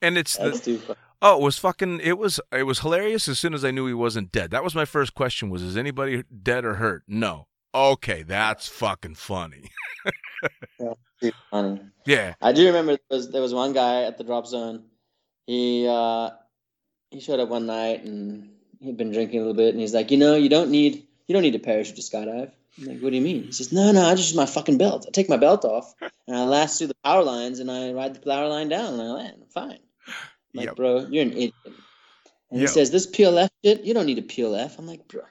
And 0.00 0.16
it's 0.16 0.36
that's 0.36 0.60
the 0.60 0.64
too 0.64 0.78
funny. 0.78 0.98
Oh, 1.22 1.36
it 1.38 1.42
was 1.42 1.58
fucking 1.58 2.00
it 2.00 2.18
was 2.18 2.40
it 2.52 2.64
was 2.64 2.80
hilarious 2.80 3.28
as 3.28 3.38
soon 3.38 3.54
as 3.54 3.64
I 3.64 3.70
knew 3.70 3.86
he 3.86 3.94
wasn't 3.94 4.32
dead. 4.32 4.50
That 4.50 4.64
was 4.64 4.74
my 4.74 4.84
first 4.84 5.14
question 5.14 5.48
was 5.48 5.62
is 5.62 5.76
anybody 5.76 6.24
dead 6.42 6.64
or 6.64 6.74
hurt? 6.74 7.04
No. 7.06 7.46
Okay, 7.74 8.22
that's 8.22 8.68
fucking 8.68 9.14
funny. 9.14 9.70
Funny. 11.50 11.80
Yeah. 12.04 12.34
I 12.42 12.52
do 12.52 12.66
remember 12.66 12.98
there 13.08 13.16
was, 13.16 13.30
there 13.30 13.40
was 13.40 13.54
one 13.54 13.72
guy 13.72 14.02
at 14.02 14.18
the 14.18 14.24
drop 14.24 14.46
zone. 14.46 14.84
He 15.46 15.86
uh, 15.88 16.30
he 17.10 17.20
showed 17.20 17.38
up 17.38 17.48
one 17.48 17.66
night 17.66 18.04
and 18.04 18.50
he'd 18.80 18.96
been 18.96 19.12
drinking 19.12 19.38
a 19.38 19.42
little 19.42 19.54
bit, 19.54 19.70
and 19.70 19.80
he's 19.80 19.94
like, 19.94 20.10
you 20.10 20.16
know, 20.16 20.34
you 20.34 20.48
don't 20.48 20.70
need 20.70 21.06
you 21.28 21.32
don't 21.32 21.42
need 21.42 21.54
a 21.54 21.60
parachute 21.60 21.96
to 21.96 22.02
skydive. 22.02 22.50
I'm 22.78 22.86
like, 22.86 23.00
what 23.00 23.10
do 23.10 23.16
you 23.16 23.22
mean? 23.22 23.44
He 23.44 23.52
says, 23.52 23.72
no, 23.72 23.92
no, 23.92 24.02
I 24.02 24.14
just 24.14 24.30
use 24.30 24.36
my 24.36 24.46
fucking 24.46 24.78
belt. 24.78 25.04
I 25.06 25.10
take 25.10 25.28
my 25.28 25.36
belt 25.36 25.64
off 25.64 25.94
and 26.26 26.36
I 26.36 26.44
last 26.44 26.78
through 26.78 26.86
the 26.88 26.96
power 27.04 27.22
lines 27.22 27.58
and 27.58 27.70
I 27.70 27.92
ride 27.92 28.14
the 28.14 28.20
power 28.20 28.48
line 28.48 28.68
down 28.68 28.94
and 28.94 29.02
I 29.02 29.06
land. 29.06 29.36
I'm 29.42 29.48
fine. 29.48 29.78
Like, 30.54 30.66
Yep. 30.66 30.76
bro, 30.76 31.06
you're 31.10 31.22
an 31.22 31.32
idiot. 31.32 31.54
And 31.64 32.60
Yep. 32.60 32.60
he 32.60 32.66
says, 32.66 32.90
this 32.90 33.06
PLF 33.06 33.48
shit, 33.64 33.84
you 33.84 33.94
don't 33.94 34.06
need 34.06 34.18
a 34.18 34.22
PLF. 34.22 34.78
I'm 34.78 34.86
like, 34.86 35.08
bro. 35.08 35.22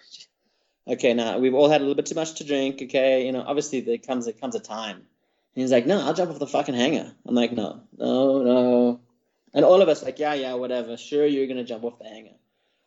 Okay, 0.87 1.13
now 1.13 1.37
we've 1.37 1.53
all 1.53 1.69
had 1.69 1.81
a 1.81 1.83
little 1.83 1.95
bit 1.95 2.07
too 2.07 2.15
much 2.15 2.35
to 2.35 2.43
drink. 2.43 2.81
Okay, 2.81 3.25
you 3.25 3.31
know, 3.31 3.43
obviously 3.45 3.81
there 3.81 3.99
comes 3.99 4.25
there 4.25 4.33
comes 4.33 4.55
a 4.55 4.59
time. 4.59 4.97
And 4.97 5.61
he's 5.61 5.71
like, 5.71 5.85
no, 5.85 5.99
I'll 6.01 6.13
jump 6.15 6.31
off 6.31 6.39
the 6.39 6.47
fucking 6.47 6.73
hanger. 6.75 7.13
I'm 7.25 7.35
like, 7.35 7.51
no, 7.51 7.81
no, 7.97 8.41
no. 8.43 8.99
And 9.53 9.63
all 9.65 9.81
of 9.81 9.89
us 9.89 10.01
like, 10.03 10.17
yeah, 10.17 10.33
yeah, 10.33 10.53
whatever. 10.55 10.97
Sure, 10.97 11.25
you're 11.25 11.47
gonna 11.47 11.63
jump 11.63 11.83
off 11.83 11.99
the 11.99 12.05
hanger. 12.05 12.31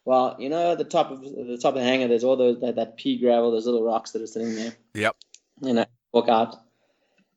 Well, 0.04 0.36
you 0.40 0.48
know, 0.48 0.72
at 0.72 0.78
the 0.78 0.84
top 0.84 1.12
of 1.12 1.22
the 1.22 1.58
top 1.62 1.74
of 1.74 1.80
the 1.80 1.84
hanger, 1.84 2.08
there's 2.08 2.24
all 2.24 2.36
those 2.36 2.60
that, 2.60 2.76
that 2.76 2.96
pea 2.96 3.16
gravel, 3.18 3.52
those 3.52 3.64
little 3.66 3.84
rocks 3.84 4.10
that 4.10 4.22
are 4.22 4.26
sitting 4.26 4.54
there. 4.56 4.74
Yep. 4.94 5.16
And 5.62 5.80
I 5.80 5.86
walk 6.12 6.28
out, 6.28 6.56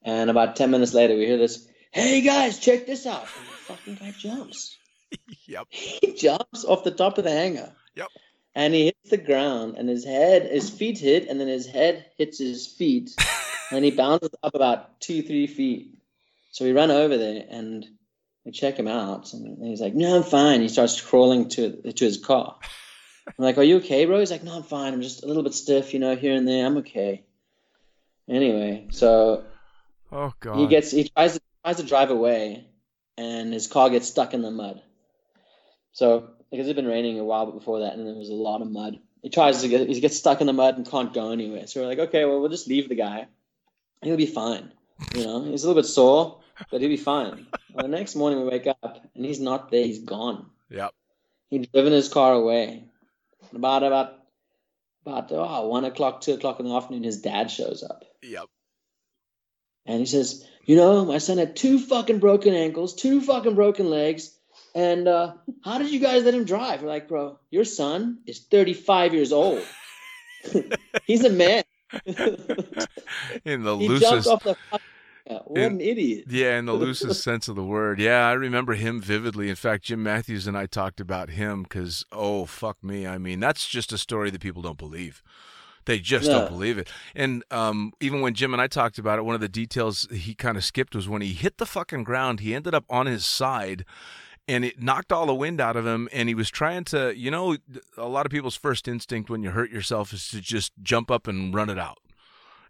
and 0.03 0.29
about 0.29 0.55
ten 0.55 0.71
minutes 0.71 0.93
later, 0.93 1.15
we 1.15 1.25
hear 1.27 1.37
this. 1.37 1.67
Hey 1.91 2.21
guys, 2.21 2.59
check 2.59 2.85
this 2.87 3.05
out! 3.05 3.21
And 3.21 3.47
the 3.47 3.51
fucking 3.51 3.95
guy 3.95 4.13
jumps. 4.17 4.75
Yep. 5.47 5.67
He 5.69 6.13
jumps 6.13 6.65
off 6.65 6.83
the 6.83 6.91
top 6.91 7.17
of 7.17 7.23
the 7.23 7.31
hanger. 7.31 7.71
Yep. 7.95 8.07
And 8.53 8.73
he 8.73 8.85
hits 8.85 9.09
the 9.09 9.17
ground, 9.17 9.75
and 9.77 9.87
his 9.87 10.03
head, 10.03 10.43
his 10.43 10.69
feet 10.69 10.97
hit, 10.97 11.27
and 11.29 11.39
then 11.39 11.47
his 11.47 11.65
head 11.65 12.05
hits 12.17 12.37
his 12.39 12.67
feet, 12.67 13.11
and 13.71 13.85
he 13.85 13.91
bounces 13.91 14.31
up 14.43 14.55
about 14.55 14.99
two, 14.99 15.21
three 15.21 15.47
feet. 15.47 15.97
So 16.51 16.65
we 16.65 16.73
run 16.73 16.91
over 16.91 17.17
there 17.17 17.45
and 17.49 17.85
we 18.43 18.51
check 18.51 18.77
him 18.77 18.87
out, 18.87 19.31
and 19.33 19.63
he's 19.63 19.79
like, 19.79 19.93
"No, 19.93 20.17
I'm 20.17 20.23
fine." 20.23 20.61
He 20.61 20.69
starts 20.69 20.99
crawling 20.99 21.49
to 21.49 21.91
to 21.91 22.05
his 22.05 22.17
car. 22.17 22.57
I'm 23.27 23.33
like, 23.37 23.57
"Are 23.57 23.63
you 23.63 23.77
okay, 23.77 24.05
bro?" 24.05 24.19
He's 24.19 24.31
like, 24.31 24.43
"No, 24.43 24.55
I'm 24.55 24.63
fine. 24.63 24.93
I'm 24.93 25.01
just 25.01 25.23
a 25.23 25.27
little 25.27 25.43
bit 25.43 25.53
stiff, 25.53 25.93
you 25.93 25.99
know, 25.99 26.15
here 26.15 26.33
and 26.35 26.47
there. 26.47 26.65
I'm 26.65 26.77
okay." 26.77 27.25
Anyway, 28.27 28.87
so 28.91 29.45
Oh 30.11 30.33
god. 30.39 30.57
he 30.57 30.67
gets 30.67 30.91
he 30.91 31.07
tries 31.09 31.33
to 31.33 31.41
tries 31.63 31.77
to 31.77 31.83
drive 31.83 32.09
away, 32.09 32.65
and 33.17 33.53
his 33.53 33.67
car 33.67 33.89
gets 33.89 34.07
stuck 34.07 34.33
in 34.33 34.41
the 34.41 34.51
mud. 34.51 34.81
So 35.97 36.29
because 36.51 36.67
it 36.67 36.69
had 36.69 36.75
been 36.75 36.85
raining 36.85 37.17
a 37.17 37.23
while 37.23 37.51
before 37.51 37.79
that, 37.79 37.93
and 37.93 38.05
there 38.05 38.13
was 38.13 38.29
a 38.29 38.33
lot 38.33 38.61
of 38.61 38.69
mud. 38.69 38.99
He 39.23 39.31
tries 39.31 39.61
to 39.63 39.67
get 39.67 39.89
he 39.89 39.99
gets 39.99 40.15
stuck 40.15 40.41
in 40.41 40.47
the 40.47 40.53
mud 40.53 40.77
and 40.77 40.87
can't 40.87 41.11
go 41.11 41.31
anywhere. 41.31 41.65
So 41.65 41.81
we're 41.81 41.87
like, 41.87 41.97
okay, 41.97 42.23
well 42.23 42.39
we'll 42.39 42.51
just 42.51 42.67
leave 42.67 42.87
the 42.87 42.93
guy. 42.93 43.25
He'll 44.03 44.15
be 44.15 44.27
fine. 44.27 44.71
You 45.15 45.23
know, 45.25 45.43
he's 45.45 45.63
a 45.63 45.67
little 45.67 45.81
bit 45.81 45.87
sore, 45.87 46.39
but 46.69 46.81
he'll 46.81 46.89
be 46.91 46.97
fine. 46.97 47.47
Well, 47.73 47.87
the 47.87 47.87
next 47.87 48.15
morning 48.15 48.43
we 48.43 48.47
wake 48.47 48.67
up 48.67 49.09
and 49.15 49.25
he's 49.25 49.39
not 49.39 49.71
there. 49.71 49.83
He's 49.83 49.97
gone. 49.97 50.51
Yep. 50.69 50.93
He'd 51.49 51.71
driven 51.71 51.93
his 51.93 52.09
car 52.09 52.33
away. 52.33 52.83
About 53.55 53.81
about 53.81 54.19
about 55.03 55.31
oh, 55.31 55.67
one 55.67 55.83
o'clock, 55.83 56.21
two 56.21 56.35
o'clock 56.35 56.59
in 56.59 56.67
the 56.67 56.75
afternoon, 56.75 57.05
his 57.05 57.21
dad 57.21 57.49
shows 57.49 57.81
up. 57.81 58.05
Yep. 58.21 58.45
And 59.87 59.99
he 59.99 60.05
says, 60.05 60.45
You 60.63 60.75
know, 60.75 61.05
my 61.05 61.17
son 61.17 61.39
had 61.39 61.55
two 61.55 61.79
fucking 61.79 62.19
broken 62.19 62.53
ankles, 62.53 62.93
two 62.93 63.19
fucking 63.19 63.55
broken 63.55 63.89
legs. 63.89 64.36
And 64.77 65.07
uh, 65.07 65.33
how 65.65 65.79
did 65.79 65.89
you 65.89 65.99
guys 65.99 66.23
let 66.23 66.35
him 66.35 66.45
drive? 66.45 66.83
We're 66.83 66.89
like, 66.89 67.07
Bro, 67.07 67.39
your 67.49 67.65
son 67.65 68.19
is 68.27 68.41
35 68.41 69.11
years 69.11 69.33
old. 69.33 69.63
He's 71.07 71.25
a 71.25 71.31
man. 71.31 71.63
In 73.43 73.63
the 73.63 73.75
he 73.75 73.87
loosest 73.89 74.27
jumped 74.27 74.27
off 74.27 74.43
the. 74.43 74.79
Yeah, 75.25 75.39
what 75.45 75.57
In- 75.59 75.73
an 75.73 75.81
idiot. 75.81 76.25
Yeah, 76.29 76.57
in 76.57 76.65
the 76.67 76.73
loosest 76.73 77.21
sense 77.21 77.49
of 77.49 77.57
the 77.57 77.63
word. 77.63 77.99
Yeah, 77.99 78.27
I 78.27 78.31
remember 78.31 78.75
him 78.75 79.01
vividly. 79.01 79.49
In 79.49 79.55
fact, 79.55 79.83
Jim 79.85 80.01
Matthews 80.01 80.47
and 80.47 80.57
I 80.57 80.67
talked 80.67 81.01
about 81.01 81.31
him 81.31 81.63
because, 81.63 82.05
oh, 82.13 82.45
fuck 82.45 82.81
me. 82.81 83.05
I 83.05 83.17
mean, 83.17 83.41
that's 83.41 83.67
just 83.67 83.91
a 83.91 83.97
story 83.97 84.29
that 84.29 84.39
people 84.39 84.61
don't 84.61 84.77
believe. 84.77 85.21
They 85.83 85.99
just 85.99 86.27
don't 86.29 86.49
believe 86.49 86.77
it. 86.77 86.89
And 87.13 87.43
um, 87.51 87.91
even 87.99 88.21
when 88.21 88.35
Jim 88.35 88.53
and 88.53 88.61
I 88.61 88.67
talked 88.67 88.99
about 88.99 89.19
it, 89.19 89.23
one 89.23 89.35
of 89.35 89.41
the 89.41 89.49
details 89.49 90.07
he 90.11 90.33
kind 90.33 90.55
of 90.55 90.63
skipped 90.63 90.95
was 90.95 91.09
when 91.09 91.21
he 91.21 91.33
hit 91.33 91.57
the 91.57 91.65
fucking 91.65 92.05
ground, 92.05 92.39
he 92.39 92.55
ended 92.55 92.73
up 92.73 92.85
on 92.89 93.05
his 93.05 93.25
side 93.25 93.83
and 94.47 94.63
it 94.65 94.81
knocked 94.81 95.11
all 95.11 95.25
the 95.25 95.35
wind 95.35 95.59
out 95.59 95.75
of 95.75 95.85
him. 95.85 96.07
And 96.11 96.29
he 96.29 96.35
was 96.35 96.49
trying 96.49 96.83
to, 96.85 97.15
you 97.17 97.29
know, 97.31 97.57
a 97.97 98.07
lot 98.07 98.25
of 98.25 98.31
people's 98.31 98.55
first 98.55 98.87
instinct 98.87 99.29
when 99.29 99.43
you 99.43 99.51
hurt 99.51 99.71
yourself 99.71 100.13
is 100.13 100.27
to 100.29 100.39
just 100.41 100.71
jump 100.81 101.11
up 101.11 101.27
and 101.27 101.53
run 101.53 101.69
it 101.69 101.77
out. 101.79 101.97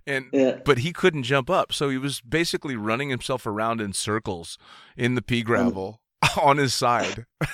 And 0.05 0.28
Yeah. 0.32 0.59
but 0.63 0.80
he 0.80 0.93
couldn't 0.93 1.23
jump 1.23 1.49
up, 1.49 1.73
so 1.73 1.89
he 1.89 1.97
was 1.97 2.21
basically 2.21 2.75
running 2.78 3.09
himself 3.09 3.45
around 3.45 3.82
in 3.82 3.91
circles 3.93 4.57
in 4.95 5.15
the 5.15 5.21
pea 5.21 5.43
gravel 5.43 5.99
on 6.41 6.57
his 6.57 6.73
side. 6.73 7.25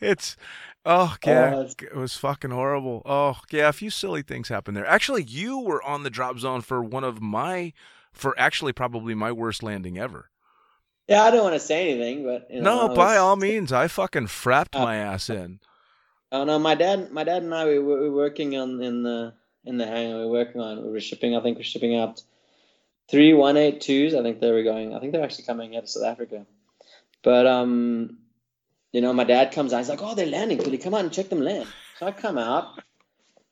It's 0.00 0.36
oh, 0.84 1.14
oh 1.26 1.30
yeah, 1.30 1.50
that's- 1.50 1.74
it 1.80 1.94
was 1.96 2.16
fucking 2.16 2.50
horrible. 2.50 3.02
Oh 3.04 3.36
yeah, 3.50 3.68
a 3.68 3.72
few 3.72 3.90
silly 3.90 4.22
things 4.22 4.48
happened 4.48 4.76
there. 4.76 4.86
Actually, 4.86 5.24
you 5.24 5.58
were 5.58 5.82
on 5.82 6.02
the 6.02 6.10
drop 6.10 6.38
zone 6.38 6.60
for 6.62 6.82
one 6.82 7.04
of 7.04 7.20
my, 7.20 7.72
for 8.12 8.34
actually 8.38 8.72
probably 8.72 9.14
my 9.14 9.30
worst 9.32 9.62
landing 9.62 9.98
ever. 9.98 10.30
Yeah, 11.10 11.24
I 11.24 11.32
don't 11.32 11.42
want 11.42 11.54
to 11.56 11.60
say 11.60 11.90
anything, 11.90 12.24
but 12.24 12.46
you 12.50 12.62
know, 12.62 12.86
No, 12.86 12.92
I 12.92 12.94
by 12.94 13.16
all 13.16 13.34
means, 13.48 13.72
I 13.72 13.88
fucking 13.88 14.28
frapped 14.28 14.76
Uh, 14.78 14.84
my 14.84 14.96
ass 14.96 15.28
in. 15.28 15.58
Oh 16.30 16.44
no, 16.44 16.58
my 16.60 16.76
dad, 16.76 17.10
my 17.10 17.24
dad 17.24 17.42
and 17.42 17.52
I, 17.52 17.64
we 17.66 17.78
were, 17.80 18.00
we 18.02 18.08
were 18.08 18.16
working 18.16 18.56
on 18.56 18.80
in 18.80 19.02
the 19.02 19.34
in 19.64 19.76
the 19.76 19.86
hangar. 19.86 20.18
We 20.20 20.24
were 20.26 20.30
working 20.30 20.60
on. 20.60 20.84
We 20.84 20.90
were 20.92 21.00
shipping. 21.00 21.34
I 21.36 21.40
think 21.40 21.58
we're 21.58 21.64
shipping 21.64 21.96
out 21.96 22.22
three 23.10 23.32
one 23.34 23.56
eight 23.56 23.80
twos. 23.80 24.14
I 24.14 24.22
think 24.22 24.38
they 24.40 24.52
were 24.52 24.62
going. 24.62 24.94
I 24.94 25.00
think 25.00 25.12
they're 25.12 25.24
actually 25.24 25.44
coming 25.44 25.76
out 25.76 25.82
of 25.82 25.88
South 25.88 26.04
Africa. 26.04 26.46
But 27.24 27.46
um, 27.48 28.18
you 28.92 29.00
know, 29.00 29.12
my 29.12 29.24
dad 29.24 29.50
comes 29.50 29.72
out. 29.72 29.78
He's 29.78 29.88
like, 29.88 30.02
"Oh, 30.02 30.14
they're 30.14 30.26
landing. 30.26 30.58
Billy, 30.58 30.78
come 30.78 30.94
on 30.94 31.06
and 31.06 31.12
check 31.12 31.28
them 31.28 31.40
land." 31.40 31.66
So 31.98 32.06
I 32.06 32.12
come 32.12 32.38
out 32.38 32.80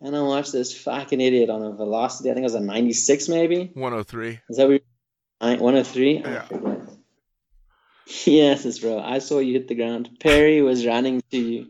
and 0.00 0.14
I 0.16 0.20
watch 0.22 0.52
this 0.52 0.72
fucking 0.78 1.20
idiot 1.20 1.50
on 1.50 1.62
a 1.62 1.72
velocity. 1.72 2.30
I 2.30 2.34
think 2.34 2.44
it 2.44 2.52
was 2.52 2.54
a 2.54 2.60
ninety 2.60 2.92
six, 2.92 3.28
maybe. 3.28 3.72
103. 3.74 4.38
Is 4.48 4.56
that 4.58 4.68
what? 4.68 4.82
One 5.40 5.74
hundred 5.74 5.86
three. 5.88 6.18
Yeah. 6.20 6.46
Yes, 8.24 8.64
it's 8.64 8.78
bro. 8.78 8.98
I 8.98 9.18
saw 9.18 9.38
you 9.38 9.52
hit 9.52 9.68
the 9.68 9.74
ground. 9.74 10.18
Perry 10.20 10.62
was 10.62 10.86
running 10.86 11.22
to 11.30 11.38
you. 11.38 11.66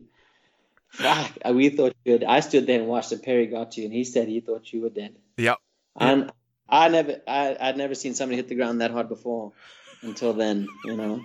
Fuck. 0.90 1.32
We 1.52 1.68
thought 1.70 1.94
you 2.04 2.12
had. 2.12 2.24
I 2.24 2.40
stood 2.40 2.66
there 2.66 2.78
and 2.78 2.88
watched, 2.88 3.12
and 3.12 3.22
Perry 3.22 3.46
got 3.46 3.72
to 3.72 3.80
you, 3.80 3.86
and 3.86 3.94
he 3.94 4.04
said 4.04 4.28
he 4.28 4.40
thought 4.40 4.72
you 4.72 4.82
were 4.82 4.90
dead. 4.90 5.16
Yep. 5.36 5.58
And 5.98 6.30
I 6.68 6.88
never, 6.88 7.20
I, 7.26 7.56
I'd 7.60 7.76
never 7.76 7.94
seen 7.94 8.14
somebody 8.14 8.36
hit 8.36 8.48
the 8.48 8.54
ground 8.54 8.80
that 8.80 8.90
hard 8.90 9.08
before. 9.08 9.52
Until 10.00 10.32
then, 10.32 10.68
you 10.84 10.96
know. 10.96 11.24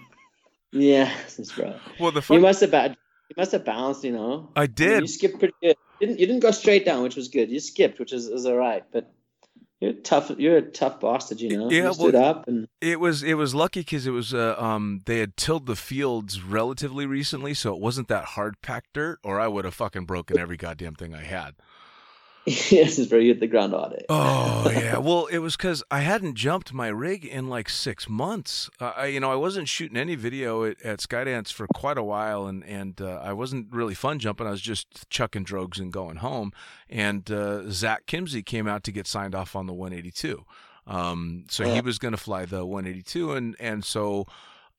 Yes, 0.71 1.51
bro. 1.51 1.75
Well, 1.99 2.11
the 2.11 2.25
You 2.31 2.39
must 2.39 2.61
have, 2.61 2.71
ba- 2.71 2.97
you 3.29 3.35
must 3.37 3.51
have 3.51 3.63
bounced, 3.63 4.03
you 4.03 4.11
know. 4.11 4.49
I 4.55 4.61
I 4.61 4.63
mean, 4.63 4.73
did. 4.73 5.01
you 5.01 5.07
skipped 5.07 5.37
pretty 5.37 5.53
good. 5.61 5.75
You 5.99 6.07
didn't, 6.07 6.19
you 6.19 6.25
didn't 6.25 6.41
go 6.41 6.49
straight 6.49 6.83
down, 6.83 7.03
which 7.03 7.15
was 7.15 7.27
good. 7.27 7.51
You 7.51 7.59
skipped, 7.59 7.99
which 7.99 8.13
is, 8.13 8.25
is 8.25 8.47
all 8.47 8.55
right. 8.55 8.83
But 8.91 9.13
you're 9.83 9.91
a 9.91 9.95
tough. 9.95 10.31
You're 10.37 10.57
a 10.57 10.61
tough 10.61 11.01
bastard, 11.01 11.41
you 11.41 11.57
know. 11.57 11.69
Yeah, 11.69 11.87
you 11.87 11.93
stood 11.93 12.15
up 12.15 12.47
and. 12.47 12.69
It 12.79 13.01
was 13.01 13.21
it 13.21 13.33
was 13.33 13.53
lucky 13.53 13.81
because 13.81 14.07
it 14.07 14.11
was 14.11 14.33
uh, 14.33 14.55
um 14.57 15.01
they 15.05 15.19
had 15.19 15.35
tilled 15.35 15.65
the 15.65 15.75
fields 15.75 16.41
relatively 16.41 17.05
recently, 17.05 17.53
so 17.53 17.73
it 17.73 17.81
wasn't 17.81 18.07
that 18.07 18.23
hard 18.23 18.61
packed 18.61 18.93
dirt, 18.93 19.19
or 19.23 19.41
I 19.41 19.47
would 19.49 19.65
have 19.65 19.73
fucking 19.73 20.05
broken 20.05 20.39
every 20.39 20.55
goddamn 20.55 20.95
thing 20.95 21.13
I 21.13 21.23
had. 21.23 21.55
yes, 22.71 23.05
bro, 23.05 23.19
you 23.19 23.29
hit 23.29 23.39
the 23.39 23.47
ground 23.47 23.71
day. 23.71 24.03
Oh 24.09 24.69
yeah, 24.69 24.97
well 24.99 25.27
it 25.27 25.37
was 25.37 25.55
because 25.55 25.81
I 25.89 26.01
hadn't 26.01 26.35
jumped 26.35 26.73
my 26.73 26.89
rig 26.89 27.23
in 27.23 27.47
like 27.47 27.69
six 27.69 28.09
months. 28.09 28.69
Uh, 28.81 28.91
I 28.97 29.05
you 29.05 29.21
know 29.21 29.31
I 29.31 29.35
wasn't 29.35 29.69
shooting 29.69 29.95
any 29.95 30.15
video 30.15 30.65
at, 30.65 30.81
at 30.81 30.99
Skydance 30.99 31.53
for 31.53 31.67
quite 31.73 31.97
a 31.97 32.03
while, 32.03 32.45
and 32.45 32.61
and 32.65 32.99
uh, 32.99 33.21
I 33.23 33.31
wasn't 33.31 33.67
really 33.71 33.93
fun 33.93 34.19
jumping. 34.19 34.45
I 34.45 34.51
was 34.51 34.59
just 34.59 35.09
chucking 35.09 35.45
drogues 35.45 35.79
and 35.79 35.93
going 35.93 36.17
home. 36.17 36.51
And 36.89 37.31
uh, 37.31 37.69
Zach 37.71 38.07
Kimsey 38.07 38.45
came 38.45 38.67
out 38.67 38.83
to 38.83 38.91
get 38.91 39.07
signed 39.07 39.35
off 39.35 39.55
on 39.55 39.65
the 39.65 39.73
182. 39.73 40.43
Um, 40.85 41.45
so 41.49 41.63
he 41.63 41.79
was 41.79 41.97
going 41.97 42.11
to 42.11 42.17
fly 42.17 42.43
the 42.45 42.65
182, 42.65 43.31
and 43.31 43.55
and 43.59 43.85
so. 43.85 44.27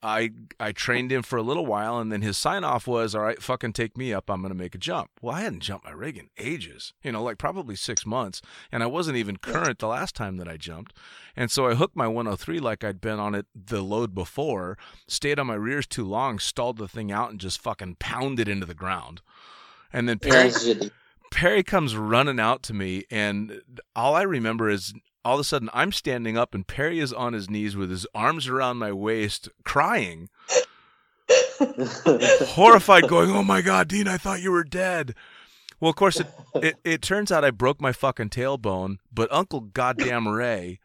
I 0.04 0.32
I 0.60 0.72
trained 0.72 1.10
him 1.10 1.22
for 1.22 1.38
a 1.38 1.42
little 1.42 1.64
while, 1.64 1.98
and 1.98 2.12
then 2.12 2.20
his 2.20 2.36
sign 2.36 2.62
off 2.62 2.86
was, 2.86 3.14
"All 3.14 3.22
right, 3.22 3.42
fucking 3.42 3.72
take 3.72 3.96
me 3.96 4.12
up. 4.12 4.28
I'm 4.28 4.42
gonna 4.42 4.54
make 4.54 4.74
a 4.74 4.78
jump." 4.78 5.10
Well, 5.22 5.34
I 5.34 5.40
hadn't 5.40 5.60
jumped 5.60 5.86
my 5.86 5.92
rig 5.92 6.18
in 6.18 6.28
ages, 6.36 6.92
you 7.02 7.10
know, 7.10 7.22
like 7.22 7.38
probably 7.38 7.74
six 7.74 8.04
months, 8.04 8.42
and 8.70 8.82
I 8.82 8.86
wasn't 8.86 9.16
even 9.16 9.38
current 9.38 9.78
the 9.78 9.88
last 9.88 10.14
time 10.14 10.36
that 10.36 10.46
I 10.46 10.58
jumped. 10.58 10.94
And 11.34 11.50
so 11.50 11.66
I 11.66 11.74
hooked 11.74 11.96
my 11.96 12.06
103 12.06 12.60
like 12.60 12.84
I'd 12.84 13.00
been 13.00 13.18
on 13.18 13.34
it 13.34 13.46
the 13.54 13.80
load 13.82 14.14
before, 14.14 14.76
stayed 15.08 15.38
on 15.38 15.46
my 15.46 15.54
rears 15.54 15.86
too 15.86 16.04
long, 16.04 16.38
stalled 16.38 16.76
the 16.76 16.86
thing 16.86 17.10
out, 17.10 17.30
and 17.30 17.40
just 17.40 17.60
fucking 17.60 17.96
pounded 17.98 18.46
into 18.46 18.66
the 18.66 18.74
ground. 18.74 19.22
And 19.90 20.06
then 20.06 20.18
Perry, 20.18 20.48
Yes, 20.48 20.66
you 20.66 20.74
did. 20.74 20.92
Perry 21.30 21.62
comes 21.62 21.96
running 21.96 22.38
out 22.38 22.62
to 22.64 22.74
me, 22.74 23.04
and 23.10 23.62
all 23.96 24.14
I 24.14 24.22
remember 24.22 24.68
is 24.68 24.92
all 25.24 25.34
of 25.34 25.40
a 25.40 25.44
sudden 25.44 25.70
I'm 25.72 25.92
standing 25.92 26.36
up, 26.36 26.54
and 26.54 26.66
Perry 26.66 27.00
is 27.00 27.12
on 27.12 27.32
his 27.32 27.48
knees 27.48 27.76
with 27.76 27.90
his 27.90 28.06
arms 28.14 28.48
around 28.48 28.78
my 28.78 28.92
waist, 28.92 29.48
crying, 29.64 30.28
horrified, 31.60 33.08
going, 33.08 33.30
"Oh 33.30 33.42
my 33.42 33.62
god, 33.62 33.88
Dean, 33.88 34.08
I 34.08 34.18
thought 34.18 34.42
you 34.42 34.52
were 34.52 34.64
dead." 34.64 35.14
Well, 35.80 35.90
of 35.90 35.96
course, 35.96 36.20
it, 36.20 36.28
it 36.54 36.76
it 36.84 37.02
turns 37.02 37.32
out 37.32 37.44
I 37.44 37.50
broke 37.50 37.80
my 37.80 37.92
fucking 37.92 38.30
tailbone, 38.30 38.98
but 39.12 39.32
Uncle 39.32 39.60
Goddamn 39.60 40.28
Ray 40.28 40.78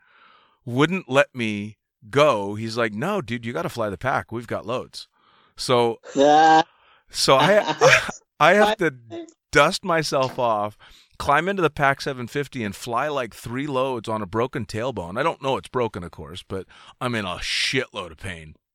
wouldn't 0.65 1.09
let 1.09 1.33
me 1.33 1.77
go. 2.09 2.55
He's 2.55 2.77
like, 2.77 2.93
"No, 2.93 3.21
dude, 3.21 3.45
you 3.45 3.53
got 3.53 3.63
to 3.63 3.69
fly 3.69 3.89
the 3.89 3.97
pack. 3.97 4.31
We've 4.31 4.47
got 4.47 4.65
loads." 4.65 5.07
So 5.55 5.99
so 7.09 7.35
I 7.35 7.59
I, 7.59 8.09
I 8.39 8.53
have 8.53 8.77
to 8.77 8.93
dust 9.51 9.83
myself 9.83 10.39
off, 10.39 10.77
climb 11.20 11.47
into 11.47 11.61
the 11.61 11.70
Pack 11.70 12.01
750, 12.01 12.63
and 12.63 12.76
fly 12.76 13.07
like 13.09 13.36
three 13.36 13.67
loads 13.67 14.09
on 14.09 14.22
a 14.24 14.26
broken 14.26 14.65
tailbone. 14.65 15.20
I 15.20 15.24
don't 15.24 15.43
know 15.43 15.57
it's 15.57 15.67
broken, 15.67 16.03
of 16.03 16.11
course, 16.11 16.43
but 16.47 16.65
I'm 16.99 17.13
in 17.13 17.26
a 17.26 17.36
shitload 17.36 18.11
of 18.11 18.17
pain. 18.17 18.55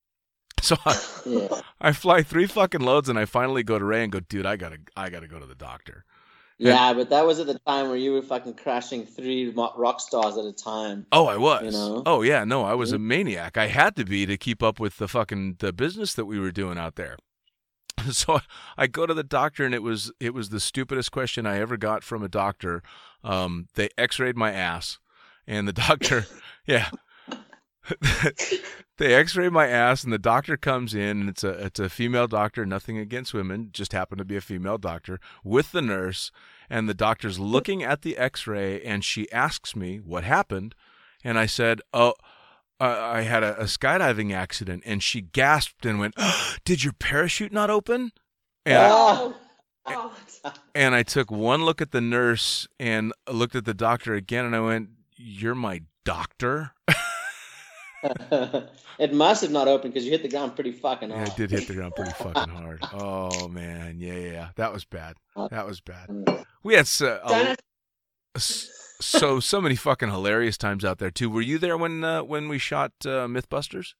So 0.63 0.77
I, 0.87 0.99
yeah. 1.27 1.49
I 1.79 1.93
fly 1.93 2.23
three 2.23 2.47
fucking 2.47 2.81
loads, 2.81 3.11
and 3.11 3.19
I 3.19 3.27
finally 3.27 3.63
go 3.63 3.79
to 3.79 3.85
Ray 3.85 4.03
and 4.05 4.11
go, 4.13 4.21
dude, 4.21 4.47
I 4.47 4.57
gotta, 4.57 4.79
I 4.97 5.11
gotta 5.11 5.29
go 5.29 5.39
to 5.39 5.45
the 5.45 5.55
doctor. 5.55 6.05
yeah, 6.57 6.95
but 6.95 7.11
that 7.11 7.27
was 7.27 7.39
at 7.39 7.47
the 7.49 7.59
time 7.67 7.89
where 7.89 7.99
you 7.99 8.13
were 8.13 8.23
fucking 8.23 8.55
crashing 8.55 9.05
three 9.05 9.51
rock 9.51 10.01
stars 10.01 10.39
at 10.39 10.47
a 10.47 10.53
time. 10.53 11.07
Oh, 11.13 11.27
I 11.27 11.37
was. 11.37 11.65
You 11.65 11.71
know? 11.73 12.03
Oh 12.07 12.23
yeah, 12.23 12.45
no, 12.45 12.65
I 12.65 12.73
was 12.75 12.93
a 12.93 12.99
maniac. 12.99 13.59
I 13.59 13.67
had 13.67 13.95
to 13.97 14.07
be 14.07 14.25
to 14.25 14.39
keep 14.39 14.63
up 14.63 14.81
with 14.81 14.97
the 14.97 15.09
fucking 15.09 15.57
the 15.59 15.73
business 15.73 16.15
that 16.15 16.25
we 16.25 16.39
were 16.39 16.53
doing 16.53 16.79
out 16.79 16.95
there. 16.97 17.19
So 18.13 18.41
I 18.77 18.87
go 18.87 19.07
to 19.07 19.15
the 19.15 19.25
doctor, 19.25 19.65
and 19.65 19.75
it 19.75 19.83
was 19.83 20.13
it 20.21 20.35
was 20.35 20.51
the 20.51 20.61
stupidest 20.61 21.11
question 21.11 21.47
I 21.47 21.59
ever 21.59 21.77
got 21.77 22.03
from 22.03 22.23
a 22.23 22.29
doctor. 22.29 22.83
Um, 23.23 23.69
they 23.75 23.89
X-rayed 23.97 24.37
my 24.37 24.53
ass, 24.53 24.99
and 25.47 25.67
the 25.67 25.73
doctor, 25.73 26.27
yeah, 26.67 26.91
they 28.99 29.15
X-rayed 29.15 29.53
my 29.53 29.69
ass, 29.69 30.05
and 30.05 30.13
the 30.13 30.19
doctor 30.19 30.57
comes 30.57 30.95
in, 30.95 31.21
and 31.21 31.29
it's 31.29 31.45
a 31.45 31.51
it's 31.67 31.81
a 31.81 31.89
female 31.89 32.27
doctor. 32.27 32.67
Nothing 32.67 32.99
against 32.99 33.35
women, 33.35 33.71
just 33.73 33.93
happened 33.93 34.19
to 34.19 34.25
be 34.25 34.37
a 34.37 34.43
female 34.43 34.79
doctor 34.79 35.19
with 35.43 35.73
the 35.73 35.83
nurse, 35.83 36.31
and 36.69 36.89
the 36.89 36.95
doctor's 36.95 37.39
looking 37.39 37.83
at 37.83 38.03
the 38.03 38.19
X-ray, 38.19 38.83
and 38.83 39.05
she 39.05 39.31
asks 39.33 39.75
me 39.75 39.99
what 39.99 40.25
happened, 40.25 40.75
and 41.23 41.39
I 41.39 41.47
said, 41.47 41.81
"Oh." 41.93 42.15
Uh, 42.81 42.99
I 43.01 43.21
had 43.23 43.43
a, 43.43 43.59
a 43.61 43.65
skydiving 43.65 44.33
accident, 44.35 44.83
and 44.85 45.03
she 45.03 45.21
gasped 45.21 45.87
and 45.87 45.99
went, 45.99 46.15
"Did 46.65 46.83
your 46.85 46.93
parachute 46.93 47.53
not 47.53 47.71
open?" 47.71 48.13
And 48.67 48.79
I, 48.79 48.89
Ah. 48.91 49.33
Oh, 49.87 50.15
and 50.75 50.95
I 50.95 51.03
took 51.03 51.31
one 51.31 51.65
look 51.65 51.81
at 51.83 51.91
the 51.93 52.01
nurse 52.01 52.67
and 52.81 53.13
looked 53.31 53.55
at 53.55 53.65
the 53.65 53.75
doctor 53.75 54.15
again, 54.15 54.45
and 54.45 54.57
I 54.57 54.61
went, 54.61 54.89
"You're 55.17 55.55
my 55.55 55.83
doctor." 56.05 56.73
it 58.99 59.13
must 59.15 59.43
have 59.43 59.51
not 59.51 59.69
opened 59.69 59.93
because 59.95 60.05
you 60.05 60.11
hit 60.11 60.23
the 60.23 60.29
ground 60.29 60.55
pretty 60.55 60.73
fucking 60.73 61.11
Yeah, 61.11 61.17
hard. 61.17 61.31
I 61.31 61.35
did 61.37 61.51
hit 61.51 61.69
the 61.69 61.75
ground 61.75 61.95
pretty 61.97 62.13
fucking 62.13 62.53
hard. 62.55 62.81
Oh 62.93 63.49
man, 63.49 63.97
yeah, 63.99 64.15
yeah, 64.15 64.31
yeah. 64.33 64.49
that 64.57 64.73
was 64.73 64.85
bad. 64.85 65.17
That 65.51 65.67
was 65.67 65.81
bad. 65.81 66.09
We 66.63 66.75
had 66.75 66.87
so, 66.87 67.21
a- 67.25 67.29
Don't 67.29 67.61
s- 68.37 68.69
so 69.01 69.41
so 69.41 69.61
many 69.61 69.77
fucking 69.77 70.11
hilarious 70.11 70.57
times 70.57 70.85
out 70.85 70.99
there 70.99 71.11
too. 71.11 71.31
Were 71.31 71.43
you 71.43 71.59
there 71.59 71.77
when 71.77 72.05
uh, 72.05 72.23
when 72.23 72.49
we 72.49 72.59
shot 72.59 72.93
uh, 73.05 73.27
MythBusters? 73.27 73.95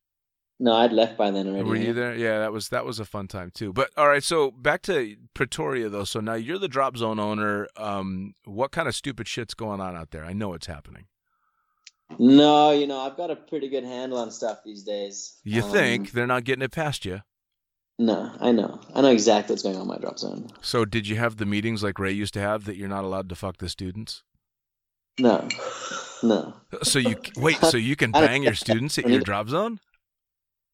No, 0.61 0.73
I'd 0.75 0.93
left 0.93 1.19
by 1.19 1.31
then 1.33 1.49
already. 1.49 1.69
Were 1.69 1.77
you 1.77 1.93
there? 1.93 2.15
Yeah, 2.15 2.39
that 2.39 2.53
was 2.53 2.69
that 2.69 2.85
was 2.87 3.01
a 3.01 3.05
fun 3.05 3.27
time 3.27 3.51
too. 3.53 3.73
But 3.73 3.91
all 3.97 4.09
right, 4.09 4.23
so 4.23 4.51
back 4.53 4.83
to 4.83 5.17
Pretoria 5.35 5.89
though. 5.89 6.05
So 6.05 6.21
now 6.21 6.35
you're 6.35 6.59
the 6.59 6.69
drop 6.69 6.97
zone 6.97 7.19
owner. 7.19 7.67
Um, 7.77 8.35
what 8.45 8.71
kind 8.71 8.87
of 8.87 8.95
stupid 8.95 9.27
shit's 9.27 9.55
going 9.55 9.81
on 9.81 9.97
out 9.97 10.11
there? 10.13 10.25
I 10.25 10.33
know 10.33 10.55
it's 10.55 10.67
happening. 10.67 11.07
No, 12.19 12.71
you 12.71 12.87
know, 12.87 13.01
I've 13.01 13.17
got 13.17 13.31
a 13.31 13.37
pretty 13.37 13.69
good 13.69 13.83
handle 13.85 14.19
on 14.19 14.31
stuff 14.31 14.59
these 14.65 14.85
days. 14.85 15.41
You 15.43 15.63
Um, 15.63 15.71
think 15.73 16.13
they're 16.13 16.27
not 16.27 16.45
getting 16.45 16.63
it 16.63 16.71
past 16.71 17.05
you? 17.05 17.23
No, 17.99 18.31
I 18.41 18.53
know. 18.53 18.81
I 18.95 19.01
know 19.01 19.11
exactly 19.11 19.53
what's 19.55 19.63
going 19.63 19.77
on 19.77 19.83
in 19.83 19.89
my 19.89 19.99
drop 19.99 20.19
zone. 20.19 20.49
So 20.61 20.85
did 20.85 21.09
you 21.09 21.17
have 21.17 21.37
the 21.37 21.47
meetings 21.47 21.83
like 21.83 21.99
Ray 21.99 22.13
used 22.13 22.35
to 22.35 22.41
have 22.41 22.65
that 22.65 22.77
you're 22.77 22.89
not 22.89 23.05
allowed 23.05 23.29
to 23.31 23.35
fuck 23.35 23.57
the 23.59 23.69
students? 23.69 24.23
No, 25.19 25.47
no. 26.23 26.55
So 26.83 26.99
you 26.99 27.17
wait, 27.37 27.59
so 27.59 27.77
you 27.77 27.95
can 27.97 28.11
bang 28.13 28.43
your 28.43 28.55
students 28.55 28.99
at 28.99 29.09
your 29.09 29.21
drop 29.21 29.49
zone? 29.49 29.79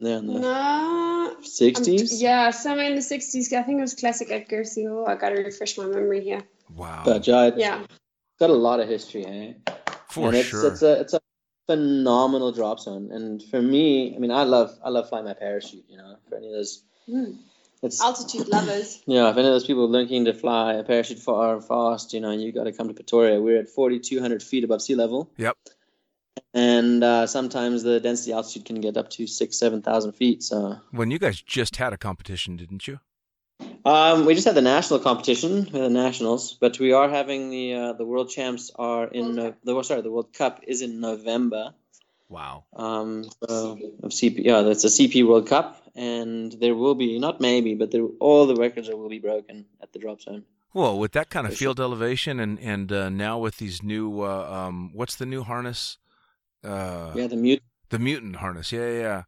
Yeah. 0.00 0.16
in 0.18 0.26
the 0.26 0.38
no. 0.40 0.50
I'm- 0.52 1.44
sixties. 1.44 2.20
Yeah, 2.20 2.50
somewhere 2.50 2.86
in 2.86 2.94
the 2.96 3.00
60s. 3.02 3.52
I 3.52 3.62
think 3.62 3.78
it 3.78 3.82
was 3.82 3.94
classic 3.94 4.30
at 4.30 4.48
Gersie 4.48 4.86
Hall. 4.88 5.06
I 5.06 5.14
gotta 5.14 5.36
refresh 5.36 5.78
my 5.78 5.84
memory 5.86 6.22
here. 6.24 6.42
Wow. 6.74 7.02
But 7.04 7.26
yeah, 7.26 7.50
Yeah. 7.56 7.86
got 8.38 8.50
a 8.50 8.54
lot 8.54 8.80
of 8.80 8.88
history, 8.88 9.24
eh? 9.26 9.52
For 10.08 10.28
and 10.28 10.36
it's, 10.36 10.48
sure. 10.48 10.66
it's 10.72 10.82
a 10.82 11.00
it's 11.00 11.14
a 11.14 11.19
phenomenal 11.70 12.52
drop 12.52 12.80
zone. 12.80 13.10
And 13.12 13.42
for 13.42 13.60
me, 13.62 14.14
I 14.14 14.18
mean, 14.18 14.30
I 14.30 14.42
love 14.44 14.70
I 14.84 14.88
love 14.90 15.08
flying 15.08 15.24
my 15.24 15.34
parachute. 15.34 15.84
You 15.88 15.96
know, 15.98 16.16
for 16.28 16.36
any 16.36 16.48
of 16.48 16.54
those, 16.54 16.82
Mm. 17.08 17.38
it's 17.82 18.00
Altitude 18.00 18.48
lovers. 18.56 19.02
yeah. 19.06 19.30
If 19.30 19.36
any 19.36 19.46
of 19.48 19.54
those 19.54 19.66
people 19.66 19.88
looking 19.88 20.26
to 20.26 20.34
fly 20.34 20.74
a 20.74 20.84
parachute 20.84 21.18
far 21.18 21.54
and 21.56 21.64
fast, 21.64 22.12
you 22.14 22.20
know, 22.20 22.30
you 22.30 22.52
got 22.52 22.64
to 22.64 22.72
come 22.72 22.88
to 22.88 22.94
Pretoria. 22.94 23.40
We're 23.40 23.58
at 23.58 23.68
forty 23.68 23.98
two 23.98 24.20
hundred 24.20 24.42
feet 24.42 24.64
above 24.64 24.82
sea 24.82 24.94
level. 24.94 25.30
Yep. 25.36 25.56
And 26.54 27.04
uh, 27.04 27.26
sometimes 27.26 27.82
the 27.82 28.00
density 28.00 28.32
altitude 28.32 28.64
can 28.64 28.80
get 28.80 28.96
up 28.96 29.10
to 29.10 29.26
six, 29.26 29.58
seven 29.58 29.82
thousand 29.82 30.12
feet. 30.12 30.42
So 30.42 30.76
when 30.90 31.10
you 31.10 31.18
guys 31.18 31.40
just 31.42 31.76
had 31.76 31.92
a 31.92 31.98
competition, 31.98 32.56
didn't 32.56 32.86
you? 32.88 32.98
Um, 33.84 34.26
we 34.26 34.34
just 34.34 34.46
had 34.46 34.54
the 34.54 34.62
national 34.62 35.00
competition, 35.00 35.64
with 35.64 35.72
the 35.72 35.88
nationals, 35.88 36.54
but 36.54 36.78
we 36.78 36.92
are 36.92 37.08
having 37.08 37.50
the 37.50 37.74
uh, 37.74 37.92
the 37.94 38.04
world 38.04 38.30
champs 38.30 38.70
are 38.74 39.06
in 39.06 39.34
no, 39.36 39.54
the 39.64 39.82
sorry 39.82 40.02
the 40.02 40.10
World 40.10 40.32
Cup 40.32 40.60
is 40.66 40.82
in 40.82 41.00
November. 41.00 41.74
Wow. 42.28 42.64
Um, 42.74 43.24
so 43.24 43.78
of 44.02 44.10
CP, 44.12 44.44
yeah, 44.44 44.62
that's 44.62 44.84
a 44.84 44.88
CP 44.88 45.26
World 45.26 45.48
Cup, 45.48 45.82
and 45.96 46.52
there 46.52 46.74
will 46.74 46.94
be 46.94 47.18
not 47.18 47.40
maybe, 47.40 47.74
but 47.74 47.90
there 47.90 48.06
all 48.20 48.46
the 48.46 48.54
records 48.54 48.88
will 48.88 49.08
be 49.08 49.18
broken 49.18 49.66
at 49.82 49.92
the 49.92 49.98
drop 49.98 50.20
zone. 50.20 50.44
Well, 50.72 50.98
with 50.98 51.12
that 51.12 51.30
kind 51.30 51.46
of 51.46 51.54
For 51.54 51.58
sure. 51.58 51.66
field 51.68 51.80
elevation, 51.80 52.38
and 52.38 52.58
and 52.60 52.92
uh, 52.92 53.08
now 53.08 53.38
with 53.38 53.56
these 53.56 53.82
new, 53.82 54.22
uh, 54.22 54.66
um, 54.68 54.92
what's 54.94 55.16
the 55.16 55.26
new 55.26 55.42
harness? 55.42 55.98
Uh, 56.62 57.12
yeah, 57.14 57.26
the 57.26 57.36
mute. 57.36 57.62
The 57.88 57.98
mutant 57.98 58.36
harness. 58.36 58.70
Yeah, 58.70 58.88
yeah. 58.88 59.00
yeah. 59.00 59.22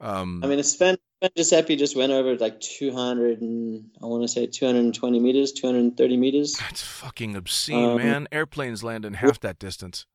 Um, 0.00 0.42
I 0.42 0.48
mean, 0.48 0.62
Sven, 0.62 0.96
Sven 0.96 0.98
Giuseppe 1.36 1.76
just 1.76 1.96
went 1.96 2.12
over 2.12 2.36
like 2.36 2.60
200 2.60 3.40
and 3.42 3.90
I 4.02 4.06
want 4.06 4.22
to 4.22 4.28
say 4.28 4.46
220 4.46 5.20
meters, 5.20 5.52
230 5.52 6.16
meters. 6.16 6.54
that's 6.54 6.82
fucking 6.82 7.36
obscene, 7.36 7.90
Um, 7.90 7.96
man. 7.98 8.28
Airplanes 8.32 8.82
land 8.82 9.04
in 9.04 9.14
half 9.14 9.40
that 9.40 9.58
distance. 9.58 10.06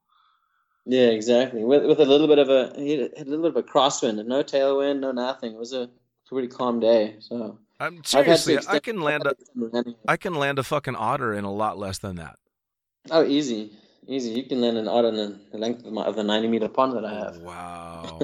Yeah, 0.87 1.07
exactly. 1.07 1.63
With 1.63 1.85
with 1.85 1.99
a 1.99 2.05
little 2.05 2.27
bit 2.27 2.39
of 2.39 2.49
a 2.49 2.73
he 2.75 2.91
had 2.99 3.11
a 3.17 3.23
little 3.25 3.49
bit 3.51 3.55
of 3.57 3.57
a 3.57 3.63
crosswind, 3.63 4.23
no 4.25 4.43
tailwind, 4.43 4.99
no 4.99 5.11
nothing. 5.11 5.53
It 5.53 5.57
was 5.59 5.73
a 5.73 5.89
pretty 6.27 6.47
calm 6.47 6.79
day. 6.79 7.15
So 7.19 7.57
I'm 7.79 7.97
I've 8.13 8.25
had 8.25 8.35
to 8.35 8.37
seriously, 8.37 8.57
I 8.75 8.79
can 8.79 9.01
land 9.01 9.25
a, 9.25 9.35
I 10.07 10.17
can 10.17 10.33
land 10.35 10.59
a 10.59 10.63
fucking 10.63 10.95
otter 10.95 11.33
in 11.33 11.43
a 11.43 11.51
lot 11.51 11.77
less 11.77 11.97
than 11.99 12.15
that. 12.17 12.37
Oh, 13.11 13.23
easy, 13.25 13.71
easy. 14.07 14.31
You 14.31 14.43
can 14.43 14.61
land 14.61 14.77
an 14.77 14.87
otter 14.87 15.09
in 15.09 15.15
the- 15.15 15.39
the 15.51 15.57
length 15.59 15.85
of, 15.85 15.91
my, 15.93 16.03
of 16.03 16.15
the 16.15 16.23
90 16.23 16.47
meter 16.47 16.67
pond 16.67 16.93
that 16.93 17.05
I 17.05 17.13
have. 17.13 17.37
Wow. 17.37 18.19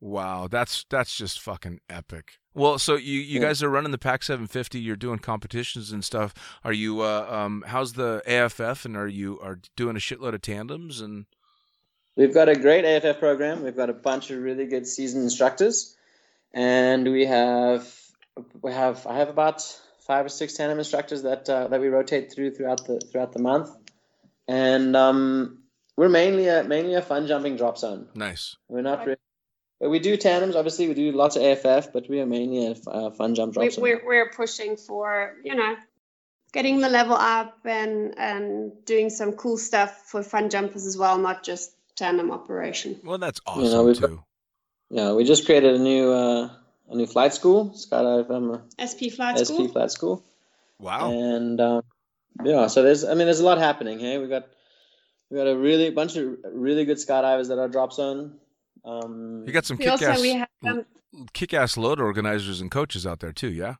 Wow. 0.00 0.48
That's 0.48 0.84
that's 0.90 1.16
just 1.16 1.40
fucking 1.40 1.80
epic. 1.88 2.38
Well, 2.54 2.78
so 2.78 2.96
you 2.96 3.20
you 3.20 3.40
Yeah. 3.40 3.46
guys 3.46 3.62
are 3.62 3.68
running 3.68 3.92
the 3.92 3.98
Pac 3.98 4.22
750. 4.22 4.80
You're 4.80 4.96
doing 4.96 5.18
competitions 5.18 5.92
and 5.92 6.04
stuff. 6.04 6.34
Are 6.64 6.72
you? 6.72 7.00
Uh, 7.00 7.26
um, 7.30 7.64
how's 7.66 7.92
the 7.92 8.22
AFF? 8.26 8.84
And 8.84 8.96
are 8.96 9.06
you 9.06 9.38
are 9.40 9.60
doing 9.76 9.96
a 9.96 10.00
shitload 10.00 10.34
of 10.34 10.42
tandems 10.42 11.00
and? 11.00 11.26
We've 12.16 12.34
got 12.34 12.48
a 12.48 12.56
great 12.56 12.84
AFF 12.84 13.20
program. 13.20 13.62
We've 13.62 13.76
got 13.76 13.88
a 13.88 13.94
bunch 13.94 14.30
of 14.30 14.42
really 14.42 14.66
good 14.66 14.86
seasoned 14.86 15.22
instructors, 15.22 15.96
and 16.52 17.10
we 17.10 17.24
have 17.26 17.88
we 18.62 18.72
have 18.72 19.06
I 19.06 19.16
have 19.18 19.28
about 19.28 19.62
five 20.06 20.26
or 20.26 20.28
six 20.28 20.54
tandem 20.54 20.78
instructors 20.78 21.22
that 21.22 21.48
uh, 21.48 21.68
that 21.68 21.80
we 21.80 21.88
rotate 21.88 22.32
through 22.32 22.50
throughout 22.50 22.84
the 22.86 23.00
throughout 23.12 23.32
the 23.32 23.38
month, 23.38 23.70
and 24.48 24.96
um, 24.96 25.62
we're 25.96 26.08
mainly 26.08 26.48
a 26.48 26.64
mainly 26.64 26.94
a 26.94 27.00
fun 27.02 27.28
jumping 27.28 27.56
drop 27.56 27.78
zone. 27.78 28.08
Nice. 28.14 28.56
We're 28.68 28.82
not 28.82 29.06
really. 29.06 29.16
But 29.80 29.88
we 29.88 29.98
do 29.98 30.16
tandems, 30.16 30.56
obviously. 30.56 30.88
We 30.88 30.94
do 30.94 31.12
lots 31.12 31.36
of 31.36 31.42
AFF, 31.42 31.92
but 31.92 32.08
we 32.08 32.20
are 32.20 32.26
mainly 32.26 32.66
a, 32.66 32.70
f- 32.72 32.86
a 32.86 33.10
fun 33.10 33.34
jump 33.34 33.54
drop 33.54 33.64
We, 33.64 33.82
we're, 33.82 34.02
we're 34.04 34.30
pushing 34.30 34.76
for, 34.76 35.36
you 35.42 35.54
know, 35.54 35.74
getting 36.52 36.80
the 36.80 36.88
level 36.90 37.14
up 37.14 37.58
and, 37.64 38.18
and 38.18 38.72
doing 38.84 39.08
some 39.08 39.32
cool 39.32 39.56
stuff 39.56 40.02
for 40.06 40.22
fun 40.22 40.50
jumpers 40.50 40.84
as 40.84 40.98
well, 40.98 41.16
not 41.16 41.42
just 41.42 41.72
tandem 41.96 42.30
operation. 42.30 43.00
Well, 43.02 43.18
that's 43.18 43.40
You 43.46 43.52
awesome 43.52 43.72
know, 43.72 43.84
we've 43.84 43.98
too. 43.98 44.22
Yeah, 44.90 45.12
we 45.12 45.24
just 45.24 45.46
created 45.46 45.76
a 45.76 45.78
new 45.78 46.10
uh, 46.10 46.50
a 46.90 46.94
new 46.96 47.06
flight 47.06 47.32
school, 47.32 47.70
skydive 47.70 48.30
um, 48.30 48.62
SP 48.76 49.14
Flight 49.14 49.38
SP 49.38 49.54
School. 49.54 49.68
flight 49.68 49.90
school. 49.92 50.24
Wow. 50.80 51.12
and 51.12 51.60
um, 51.60 51.82
yeah, 52.42 52.66
so 52.66 52.82
there's 52.82 53.04
I 53.04 53.10
mean 53.14 53.26
there's 53.26 53.40
a 53.40 53.44
lot 53.44 53.58
happening. 53.58 54.00
Hey, 54.00 54.18
we 54.18 54.26
got 54.26 54.46
we 55.30 55.36
got 55.36 55.46
a 55.46 55.56
really 55.56 55.90
bunch 55.90 56.16
of 56.16 56.38
really 56.52 56.84
good 56.84 56.96
skydivers 56.96 57.48
that 57.48 57.58
are 57.58 57.68
drop 57.68 57.92
zone. 57.92 58.38
Um, 58.84 59.44
You 59.46 59.52
got 59.52 59.64
some 59.64 59.76
kick 59.76 60.02
ass 60.02 60.20
we 60.20 60.34
have 60.34 60.48
um, 60.66 60.86
kick 61.32 61.54
ass 61.54 61.76
load 61.76 62.00
organizers 62.00 62.60
and 62.60 62.70
coaches 62.70 63.06
out 63.06 63.20
there 63.20 63.32
too. 63.32 63.50
Yeah. 63.50 63.74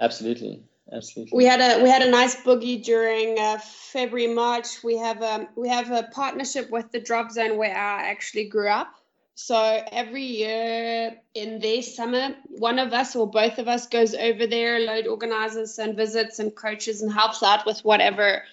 absolutely, 0.00 0.62
absolutely. 0.92 1.36
we 1.36 1.44
had 1.44 1.60
a 1.60 1.82
we 1.82 1.88
had 1.88 2.02
a 2.02 2.10
nice 2.10 2.36
boogie 2.36 2.82
during 2.82 3.38
uh, 3.38 3.58
February 3.58 4.32
March. 4.32 4.82
We 4.82 4.96
have 4.98 5.22
a 5.22 5.48
we 5.56 5.68
have 5.68 5.90
a 5.90 6.04
partnership 6.12 6.70
with 6.70 6.90
the 6.92 7.00
Drop 7.00 7.30
Zone 7.30 7.56
where 7.56 7.76
I 7.76 8.10
actually 8.10 8.48
grew 8.48 8.68
up. 8.68 8.94
So 9.36 9.84
every 9.90 10.22
year 10.22 11.16
in 11.34 11.58
their 11.58 11.82
summer, 11.82 12.36
one 12.50 12.78
of 12.78 12.92
us 12.92 13.16
or 13.16 13.28
both 13.28 13.58
of 13.58 13.66
us 13.66 13.88
goes 13.88 14.14
over 14.14 14.46
there, 14.46 14.78
load 14.78 15.08
organizers 15.08 15.76
and 15.80 15.96
visits 15.96 16.38
and 16.38 16.54
coaches 16.54 17.02
and 17.02 17.12
helps 17.12 17.42
out 17.42 17.66
with 17.66 17.80
whatever 17.80 18.44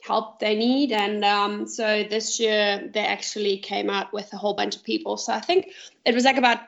help 0.00 0.38
they 0.38 0.54
need. 0.54 0.92
And 0.92 1.24
um, 1.24 1.66
so 1.66 2.04
this 2.08 2.38
year 2.40 2.88
they 2.92 3.04
actually 3.04 3.58
came 3.58 3.90
out 3.90 4.12
with 4.12 4.32
a 4.32 4.36
whole 4.36 4.54
bunch 4.54 4.76
of 4.76 4.84
people. 4.84 5.16
So 5.16 5.32
I 5.32 5.40
think 5.40 5.68
it 6.04 6.14
was 6.14 6.24
like 6.24 6.36
about 6.36 6.60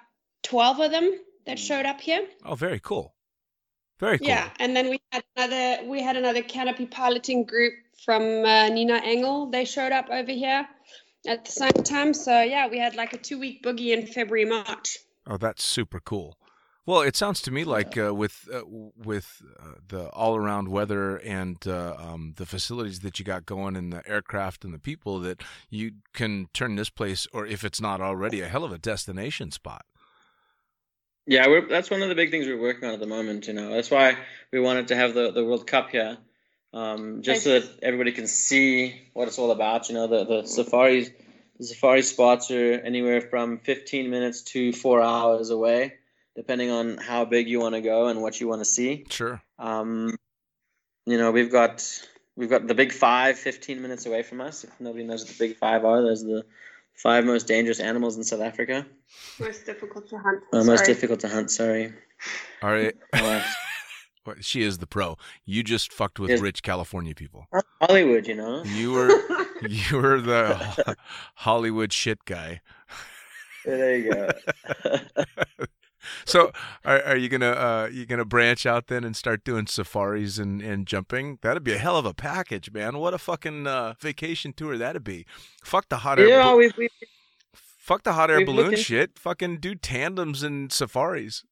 twelve 0.43 0.81
of 0.81 0.91
them 0.91 1.12
that 1.47 1.59
showed 1.59 1.87
up 1.87 2.01
here. 2.01 2.26
Oh, 2.45 2.55
very 2.55 2.81
cool. 2.81 3.14
Very 3.99 4.18
cool. 4.18 4.28
Yeah, 4.28 4.49
and 4.59 4.74
then 4.74 4.89
we 4.89 5.01
had 5.12 5.22
another 5.37 5.85
we 5.87 6.03
had 6.03 6.16
another 6.16 6.43
canopy 6.43 6.87
piloting 6.87 7.45
group 7.45 7.74
from 8.05 8.22
uh, 8.22 8.68
Nina 8.68 9.01
Engel. 9.05 9.51
They 9.51 9.64
showed 9.64 9.93
up 9.93 10.09
over 10.11 10.33
here 10.33 10.66
at 11.26 11.45
the 11.45 11.53
same 11.53 11.85
time. 11.85 12.14
So 12.14 12.41
yeah, 12.41 12.66
we 12.68 12.78
had 12.78 12.95
like 12.97 13.12
a 13.12 13.18
two 13.18 13.39
week 13.39 13.62
boogie 13.62 13.93
in 13.93 14.07
February 14.07 14.47
March. 14.47 14.99
Oh, 15.26 15.37
that's 15.37 15.62
super 15.62 16.01
cool. 16.01 16.39
Well, 16.87 17.03
it 17.03 17.14
sounds 17.14 17.43
to 17.43 17.51
me 17.51 17.64
like 17.64 17.99
uh, 17.99 18.14
with 18.14 18.49
uh, 18.53 18.62
with 18.66 19.43
uh, 19.61 19.74
the 19.87 20.09
all 20.09 20.35
around 20.35 20.68
weather 20.68 21.16
and 21.18 21.57
uh, 21.66 21.95
um, 21.99 22.35
the 22.37 22.47
facilities 22.47 23.01
that 23.01 23.18
you 23.18 23.24
got 23.24 23.45
going 23.45 23.76
and 23.76 23.93
the 23.93 24.07
aircraft 24.09 24.64
and 24.64 24.72
the 24.72 24.78
people 24.78 25.20
that 25.20 25.43
you 25.68 25.93
can 26.14 26.49
turn 26.55 26.76
this 26.76 26.91
place, 26.91 27.26
or 27.33 27.47
if 27.47 27.64
it's 27.64 27.81
not 27.81 28.01
already, 28.01 28.41
a 28.41 28.49
hell 28.49 28.64
of 28.64 28.72
a 28.72 28.78
destination 28.78 29.51
spot. 29.51 29.85
Yeah, 31.26 31.47
we're, 31.49 31.68
that's 31.68 31.91
one 31.91 32.03
of 32.03 32.09
the 32.09 32.14
big 32.14 32.31
things 32.31 32.47
we're 32.47 32.61
working 32.61 32.89
on 32.89 32.95
at 32.95 33.01
the 33.01 33.07
moment. 33.07 33.47
You 33.47 33.53
know, 33.53 33.70
that's 33.70 33.91
why 33.91 34.16
we 34.51 34.59
wanted 34.59 34.89
to 34.89 34.97
have 34.97 35.14
the, 35.14 35.31
the 35.31 35.45
World 35.45 35.66
Cup 35.66 35.91
here, 35.91 36.16
um, 36.72 37.22
just 37.22 37.45
so 37.45 37.61
that 37.61 37.68
everybody 37.83 38.12
can 38.12 38.26
see 38.26 39.11
what 39.12 39.28
it's 39.28 39.39
all 39.39 39.51
about. 39.51 39.91
You 39.91 39.97
know, 39.97 40.07
the 40.07 40.24
the 40.24 40.47
safaris, 40.47 41.11
the 41.59 41.66
safari 41.66 42.03
spots 42.03 42.51
are 42.51 42.72
anywhere 42.72 43.20
from 43.20 43.59
15 43.59 44.11
minutes 44.11 44.43
to 44.55 44.72
four 44.72 45.03
hours 45.03 45.51
away, 45.51 45.99
depending 46.37 46.70
on 46.70 46.97
how 46.99 47.24
big 47.24 47.49
you 47.49 47.61
want 47.61 47.74
to 47.74 47.81
go 47.81 48.09
and 48.09 48.22
what 48.22 48.41
you 48.41 48.49
want 48.49 48.61
to 48.61 48.64
see. 48.64 49.05
Sure. 49.11 49.43
Um, 49.59 50.16
you 51.07 51.18
know, 51.18 51.31
we've 51.31 51.51
got 51.51 51.85
we've 52.37 52.51
got 52.51 52.66
the 52.66 52.74
big 52.74 52.93
five 52.93 53.39
15 53.39 53.81
minutes 53.83 54.07
away 54.07 54.22
from 54.22 54.41
us. 54.41 54.64
If 54.64 54.81
nobody 54.81 55.05
knows 55.05 55.22
what 55.24 55.37
the 55.37 55.49
big 55.49 55.57
five 55.57 55.85
are, 55.85 56.03
those 56.03 56.22
are 56.24 56.28
the 56.28 56.45
five 56.95 57.24
most 57.24 57.47
dangerous 57.47 57.81
animals 57.81 58.16
in 58.16 58.24
South 58.24 58.41
Africa. 58.41 58.87
Most 59.39 59.66
difficult 59.66 60.09
to 60.11 60.18
hunt. 60.18 60.43
Uh, 60.53 60.64
most 60.64 60.85
difficult 60.85 61.20
to 61.20 61.28
hunt. 61.28 61.51
Sorry. 61.51 61.93
All 62.62 62.70
right. 62.70 62.95
She 64.41 64.62
is 64.62 64.78
the 64.78 64.87
pro. 64.87 65.16
You 65.45 65.64
just 65.64 65.93
fucked 65.93 66.20
with 66.20 66.31
Yes. 66.31 66.41
rich 66.41 66.62
California 66.62 67.14
people. 67.14 67.49
Hollywood, 67.81 68.28
you 68.28 68.37
know. 68.37 68.62
You 68.64 68.93
were 68.93 69.11
you 69.68 69.97
were 69.97 70.20
the 70.20 70.97
Hollywood 71.35 71.93
shit 71.93 72.24
guy. 72.26 72.61
There 73.64 73.97
you 73.97 74.12
go. 74.12 74.28
So 76.24 76.50
are, 76.84 77.02
are 77.02 77.16
you 77.16 77.28
gonna 77.28 77.50
uh 77.50 77.88
you 77.92 78.06
gonna 78.06 78.24
branch 78.24 78.66
out 78.66 78.86
then 78.88 79.04
and 79.04 79.16
start 79.16 79.44
doing 79.44 79.66
safaris 79.66 80.38
and, 80.38 80.61
and 80.62 80.86
jumping? 80.86 81.38
That'd 81.42 81.64
be 81.64 81.74
a 81.74 81.78
hell 81.78 81.96
of 81.96 82.06
a 82.06 82.14
package, 82.14 82.72
man. 82.72 82.98
What 82.98 83.14
a 83.14 83.18
fucking 83.18 83.66
uh, 83.66 83.94
vacation 84.00 84.52
tour 84.52 84.76
that'd 84.78 85.04
be. 85.04 85.26
Fuck 85.64 85.88
the 85.88 85.98
hot 85.98 86.18
air. 86.18 86.28
Yeah, 86.28 86.42
bal- 86.42 86.56
we've, 86.56 86.76
we've 86.76 86.90
fuck 87.54 88.02
the 88.02 88.12
hot 88.12 88.30
air 88.30 88.44
balloon 88.44 88.56
looked 88.66 88.78
in- 88.78 88.84
shit. 88.84 89.18
Fucking 89.18 89.58
do 89.58 89.74
tandems 89.74 90.42
and 90.42 90.72
safaris. 90.72 91.44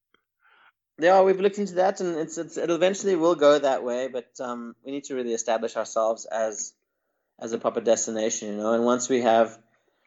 yeah 0.99 1.21
we've 1.23 1.41
looked 1.41 1.59
into 1.59 1.75
that, 1.75 2.01
and 2.01 2.17
it's, 2.17 2.39
it's 2.39 2.57
it 2.57 2.71
eventually 2.71 3.17
will 3.17 3.35
go 3.35 3.59
that 3.59 3.85
way. 3.85 4.09
But 4.09 4.29
um, 4.41 4.75
we 4.85 4.93
need 4.93 5.05
to 5.05 5.15
really 5.15 5.33
establish 5.35 5.77
ourselves 5.77 6.25
as 6.27 6.73
as 7.41 7.53
a 7.53 7.59
proper 7.59 7.81
destination, 7.81 8.49
you 8.49 8.57
know. 8.57 8.73
And 8.73 8.85
once 8.85 9.09
we 9.09 9.21
have 9.23 9.57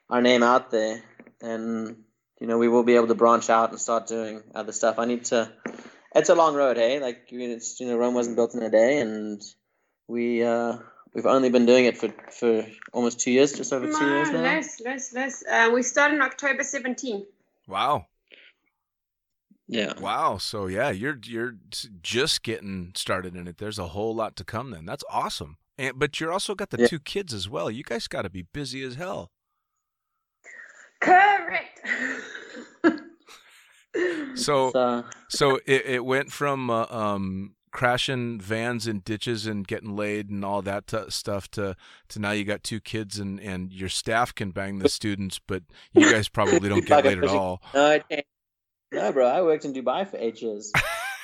our 0.09 0.21
name 0.21 0.43
out 0.43 0.69
there, 0.71 1.01
then 1.39 2.03
you 2.41 2.47
know 2.47 2.57
we 2.57 2.67
will 2.67 2.83
be 2.83 2.95
able 2.95 3.07
to 3.07 3.15
branch 3.15 3.49
out 3.49 3.69
and 3.71 3.79
start 3.79 4.07
doing 4.07 4.41
other 4.53 4.73
stuff. 4.73 4.99
I 4.99 5.05
need 5.05 5.25
to. 5.25 5.49
It's 6.13 6.27
a 6.29 6.35
long 6.35 6.55
road, 6.55 6.75
hey. 6.75 6.99
Like 6.99 7.29
I 7.31 7.35
mean, 7.35 7.51
it's 7.51 7.79
you 7.79 7.87
know 7.87 7.97
Rome 7.97 8.13
wasn't 8.15 8.35
built 8.35 8.53
in 8.55 8.63
a 8.63 8.69
day, 8.69 8.99
and 8.99 9.41
we 10.07 10.43
uh, 10.43 10.77
we've 11.13 11.25
only 11.25 11.49
been 11.49 11.65
doing 11.65 11.85
it 11.85 11.97
for 11.97 12.09
for 12.31 12.65
almost 12.91 13.19
two 13.21 13.31
years, 13.31 13.53
just 13.53 13.71
over 13.71 13.85
two 13.85 14.05
years 14.13 14.29
No, 14.31 14.37
now. 14.41 14.43
less, 14.43 14.81
less, 14.83 15.13
less. 15.13 15.43
Uh, 15.49 15.69
we 15.73 15.83
started 15.83 16.15
in 16.15 16.21
October 16.21 16.63
17. 16.63 17.25
Wow. 17.67 18.07
Yeah. 19.67 19.93
Wow. 20.01 20.37
So 20.37 20.67
yeah, 20.67 20.89
you're 20.89 21.19
you're 21.23 21.55
just 22.01 22.43
getting 22.43 22.91
started 22.95 23.35
in 23.35 23.47
it. 23.47 23.57
There's 23.57 23.79
a 23.79 23.87
whole 23.89 24.13
lot 24.13 24.35
to 24.37 24.43
come 24.43 24.71
then. 24.71 24.85
That's 24.85 25.03
awesome. 25.09 25.57
And 25.77 25.97
but 25.97 26.19
you're 26.19 26.33
also 26.33 26.55
got 26.55 26.71
the 26.71 26.81
Yeah. 26.81 26.87
two 26.87 26.99
kids 26.99 27.33
as 27.33 27.47
well. 27.47 27.71
You 27.71 27.83
guys 27.83 28.07
got 28.09 28.23
to 28.23 28.29
be 28.29 28.41
busy 28.41 28.83
as 28.83 28.95
hell. 28.95 29.31
Correct. 31.01 31.81
So 34.35 34.71
So 34.71 35.03
so 35.27 35.59
it, 35.65 35.85
it 35.85 36.05
went 36.05 36.31
from 36.31 36.69
uh, 36.69 36.85
um 36.89 37.55
crashing 37.71 38.39
vans 38.39 38.87
and 38.87 39.03
ditches 39.03 39.45
and 39.45 39.67
getting 39.67 39.95
laid 39.95 40.29
and 40.29 40.43
all 40.45 40.61
that 40.61 40.87
t- 40.87 41.09
stuff 41.09 41.49
to 41.51 41.75
to 42.09 42.19
now 42.19 42.31
you 42.31 42.45
got 42.45 42.63
two 42.63 42.79
kids 42.79 43.19
and 43.19 43.39
and 43.39 43.73
your 43.73 43.89
staff 43.89 44.33
can 44.33 44.51
bang 44.51 44.79
the 44.79 44.89
students, 44.89 45.39
but 45.39 45.63
you 45.93 46.09
guys 46.09 46.29
probably 46.29 46.69
don't 46.69 46.85
get 46.85 46.89
Fucking 47.03 47.21
laid 47.21 47.29
at 47.29 47.35
all. 47.35 47.61
No, 47.73 47.91
I 47.91 47.99
can't. 47.99 48.25
No, 48.93 49.11
bro. 49.11 49.27
I 49.27 49.41
worked 49.41 49.65
in 49.65 49.73
Dubai 49.73 50.07
for 50.07 50.17
eight 50.17 50.41
years. 50.41 50.71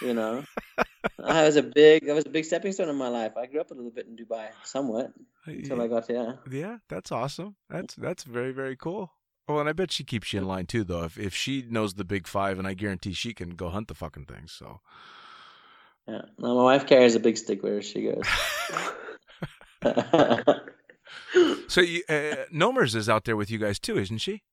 You 0.02 0.14
know, 0.14 0.44
I 1.24 1.44
was 1.44 1.56
a 1.56 1.64
big, 1.64 2.06
that 2.06 2.16
was 2.16 2.26
a 2.26 2.30
big 2.30 2.46
stepping 2.46 2.72
stone 2.72 2.88
in 2.88 2.96
my 2.96 3.08
life. 3.08 3.36
I 3.36 3.46
grew 3.48 3.60
up 3.60 3.72
a 3.72 3.74
little 3.74 3.92
bit 3.92 4.08
in 4.08 4.16
Dubai, 4.16 4.50
somewhat, 4.64 5.12
until 5.46 5.82
I 5.82 5.88
got 5.88 6.08
here. 6.08 6.40
Yeah, 6.50 6.78
that's 6.88 7.12
awesome. 7.12 7.56
That's 7.70 7.96
that's 7.96 8.24
very 8.24 8.52
very 8.52 8.76
cool. 8.76 9.12
Well, 9.48 9.60
and 9.60 9.70
I 9.70 9.74
bet 9.74 9.92
she 9.92 10.04
keeps 10.04 10.34
you 10.34 10.40
in 10.40 10.48
line 10.48 10.66
too, 10.66 10.84
though. 10.84 11.04
If 11.04 11.18
if 11.18 11.34
she 11.34 11.66
knows 11.70 11.94
the 11.94 12.04
big 12.04 12.28
five, 12.28 12.60
and 12.60 12.68
I 12.68 12.74
guarantee 12.74 13.14
she 13.14 13.34
can 13.34 13.52
go 13.52 13.70
hunt 13.70 13.88
the 13.88 13.96
fucking 13.96 14.26
things. 14.26 14.52
So 14.52 14.82
Yeah. 16.08 16.24
No, 16.38 16.56
my 16.56 16.64
wife 16.64 16.86
carries 16.86 17.16
a 17.16 17.20
big 17.20 17.38
stick 17.38 17.64
wherever 17.64 17.82
she 17.82 18.04
goes. 18.04 18.28
so 21.68 21.82
you, 21.82 22.04
uh, 22.10 22.46
Nomers 22.54 22.96
is 22.96 23.10
out 23.10 23.26
there 23.26 23.38
with 23.38 23.50
you 23.50 23.58
guys 23.58 23.80
too, 23.80 23.98
isn't 23.98 24.20
she? 24.20 24.44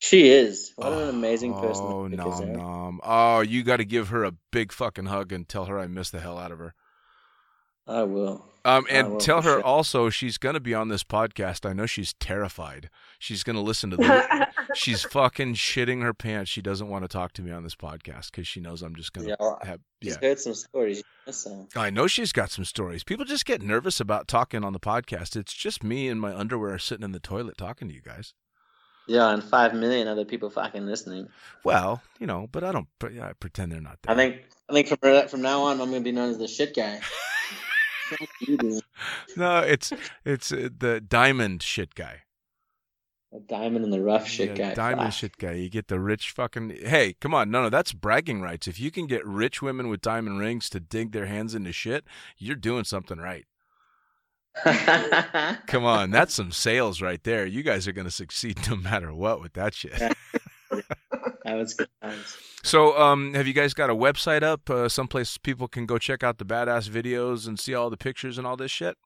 she 0.00 0.30
is. 0.30 0.72
What 0.76 0.92
an 0.92 1.10
amazing 1.10 1.54
person. 1.54 1.84
Oh 1.86 2.06
nom, 2.06 2.10
chick 2.10 2.18
no, 2.18 2.32
is, 2.32 2.40
eh? 2.40 2.44
no. 2.46 2.98
Oh, 3.04 3.40
you 3.40 3.62
got 3.62 3.76
to 3.76 3.84
give 3.84 4.08
her 4.08 4.24
a 4.24 4.32
big 4.50 4.72
fucking 4.72 5.06
hug 5.06 5.30
and 5.30 5.48
tell 5.48 5.66
her 5.66 5.78
I 5.78 5.86
miss 5.86 6.10
the 6.10 6.20
hell 6.20 6.38
out 6.38 6.52
of 6.52 6.58
her. 6.58 6.74
I 7.86 8.02
will. 8.04 8.44
Um, 8.62 8.84
and 8.90 9.12
will, 9.12 9.18
tell 9.18 9.40
her 9.40 9.54
sure. 9.54 9.62
also 9.62 10.10
she's 10.10 10.36
gonna 10.36 10.60
be 10.60 10.74
on 10.74 10.88
this 10.88 11.02
podcast. 11.02 11.68
I 11.68 11.72
know 11.72 11.86
she's 11.86 12.12
terrified. 12.14 12.90
She's 13.18 13.42
gonna 13.42 13.62
listen 13.62 13.88
to 13.90 13.96
the. 13.96 14.48
she's 14.74 15.02
fucking 15.02 15.54
shitting 15.54 16.02
her 16.02 16.12
pants. 16.12 16.50
She 16.50 16.60
doesn't 16.60 16.88
want 16.88 17.04
to 17.04 17.08
talk 17.08 17.32
to 17.34 17.42
me 17.42 17.52
on 17.52 17.62
this 17.64 17.74
podcast 17.74 18.30
because 18.30 18.46
she 18.46 18.60
knows 18.60 18.82
I'm 18.82 18.94
just 18.94 19.12
gonna 19.14 19.28
Yeah, 19.40 19.54
have. 19.62 19.80
She's 20.02 20.18
Yeah, 20.20 20.28
heard 20.28 20.40
some 20.40 20.54
stories. 20.54 21.02
So. 21.30 21.68
I 21.76 21.90
know 21.90 22.06
she's 22.06 22.32
got 22.32 22.50
some 22.50 22.64
stories. 22.64 23.02
People 23.04 23.24
just 23.24 23.46
get 23.46 23.62
nervous 23.62 24.00
about 24.00 24.28
talking 24.28 24.62
on 24.64 24.72
the 24.72 24.80
podcast. 24.80 25.36
It's 25.36 25.54
just 25.54 25.82
me 25.84 26.08
in 26.08 26.18
my 26.18 26.34
underwear 26.34 26.78
sitting 26.78 27.04
in 27.04 27.12
the 27.12 27.20
toilet 27.20 27.56
talking 27.56 27.88
to 27.88 27.94
you 27.94 28.02
guys. 28.02 28.34
Yeah, 29.06 29.30
and 29.32 29.42
five 29.42 29.74
million 29.74 30.06
other 30.06 30.24
people 30.24 30.50
fucking 30.50 30.86
listening. 30.86 31.28
Well, 31.64 32.02
you 32.18 32.26
know, 32.26 32.46
but 32.52 32.62
I 32.62 32.72
don't. 32.72 32.88
I 33.02 33.32
pretend 33.40 33.72
they're 33.72 33.80
not 33.80 33.98
there. 34.02 34.14
I 34.14 34.16
think. 34.16 34.42
I 34.68 34.72
think 34.74 34.88
from 34.88 35.28
from 35.28 35.40
now 35.42 35.62
on, 35.62 35.80
I'm 35.80 35.88
gonna 35.90 36.00
be 36.00 36.12
known 36.12 36.30
as 36.30 36.38
the 36.38 36.46
shit 36.46 36.76
guy. 36.76 37.00
Fuck 38.18 38.28
you, 38.40 38.56
dude. 38.56 38.82
no, 39.36 39.58
it's 39.60 39.92
it's 40.24 40.52
uh, 40.52 40.68
the 40.76 41.00
diamond 41.00 41.62
shit 41.62 41.94
guy. 41.94 42.22
A 43.32 43.38
diamond 43.38 43.84
in 43.84 43.90
the 43.92 44.00
rough 44.02 44.26
shit 44.26 44.50
Yeah, 44.58 44.70
guy. 44.70 44.74
Diamond 44.74 45.08
Fuck. 45.12 45.18
shit 45.20 45.36
guy. 45.36 45.52
You 45.52 45.70
get 45.70 45.86
the 45.86 46.00
rich 46.00 46.30
fucking. 46.32 46.70
Hey, 46.84 47.14
come 47.20 47.32
on. 47.32 47.48
No, 47.50 47.62
no, 47.62 47.70
that's 47.70 47.92
bragging 47.92 48.42
rights. 48.42 48.66
If 48.66 48.80
you 48.80 48.90
can 48.90 49.06
get 49.06 49.24
rich 49.24 49.62
women 49.62 49.88
with 49.88 50.00
diamond 50.00 50.40
rings 50.40 50.68
to 50.70 50.80
dig 50.80 51.12
their 51.12 51.26
hands 51.26 51.54
into 51.54 51.70
shit, 51.72 52.04
you're 52.38 52.56
doing 52.56 52.82
something 52.82 53.18
right. 53.18 53.46
Come 55.66 55.84
on. 55.84 56.10
That's 56.10 56.34
some 56.34 56.50
sales 56.50 57.00
right 57.00 57.22
there. 57.22 57.46
You 57.46 57.62
guys 57.62 57.86
are 57.86 57.92
going 57.92 58.06
to 58.06 58.10
succeed 58.10 58.58
no 58.68 58.74
matter 58.76 59.14
what 59.14 59.40
with 59.40 59.52
that 59.52 59.74
shit. 59.74 59.92
Yeah. 61.50 61.56
that 61.56 61.60
was 61.60 61.74
good 61.74 61.88
times. 62.02 62.36
So, 62.62 62.98
um, 62.98 63.34
have 63.34 63.46
you 63.46 63.54
guys 63.54 63.72
got 63.72 63.90
a 63.90 63.94
website 63.94 64.42
up? 64.42 64.68
Uh, 64.68 64.88
someplace 64.88 65.38
people 65.38 65.66
can 65.68 65.86
go 65.86 65.98
check 65.98 66.22
out 66.22 66.38
the 66.38 66.44
badass 66.44 66.88
videos 66.88 67.46
and 67.48 67.58
see 67.58 67.74
all 67.74 67.90
the 67.90 67.96
pictures 67.96 68.36
and 68.36 68.46
all 68.46 68.56
this 68.56 68.70
shit? 68.70 68.96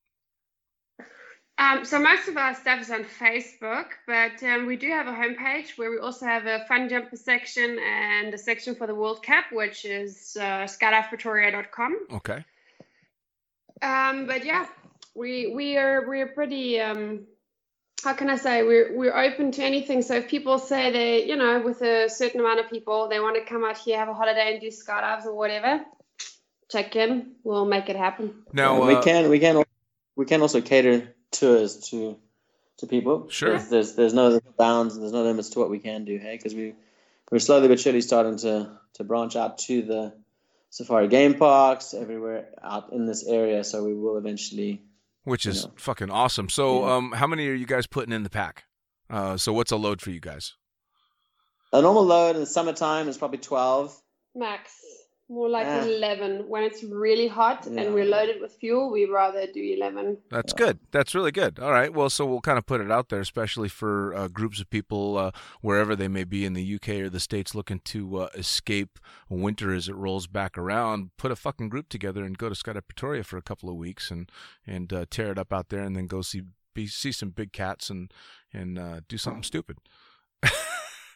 Um, 1.57 1.84
so 1.84 2.01
most 2.01 2.26
of 2.26 2.36
our 2.36 2.53
stuff 2.55 2.80
is 2.80 2.90
on 2.90 3.05
Facebook, 3.05 3.86
but 4.09 4.42
um, 4.42 4.66
we 4.66 4.76
do 4.76 4.88
have 4.88 5.07
a 5.07 5.12
homepage 5.12 5.78
where 5.78 5.90
we 5.90 5.99
also 5.99 6.26
have 6.26 6.47
a 6.47 6.64
fun 6.66 6.88
jumper 6.88 7.14
section 7.16 7.78
and 7.78 8.34
a 8.34 8.38
section 8.38 8.74
for 8.74 8.88
the 8.88 8.95
World 8.95 9.22
Cup, 9.22 9.45
which 9.53 9.84
is 9.84 10.36
uh, 10.40 10.64
skydivepretoria.com. 10.64 11.99
Okay. 12.14 12.45
Um, 13.82 14.26
but 14.26 14.45
yeah, 14.45 14.66
we 15.14 15.53
we 15.55 15.76
are 15.76 16.09
we're 16.09 16.26
pretty 16.26 16.80
um, 16.80 17.24
how 18.03 18.12
can 18.12 18.28
I 18.28 18.36
say 18.36 18.62
we're 18.62 18.97
we're 18.97 19.16
open 19.16 19.53
to 19.53 19.62
anything. 19.62 20.03
So 20.03 20.16
if 20.16 20.28
people 20.28 20.59
say 20.59 20.90
they 20.90 21.26
you 21.26 21.36
know 21.36 21.61
with 21.61 21.80
a 21.82 22.09
certain 22.09 22.40
amount 22.40 22.61
of 22.61 22.70
people 22.70 23.09
they 23.09 23.20
want 23.20 23.36
to 23.36 23.45
come 23.45 23.64
out 23.64 23.78
here 23.78 23.99
have 23.99 24.09
a 24.09 24.14
holiday 24.14 24.53
and 24.53 24.61
do 24.61 24.68
skydives 24.68 25.24
or 25.24 25.34
whatever, 25.34 25.84
check 26.70 26.97
in. 26.97 27.32
We'll 27.45 27.66
make 27.66 27.88
it 27.88 27.97
happen. 27.97 28.45
Now, 28.53 28.86
we 28.86 28.95
uh, 28.95 29.03
can 29.03 29.30
we 29.30 29.38
can 29.38 29.64
we 30.16 30.24
can 30.26 30.42
also 30.42 30.61
cater 30.61 31.14
tours 31.30 31.88
to 31.90 32.18
to 32.78 32.86
people. 32.86 33.28
Sure. 33.28 33.51
There's 33.51 33.68
there's, 33.68 33.95
there's 33.95 34.14
no 34.14 34.40
bounds 34.57 34.95
and 34.95 35.03
there's 35.03 35.12
no 35.12 35.22
limits 35.22 35.51
to 35.51 35.59
what 35.59 35.70
we 35.70 35.78
can 35.78 36.05
do. 36.05 36.18
Hey, 36.18 36.36
because 36.36 36.55
we 36.55 36.74
we're 37.30 37.38
slowly 37.38 37.68
but 37.68 37.80
surely 37.80 38.01
starting 38.01 38.38
to 38.38 38.78
to 38.95 39.05
branch 39.05 39.36
out 39.36 39.59
to 39.59 39.82
the 39.82 40.12
safari 40.70 41.09
game 41.09 41.34
parks 41.34 41.95
everywhere 41.95 42.49
out 42.62 42.92
in 42.92 43.07
this 43.07 43.24
area. 43.26 43.64
So 43.64 43.84
we 43.84 43.95
will 43.95 44.18
eventually. 44.18 44.82
Which 45.24 45.44
is 45.46 45.64
know. 45.66 45.72
fucking 45.76 46.10
awesome. 46.10 46.48
So, 46.48 46.86
Yeah. 46.86 46.94
um, 46.94 47.12
how 47.12 47.26
many 47.26 47.48
are 47.48 47.54
you 47.54 47.66
guys 47.66 47.86
putting 47.86 48.12
in 48.12 48.22
the 48.22 48.30
pack? 48.30 48.64
Uh, 49.10 49.36
so 49.36 49.52
what's 49.52 49.72
a 49.72 49.76
load 49.76 50.00
for 50.00 50.10
you 50.10 50.20
guys? 50.20 50.54
A 51.72 51.82
normal 51.82 52.04
load 52.04 52.36
in 52.36 52.40
the 52.40 52.46
summertime 52.46 53.08
is 53.08 53.18
probably 53.18 53.38
twelve. 53.38 54.00
Max. 54.34 54.70
More 55.30 55.48
like 55.48 55.66
Ah. 55.66 55.82
11. 55.84 56.48
When 56.48 56.62
it's 56.64 56.84
really 56.84 57.28
hot 57.28 57.66
Yeah. 57.66 57.80
and 57.80 57.94
we're 57.94 58.04
loaded 58.04 58.42
with 58.42 58.54
fuel, 58.56 58.90
we 58.92 59.06
rather 59.06 59.46
do 59.46 59.60
11. 59.62 60.18
That's 60.30 60.52
good. 60.52 60.80
That's 60.90 61.14
really 61.14 61.32
good. 61.32 61.58
All 61.58 61.70
right. 61.72 61.90
Well, 61.92 62.10
so 62.10 62.26
we'll 62.26 62.42
kind 62.42 62.58
of 62.58 62.66
put 62.66 62.82
it 62.82 62.90
out 62.90 63.08
there, 63.08 63.20
especially 63.20 63.70
for 63.70 64.14
uh, 64.14 64.28
groups 64.28 64.60
of 64.60 64.68
people 64.68 65.16
uh, 65.16 65.30
wherever 65.62 65.96
they 65.96 66.08
may 66.08 66.24
be 66.24 66.44
in 66.44 66.52
the 66.52 66.74
UK 66.74 67.00
or 67.00 67.08
the 67.08 67.20
States 67.20 67.54
looking 67.54 67.80
to 67.86 68.18
uh, 68.18 68.28
escape 68.34 68.98
winter 69.30 69.72
as 69.72 69.88
it 69.88 69.94
rolls 69.94 70.26
back 70.26 70.58
around. 70.58 71.10
Put 71.16 71.30
a 71.32 71.36
fucking 71.36 71.70
group 71.70 71.88
together 71.88 72.22
and 72.22 72.36
go 72.36 72.50
to 72.50 72.54
Skydive 72.54 72.86
Pretoria 72.86 73.24
for 73.24 73.38
a 73.38 73.42
couple 73.42 73.70
of 73.70 73.76
weeks 73.76 74.10
and 74.10 74.30
and 74.66 74.92
uh, 74.92 75.06
tear 75.08 75.30
it 75.32 75.38
up 75.38 75.54
out 75.54 75.70
there, 75.70 75.82
and 75.82 75.96
then 75.96 76.06
go 76.06 76.20
see 76.20 76.42
be, 76.74 76.86
see 76.86 77.12
some 77.12 77.30
big 77.30 77.52
cats 77.52 77.88
and 77.88 78.12
and 78.52 78.78
uh, 78.78 79.00
do 79.08 79.16
something 79.16 79.42
stupid. 79.42 79.78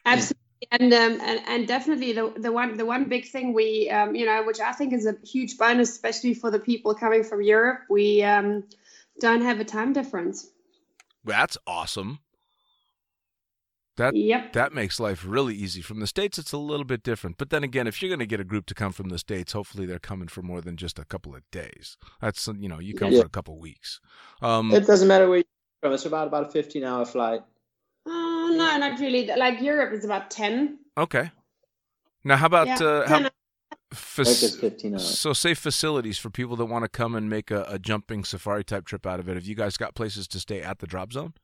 Absolutely. 0.07 0.43
And, 0.73 0.93
um, 0.93 1.21
and 1.21 1.41
and 1.49 1.69
definitely 1.69 2.13
the, 2.13 2.33
the 2.37 2.53
one 2.53 2.77
the 2.77 2.85
one 2.87 3.05
big 3.09 3.27
thing 3.29 3.53
we 3.53 3.91
um, 3.91 4.15
you 4.17 4.27
know 4.27 4.43
which 4.45 4.61
I 4.61 4.73
think 4.73 4.93
is 4.93 5.07
a 5.07 5.15
huge 5.27 5.57
bonus 5.59 5.91
especially 5.91 6.35
for 6.35 6.51
the 6.51 6.59
people 6.59 6.95
coming 6.95 7.25
from 7.25 7.43
Europe 7.43 7.81
we 7.89 8.23
um, 8.23 8.65
don't 9.21 9.43
have 9.43 9.61
a 9.61 9.65
time 9.65 9.93
difference. 9.93 10.49
That's 11.25 11.59
awesome. 11.67 12.21
That 13.97 14.15
Yep. 14.15 14.53
that 14.53 14.73
makes 14.73 15.01
life 15.01 15.25
really 15.27 15.55
easy. 15.55 15.83
From 15.83 16.01
the 16.01 16.07
states, 16.07 16.39
it's 16.39 16.53
a 16.53 16.59
little 16.59 16.85
bit 16.85 17.03
different. 17.03 17.37
But 17.39 17.51
then 17.51 17.65
again, 17.65 17.87
if 17.87 18.01
you're 18.01 18.09
going 18.09 18.21
to 18.21 18.27
get 18.27 18.41
a 18.41 18.45
group 18.45 18.67
to 18.67 18.75
come 18.75 18.93
from 18.93 19.09
the 19.11 19.19
states, 19.19 19.53
hopefully 19.53 19.87
they're 19.87 19.99
coming 19.99 20.29
for 20.29 20.43
more 20.43 20.61
than 20.61 20.77
just 20.77 20.99
a 20.99 21.05
couple 21.05 21.35
of 21.35 21.43
days. 21.51 21.97
That's 22.21 22.49
you 22.59 22.69
know, 22.69 22.79
you 22.79 22.95
come 22.95 23.11
Yeah. 23.11 23.21
for 23.21 23.27
a 23.27 23.31
couple 23.31 23.55
of 23.55 23.61
weeks. 23.61 24.01
Um, 24.41 24.71
It 24.73 24.87
doesn't 24.87 25.09
matter 25.09 25.29
where 25.29 25.39
you're 25.39 25.45
from. 25.83 25.93
It's 25.93 26.07
about 26.07 26.29
about 26.29 26.49
a 26.49 26.51
fifteen 26.51 26.85
hour 26.85 27.05
flight. 27.05 27.43
Oh 28.07 28.38
no, 28.51 28.77
not 28.79 28.99
really. 29.01 29.27
Like 29.27 29.61
Europe 29.61 29.93
is 29.93 30.05
about 30.05 30.31
10. 30.31 30.79
okay. 30.97 31.31
Now, 32.25 32.37
how 32.37 32.47
about 32.47 32.67
Yeah, 32.67 32.87
uh, 32.87 33.07
10 33.07 33.23
how, 33.23 33.31
fac- 33.93 34.27
Like 34.27 34.43
it's 34.43 34.57
fifteen 34.57 34.95
hours. 34.95 35.19
so 35.19 35.33
say 35.33 35.55
facilities 35.55 36.19
for 36.19 36.31
people 36.31 36.57
that 36.57 36.67
want 36.67 36.85
to 36.85 36.89
come 36.89 37.15
and 37.15 37.31
make 37.31 37.51
a, 37.51 37.65
a 37.69 37.79
jumping 37.79 38.25
safari 38.25 38.65
type 38.65 38.85
trip 38.87 39.07
out 39.07 39.21
of 39.21 39.29
it? 39.29 39.35
Have 39.35 39.47
you 39.47 39.55
guys 39.55 39.77
got 39.77 39.95
places 39.95 40.29
to 40.29 40.41
stay 40.41 40.61
at 40.61 40.79
the 40.81 40.87
drop 40.87 41.13
zone? 41.13 41.35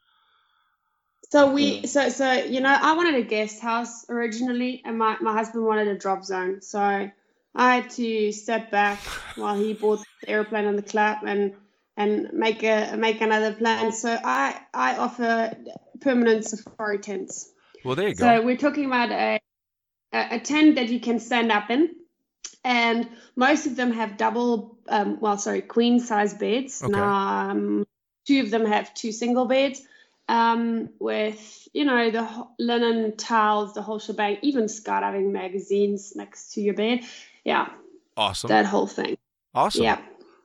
So 1.31 1.53
we, 1.53 1.87
so 1.87 2.11
so 2.11 2.33
you 2.33 2.61
know, 2.61 2.77
I 2.81 2.93
wanted 2.95 3.15
a 3.17 3.23
guest 3.23 3.61
house 3.61 4.05
originally, 4.09 4.83
and 4.85 4.99
my 4.99 5.17
my 5.21 5.33
husband 5.33 5.65
wanted 5.65 5.89
a 5.89 5.97
drop 5.99 6.25
zone. 6.25 6.61
So 6.61 6.81
I 6.81 7.75
had 7.75 7.91
to 7.91 8.31
step 8.33 8.71
back 8.71 9.01
while 9.37 9.57
he 9.57 9.73
bought 9.73 10.05
the 10.23 10.29
airplane 10.29 10.67
on 10.67 10.77
the 10.77 10.83
club 10.83 11.19
and 11.27 11.55
and 11.97 12.33
make 12.33 12.63
a 12.63 12.97
make 12.97 13.21
another 13.21 13.53
plan. 13.53 13.93
So 13.93 14.17
I 14.23 14.61
I 14.73 14.97
offer 14.97 15.57
permanent 16.05 16.45
safari 16.45 16.99
tents. 16.99 17.51
Well, 17.85 17.97
there 17.97 18.09
you 18.09 18.15
So 18.15 18.25
go. 18.25 18.37
So 18.41 18.47
we're 18.47 18.57
talking 18.57 18.85
about 18.87 19.11
a, 19.11 19.41
a 20.13 20.39
tent 20.39 20.77
that 20.77 20.89
you 20.89 21.01
can 21.01 21.19
stand 21.19 21.51
up 21.51 21.71
in, 21.71 21.91
and 22.63 23.09
most 23.35 23.67
of 23.67 23.75
them 23.77 23.93
have 23.93 24.17
double, 24.17 24.79
um, 24.89 25.19
well, 25.21 25.39
sorry, 25.39 25.63
queen 25.63 25.99
size 26.01 26.35
beds. 26.35 26.83
Okay. 26.83 26.93
Now, 26.93 27.51
um, 27.51 27.87
two 28.27 28.41
of 28.43 28.51
them 28.51 28.65
have 28.67 28.95
two 28.95 29.13
single 29.13 29.47
beds, 29.47 29.83
um, 30.29 30.91
with 30.99 31.69
you 31.75 31.85
know 31.85 32.11
the 32.11 32.47
linen 32.59 33.17
towels, 33.17 33.75
the 33.75 33.83
whole 33.83 33.99
shebang, 33.99 34.39
even 34.43 34.65
skydiving 34.65 35.33
magazines 35.33 36.15
next 36.17 36.53
to 36.55 36.61
your 36.61 36.75
bed. 36.75 37.01
Yeah, 37.45 37.69
Awesome. 38.17 38.49
that 38.49 38.67
whole 38.67 38.87
thing. 38.87 39.19
awesome. 39.55 39.83
Yeah. 39.85 40.01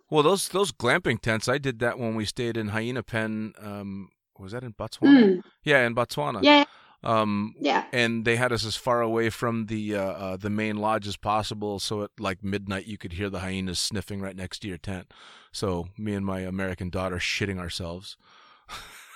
Well, 0.10 0.24
those 0.24 0.50
those 0.50 0.72
glamping 0.72 1.22
tents, 1.22 1.48
I 1.48 1.60
did 1.60 1.80
that 1.80 2.00
when 2.00 2.16
we 2.16 2.26
stayed 2.26 2.58
in 2.58 2.70
Hyena 2.70 3.04
Pan. 3.04 3.54
Um, 3.62 4.10
was 4.40 4.52
that 4.54 4.64
in 4.64 4.74
Botswana? 4.74 5.24
Mm, 5.24 5.42
Yeah, 5.64 5.86
in 5.86 5.94
Botswana. 5.96 6.40
yeah, 6.44 6.64
Um, 7.04 7.56
yeah. 7.60 7.86
and 7.94 8.26
they 8.26 8.36
had 8.36 8.52
us 8.52 8.66
as 8.66 8.76
far 8.76 9.02
away 9.02 9.30
from 9.30 9.66
the 9.68 9.96
uh, 9.96 10.02
uh, 10.02 10.38
the 10.38 10.50
main 10.50 10.78
lodge 10.78 11.08
as 11.08 11.18
possible. 11.18 11.80
So 11.80 12.04
at 12.04 12.12
like 12.20 12.44
midnight, 12.44 12.86
you 12.88 12.98
could 12.98 13.14
hear 13.14 13.30
the 13.30 13.40
hyenas 13.40 13.80
sniffing 13.80 14.22
right 14.22 14.36
next 14.36 14.60
to 14.60 14.68
your 14.68 14.78
tent. 14.78 15.12
So 15.52 15.88
me 15.98 16.14
and 16.14 16.26
my 16.26 16.40
American 16.42 16.90
daughter 16.90 17.18
shitting 17.18 17.60
ourselves. 17.60 18.18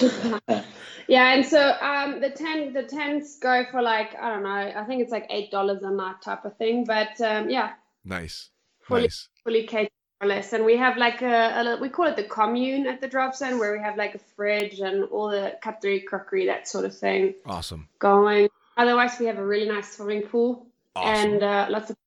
yeah, 1.07 1.33
and 1.33 1.45
so 1.45 1.75
um, 1.81 2.19
the 2.21 2.29
tent 2.29 2.73
the 2.73 2.83
tents 2.83 3.39
go 3.39 3.63
for 3.71 3.81
like 3.81 4.15
I 4.21 4.29
don't 4.33 4.43
know, 4.43 4.49
I 4.49 4.83
think 4.85 5.01
it's 5.01 5.11
like 5.11 5.25
eight 5.29 5.51
dollars 5.51 5.81
a 5.83 5.91
night 5.91 6.21
type 6.21 6.45
of 6.45 6.55
thing. 6.57 6.85
But 6.85 7.19
um, 7.21 7.49
yeah, 7.49 7.71
Nice, 8.05 8.49
Fully- 8.81 9.01
nice. 9.03 9.29
fully 9.43 9.65
catered 9.67 9.89
less. 10.27 10.53
And 10.53 10.65
we 10.65 10.77
have 10.77 10.97
like 10.97 11.21
a, 11.21 11.77
a 11.77 11.77
we 11.81 11.89
call 11.89 12.07
it 12.07 12.15
the 12.15 12.23
commune 12.23 12.87
at 12.87 13.01
the 13.01 13.07
drop 13.07 13.35
zone 13.35 13.59
where 13.59 13.73
we 13.73 13.79
have 13.79 13.97
like 13.97 14.15
a 14.15 14.19
fridge 14.35 14.79
and 14.79 15.05
all 15.05 15.29
the 15.29 15.57
cutlery, 15.61 16.01
crockery, 16.01 16.45
that 16.47 16.67
sort 16.67 16.85
of 16.85 16.97
thing 16.97 17.35
Awesome, 17.45 17.87
going. 17.99 18.49
Otherwise, 18.77 19.19
we 19.19 19.25
have 19.25 19.37
a 19.37 19.45
really 19.45 19.67
nice 19.67 19.97
swimming 19.97 20.23
pool 20.23 20.67
awesome. 20.95 21.33
and 21.33 21.43
uh, 21.43 21.67
lots 21.69 21.89
of 21.89 21.97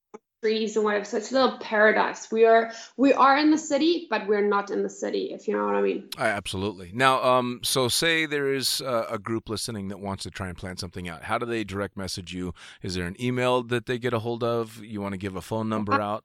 trees 0.43 0.75
and 0.77 0.85
whatever. 0.85 1.05
So 1.05 1.19
it's 1.19 1.31
a 1.31 1.35
little 1.35 1.59
paradise. 1.59 2.31
We 2.33 2.45
are 2.47 2.73
we 2.97 3.13
are 3.13 3.39
in 3.39 3.51
the 3.51 3.59
city, 3.59 4.09
but 4.11 4.27
we're 4.27 4.47
not 4.47 4.71
in 4.71 4.83
the 4.83 4.89
city. 4.91 5.33
If 5.33 5.47
you 5.47 5.57
know 5.57 5.67
what 5.67 5.77
I 5.77 5.83
mean. 5.83 6.09
I, 6.19 6.29
absolutely. 6.29 6.91
Now, 6.93 7.23
um, 7.23 7.61
so 7.63 7.89
say 7.89 8.27
there 8.27 8.53
is 8.53 8.81
uh, 8.81 9.07
a 9.09 9.19
group 9.19 9.49
listening 9.49 9.89
that 9.89 10.01
wants 10.01 10.25
to 10.25 10.31
try 10.31 10.49
and 10.49 10.57
plan 10.57 10.77
something 10.77 11.09
out. 11.09 11.23
How 11.25 11.39
do 11.39 11.47
they 11.47 11.65
direct 11.65 11.97
message 11.97 12.35
you? 12.35 12.55
Is 12.83 12.95
there 12.95 13.07
an 13.07 13.17
email 13.23 13.63
that 13.63 13.87
they 13.87 13.99
get 13.99 14.13
a 14.13 14.19
hold 14.19 14.43
of? 14.43 14.83
You 14.83 15.01
want 15.01 15.13
to 15.13 15.19
give 15.19 15.37
a 15.37 15.43
phone 15.43 15.69
number 15.69 16.01
out? 16.01 16.25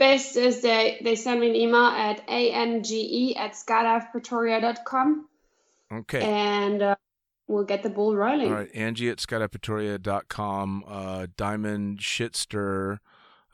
Best 0.00 0.36
is 0.36 0.62
they 0.62 0.98
they 1.04 1.14
send 1.14 1.40
me 1.40 1.50
an 1.50 1.56
email 1.56 1.84
at 1.84 2.22
ange 2.26 2.90
at 3.36 3.52
skydivepretoria.com 3.52 5.28
Okay. 5.92 6.22
and 6.22 6.82
uh, 6.82 6.94
we'll 7.46 7.64
get 7.64 7.82
the 7.82 7.90
ball 7.90 8.16
rolling. 8.16 8.48
All 8.48 8.54
right, 8.54 8.70
Angie 8.74 9.10
at 9.10 9.18
skydivepretoria.com, 9.18 10.84
uh, 10.88 11.26
Diamond 11.36 11.98
Shitster. 11.98 12.98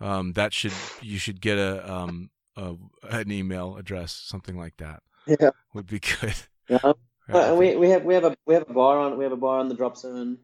Um, 0.00 0.34
that 0.34 0.54
should 0.54 0.72
you 1.02 1.18
should 1.18 1.40
get 1.40 1.58
a 1.58 1.92
um 1.92 2.30
a, 2.56 2.76
an 3.10 3.32
email 3.32 3.76
address, 3.76 4.12
something 4.12 4.56
like 4.56 4.76
that 4.78 5.02
Yeah. 5.26 5.50
would 5.74 5.86
be 5.86 5.98
good. 6.00 6.34
Yeah. 6.68 6.92
Yeah, 7.28 7.54
we 7.54 7.74
we 7.74 7.90
have 7.90 8.04
we 8.04 8.14
have 8.14 8.22
a 8.24 8.36
we 8.46 8.54
have 8.54 8.70
a 8.70 8.72
bar 8.72 9.00
on 9.00 9.18
we 9.18 9.24
have 9.24 9.32
a 9.32 9.36
bar 9.36 9.58
on 9.58 9.66
the 9.68 9.74
drop 9.74 9.96
zone. 9.96 10.38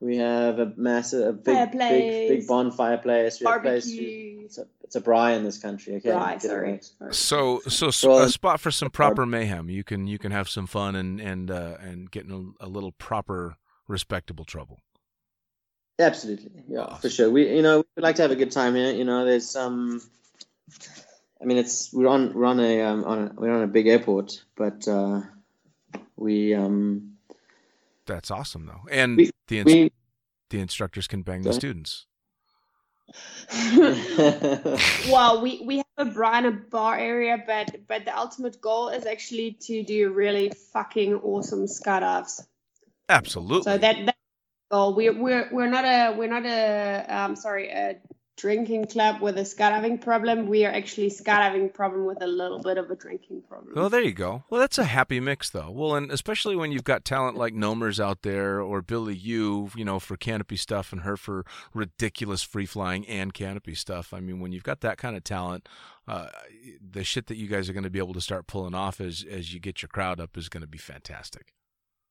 We 0.00 0.16
have 0.16 0.58
a 0.58 0.72
massive 0.76 1.26
a 1.26 1.32
big 1.32 1.44
big 1.44 1.54
Fireplace. 1.56 2.28
big 2.30 2.46
bonfire 2.46 2.96
place. 2.98 3.38
We 3.38 3.46
have 3.46 3.56
a 3.56 3.60
place 3.60 3.84
Barbecue. 3.86 4.40
it's 4.44 4.58
a 4.58 4.66
it's 4.82 4.96
a 4.96 5.00
braai 5.00 5.36
in 5.36 5.44
this 5.44 5.58
country. 5.58 5.96
Okay. 5.96 6.10
Right, 6.10 6.40
Get 6.40 6.44
it 6.44 6.48
sorry. 6.48 6.70
right. 6.72 6.84
sorry. 6.84 7.60
so 7.68 7.90
so 7.90 8.08
Well, 8.08 8.22
a 8.22 8.30
spot 8.30 8.60
for 8.60 8.70
some 8.70 8.90
proper 8.90 9.26
mayhem. 9.26 9.68
You 9.68 9.84
can 9.84 10.06
you 10.06 10.18
can 10.18 10.32
have 10.32 10.48
some 10.48 10.66
fun 10.66 10.96
and 10.96 11.20
and 11.20 11.50
uh, 11.50 11.76
and 11.80 12.10
get 12.10 12.24
in 12.24 12.54
a, 12.60 12.66
a 12.66 12.68
little 12.68 12.92
proper 12.92 13.56
respectable 13.88 14.44
trouble. 14.44 14.80
Absolutely, 15.98 16.64
yeah, 16.66 16.96
for 16.96 17.10
sure. 17.10 17.28
We, 17.28 17.54
you 17.54 17.60
know, 17.60 17.84
we 17.94 18.02
like 18.02 18.16
to 18.16 18.22
have 18.22 18.30
a 18.30 18.36
good 18.36 18.50
time 18.52 18.74
here. 18.74 18.92
You 18.92 19.04
know, 19.04 19.26
there's 19.26 19.50
some. 19.50 20.00
I 21.42 21.44
mean, 21.44 21.58
it's 21.58 21.92
we're 21.92 22.08
on 22.08 22.32
we're 22.32 22.46
on 22.46 22.58
a 22.58 22.80
um, 22.80 23.04
on 23.04 23.18
a, 23.18 23.32
we're 23.34 23.54
on 23.54 23.62
a 23.62 23.66
big 23.66 23.86
airport, 23.86 24.42
but 24.56 24.88
uh, 24.88 25.20
we 26.16 26.54
um 26.54 27.09
That's 28.10 28.30
awesome 28.30 28.66
though, 28.66 28.82
and 28.90 29.16
We- 29.16 29.30
the 29.46 29.58
ins- 29.60 29.72
we. 29.72 29.92
the 30.50 30.58
instructors 30.60 31.06
can 31.06 31.22
bang 31.22 31.42
the 31.42 31.52
students. 31.52 32.06
well, 35.10 35.42
we, 35.42 35.62
we 35.64 35.76
have 35.78 35.86
a 35.98 36.04
bar 36.06 36.34
and 36.34 36.46
a 36.46 36.50
bar 36.52 36.98
area, 36.98 37.42
but 37.46 37.86
but 37.88 38.04
the 38.04 38.16
ultimate 38.16 38.60
goal 38.60 38.88
is 38.88 39.06
actually 39.06 39.52
to 39.62 39.82
do 39.84 40.10
really 40.12 40.50
fucking 40.72 41.14
awesome 41.14 41.66
skydives. 41.66 42.44
Absolutely. 43.08 43.62
So 43.62 43.78
that 43.78 44.06
that 44.06 44.16
goal. 44.70 44.94
We're 44.94 45.16
we're 45.16 45.48
we're 45.52 45.68
not 45.70 45.84
a 45.84 46.16
we're 46.16 46.28
not 46.28 46.46
a 46.46 47.06
um 47.08 47.36
sorry 47.36 47.68
a 47.68 47.96
drinking 48.40 48.86
club 48.86 49.20
with 49.20 49.36
a 49.36 49.42
skydiving 49.42 50.00
problem. 50.00 50.48
We 50.48 50.64
are 50.64 50.72
actually 50.72 51.10
skydiving 51.10 51.74
problem 51.74 52.06
with 52.06 52.22
a 52.22 52.26
little 52.26 52.60
bit 52.60 52.78
of 52.78 52.90
a 52.90 52.96
drinking 52.96 53.42
problem. 53.48 53.74
Well, 53.76 53.90
there 53.90 54.00
you 54.00 54.12
go. 54.12 54.44
Well, 54.48 54.60
that's 54.60 54.78
a 54.78 54.84
happy 54.84 55.20
mix, 55.20 55.50
though. 55.50 55.70
Well, 55.70 55.94
and 55.94 56.10
especially 56.10 56.56
when 56.56 56.72
you've 56.72 56.84
got 56.84 57.04
talent 57.04 57.36
like 57.36 57.54
Nomers 57.54 58.02
out 58.02 58.22
there, 58.22 58.60
or 58.60 58.80
Billy 58.80 59.14
you, 59.14 59.70
you 59.76 59.84
know, 59.84 59.98
for 59.98 60.16
canopy 60.16 60.56
stuff, 60.56 60.92
and 60.92 61.02
her 61.02 61.16
for 61.16 61.44
ridiculous 61.74 62.42
free 62.42 62.66
flying 62.66 63.06
and 63.06 63.34
canopy 63.34 63.74
stuff. 63.74 64.14
I 64.14 64.20
mean, 64.20 64.40
when 64.40 64.52
you've 64.52 64.64
got 64.64 64.80
that 64.80 64.96
kind 64.96 65.16
of 65.16 65.24
talent, 65.24 65.68
uh, 66.08 66.28
the 66.80 67.04
shit 67.04 67.26
that 67.26 67.36
you 67.36 67.46
guys 67.46 67.68
are 67.68 67.74
going 67.74 67.84
to 67.84 67.90
be 67.90 67.98
able 67.98 68.14
to 68.14 68.20
start 68.20 68.46
pulling 68.46 68.74
off 68.74 69.00
as 69.00 69.24
as 69.30 69.52
you 69.52 69.60
get 69.60 69.82
your 69.82 69.88
crowd 69.88 70.18
up 70.18 70.36
is 70.36 70.48
going 70.48 70.62
to 70.62 70.66
be 70.66 70.78
fantastic. 70.78 71.52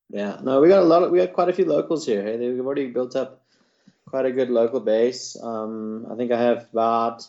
yeah, 0.09 0.37
no, 0.43 0.61
we 0.61 0.67
got 0.69 0.81
a 0.81 0.85
lot. 0.85 1.03
Of, 1.03 1.11
we 1.11 1.17
got 1.17 1.33
quite 1.33 1.49
a 1.49 1.53
few 1.53 1.65
locals 1.65 2.05
here. 2.05 2.23
Hey, 2.23 2.37
we've 2.37 2.65
already 2.65 2.87
built 2.87 3.15
up 3.15 3.43
quite 4.09 4.25
a 4.25 4.31
good 4.31 4.49
local 4.49 4.79
base. 4.79 5.37
Um, 5.41 6.07
I 6.11 6.15
think 6.15 6.31
I 6.31 6.41
have 6.41 6.67
about. 6.71 7.27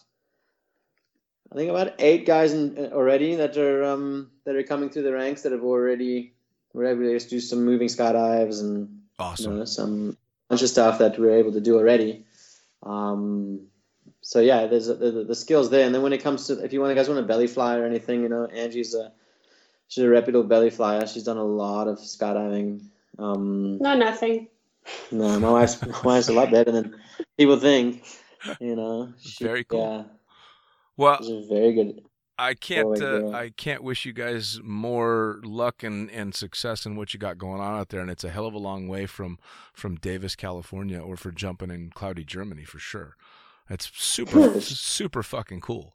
I 1.53 1.57
think 1.57 1.69
about 1.69 1.95
eight 1.99 2.27
guys 2.27 2.53
in, 2.53 2.93
already 2.93 3.35
that 3.37 3.57
are 3.57 3.85
um, 3.85 4.31
that 4.45 4.55
are 4.55 4.63
coming 4.63 4.89
through 4.89 5.03
the 5.03 5.13
ranks 5.13 5.43
that 5.43 5.53
have 5.53 5.65
already 5.65 6.35
were 6.73 6.87
able 6.87 7.03
to 7.03 7.13
just 7.13 7.31
do 7.31 7.41
some 7.41 7.65
moving 7.65 7.89
skydives 7.89 8.61
and 8.61 9.01
you 9.39 9.49
know, 9.49 9.65
some 9.65 10.17
bunch 10.49 10.63
of 10.63 10.69
stuff 10.69 10.99
that 10.99 11.19
we're 11.19 11.37
able 11.37 11.53
to 11.53 11.61
do 11.61 11.77
already. 11.77 12.25
Um, 12.85 13.67
so 14.23 14.41
yeah, 14.41 14.67
there's 14.67 14.89
a, 14.89 14.95
the, 14.95 15.25
the 15.25 15.35
skills 15.35 15.71
there. 15.71 15.85
And 15.85 15.95
then 15.95 16.03
when 16.03 16.13
it 16.13 16.23
comes 16.23 16.47
to 16.47 16.65
if 16.65 16.73
you 16.73 16.81
want 16.81 16.95
guys 16.95 17.09
want 17.09 17.21
a 17.21 17.25
belly 17.25 17.49
fly 17.49 17.77
or 17.77 17.85
anything, 17.85 18.23
you 18.23 18.29
know, 18.29 18.47
Angie's 18.47 18.95
a 18.95 19.13
she's 19.89 20.05
a 20.05 20.09
reputable 20.09 20.49
belly 20.49 20.71
flyer. 20.71 21.07
She's 21.07 21.25
done 21.25 21.37
a 21.37 21.45
lot 21.45 21.89
of 21.89 21.99
skydiving. 21.99 22.83
Um, 23.19 23.79
no, 23.79 23.97
nothing. 23.97 24.49
No, 25.11 25.39
my 25.41 25.51
wife's 25.51 25.81
my 25.87 26.01
wife's 26.03 26.29
a 26.29 26.33
lot 26.33 26.51
better 26.51 26.71
than 26.71 26.95
people 27.39 27.59
think. 27.59 28.05
You 28.61 28.77
know, 28.77 29.13
she, 29.21 29.45
Very 29.45 29.65
cool. 29.65 30.07
Yeah, 30.09 30.15
Well, 30.97 31.19
she's 31.23 31.45
a 31.45 31.49
very 31.49 31.73
good. 31.75 32.03
I 32.39 32.55
can't. 32.55 33.01
Uh. 33.03 33.31
I 33.31 33.51
can't 33.51 33.83
wish 33.83 34.07
you 34.07 34.15
guys 34.15 34.61
more 34.63 35.41
luck 35.45 35.83
and, 35.83 36.11
and 36.11 36.35
success 36.35 36.87
in 36.87 36.97
what 36.97 37.13
you 37.13 37.21
got 37.21 37.37
going 37.37 37.61
on 37.61 37.79
out 37.79 37.91
there. 37.91 38.01
And 38.01 38.11
it's 38.11 38.25
a 38.25 38.31
hell 38.31 38.47
of 38.47 38.55
a 38.55 38.59
long 38.59 38.89
way 38.89 39.05
from 39.05 39.39
from 39.75 39.97
Davis, 39.97 40.35
California, 40.37 40.99
or 40.99 41.17
for 41.17 41.31
jumping 41.33 41.71
in 41.71 41.91
cloudy 41.91 42.25
Germany 42.25 42.65
for 42.65 42.79
sure. 42.79 43.17
It's 43.69 43.91
super 43.95 44.61
super 44.61 45.23
fucking 45.23 45.61
cool. 45.61 45.93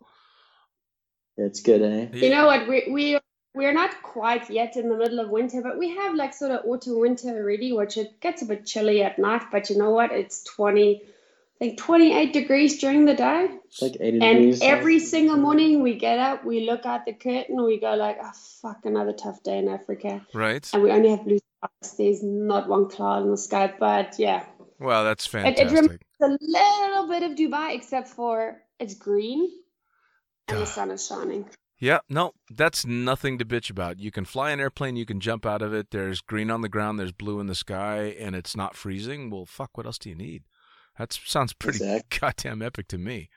It's 1.38 1.62
good, 1.62 1.82
eh? 1.82 2.10
You 2.14 2.30
know 2.30 2.46
what? 2.46 2.68
We 2.68 2.88
we 2.92 3.20
we're 3.56 3.74
not 3.74 4.02
quite 4.04 4.50
yet 4.50 4.76
in 4.76 4.90
the 4.90 4.98
middle 4.98 5.20
of 5.20 5.30
winter, 5.30 5.62
but 5.62 5.78
we 5.80 5.96
have 5.96 6.14
like 6.16 6.34
sort 6.34 6.52
of 6.52 6.66
autumn 6.66 7.00
winter 7.00 7.30
already, 7.30 7.72
which 7.74 7.98
it 7.98 8.20
gets 8.20 8.42
a 8.42 8.46
bit 8.46 8.66
chilly 8.66 9.02
at 9.02 9.18
night. 9.18 9.44
But 9.52 9.70
you 9.70 9.78
know 9.78 9.92
what? 9.92 10.12
It's 10.12 10.44
twenty, 10.44 11.02
I 11.04 11.58
think 11.60 11.78
twenty 11.80 12.14
eight 12.14 12.34
degrees 12.34 12.80
during 12.80 13.06
the 13.06 13.14
day. 13.16 13.48
It's 13.66 13.82
like 13.82 13.98
eighty 14.00 14.20
And 14.22 14.38
degrees. 14.38 14.62
every 14.62 15.00
single 15.00 15.38
morning 15.38 15.82
we 15.82 15.96
get 15.98 16.20
up, 16.20 16.44
we 16.46 16.62
look 16.70 16.86
out 16.86 17.06
the 17.06 17.14
curtain, 17.14 17.64
we 17.64 17.80
go 17.80 17.96
like, 17.96 18.18
oh 18.22 18.32
fuck, 18.62 18.86
another 18.86 19.14
tough 19.14 19.42
day 19.44 19.58
in 19.58 19.68
Africa. 19.70 20.26
right. 20.34 20.70
And 20.74 20.84
we 20.84 20.92
only 20.92 21.10
have 21.10 21.24
blue 21.24 21.40
skies. 21.40 21.98
There's 21.98 22.24
not 22.24 22.68
one 22.68 22.90
cloud 22.90 23.24
in 23.24 23.32
the 23.32 23.38
sky, 23.38 23.74
but 23.80 24.20
yeah, 24.20 24.46
Well, 24.80 25.04
that's 25.06 25.26
it 25.28 25.30
fantastic. 25.30 25.72
rem- 25.72 26.00
it's 26.20 26.22
a 26.22 26.38
little 26.42 27.08
bit 27.08 27.24
of 27.24 27.38
Dubai, 27.38 27.76
except 27.76 28.10
for 28.10 28.62
it's 28.80 28.94
green 28.96 29.50
and 30.48 30.60
the 30.60 30.66
sun 30.66 30.92
is 30.92 31.08
shining. 31.08 31.50
Yeah, 31.78 32.00
no, 32.10 32.32
that's 32.50 32.86
nothing 32.86 33.38
to 33.38 33.46
bitch 33.46 33.70
about. 33.70 34.00
You 34.00 34.10
can 34.12 34.24
fly 34.26 34.52
an 34.52 34.60
airplane, 34.62 34.96
you 34.96 35.06
can 35.06 35.20
jump 35.20 35.46
out 35.46 35.62
of 35.62 35.74
it. 35.74 35.92
There's 35.92 36.22
green 36.22 36.50
on 36.50 36.62
the 36.62 36.70
ground, 36.70 36.98
there's 37.00 37.12
blue 37.12 37.40
in 37.40 37.48
the 37.48 37.56
sky, 37.56 38.16
and 38.20 38.34
it's 38.36 38.56
not 38.56 38.76
freezing. 38.76 39.30
Well, 39.30 39.46
fuck, 39.46 39.76
what 39.78 39.86
else 39.86 39.98
do 39.98 40.10
you 40.10 40.16
need? 40.16 40.44
That 40.98 41.12
sounds 41.12 41.52
pretty 41.54 41.78
Exact- 41.84 42.20
goddamn 42.22 42.62
epic 42.62 42.88
to 42.90 42.98
me. 42.98 43.30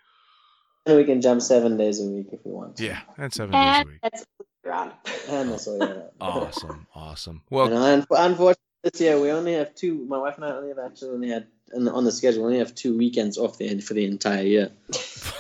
And 0.87 0.97
we 0.97 1.05
can 1.05 1.21
jump 1.21 1.43
seven 1.43 1.77
days 1.77 2.01
a 2.01 2.05
week 2.05 2.29
if 2.33 2.41
we 2.45 2.53
want. 2.53 2.77
to. 2.77 2.85
Yeah, 2.87 3.01
and 3.19 3.33
seven 3.33 3.53
days 3.53 3.83
a 3.83 3.87
week. 3.87 3.99
that's 4.03 4.25
around. 4.65 4.93
And 5.29 5.51
that's 5.51 5.67
all. 5.67 6.13
Awesome, 6.21 6.87
awesome. 6.95 7.43
You 7.51 7.57
Well, 7.57 7.69
know, 7.71 7.85
and 7.85 8.07
unfortunately, 8.11 8.55
this 8.85 9.01
year 9.01 9.21
we 9.21 9.31
only 9.31 9.55
have 9.55 9.75
two. 9.75 10.07
My 10.07 10.17
wife 10.19 10.37
and 10.37 10.45
I 10.45 10.53
only 10.53 10.69
have 10.69 10.79
actually 10.79 11.11
only 11.11 11.29
had 11.29 11.49
on 11.75 11.85
the, 11.85 11.93
on 11.93 12.05
the 12.05 12.13
schedule. 12.13 12.43
We 12.43 12.47
only 12.47 12.59
have 12.61 12.75
two 12.75 12.97
weekends 12.97 13.37
off 13.37 13.59
the 13.59 13.69
end 13.69 13.83
for 13.85 13.93
the 13.95 14.05
entire 14.07 14.45
year. 14.45 14.71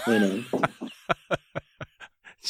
You 0.07 0.19
know, 0.19 0.45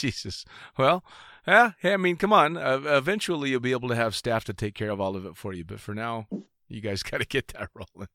Jesus. 0.00 0.44
Well, 0.76 1.04
yeah, 1.46 1.72
hey, 1.80 1.94
I 1.94 1.96
mean, 1.96 2.16
come 2.16 2.32
on. 2.32 2.56
Uh, 2.56 2.80
eventually, 2.86 3.50
you'll 3.50 3.60
be 3.60 3.72
able 3.72 3.88
to 3.88 3.96
have 3.96 4.14
staff 4.14 4.44
to 4.44 4.52
take 4.52 4.74
care 4.74 4.90
of 4.90 5.00
all 5.00 5.16
of 5.16 5.24
it 5.24 5.36
for 5.36 5.52
you. 5.52 5.64
But 5.64 5.80
for 5.80 5.94
now, 5.94 6.26
you 6.68 6.80
guys 6.80 7.02
got 7.10 7.18
to 7.20 7.26
get 7.26 7.48
that 7.48 7.70
rolling. 7.74 8.08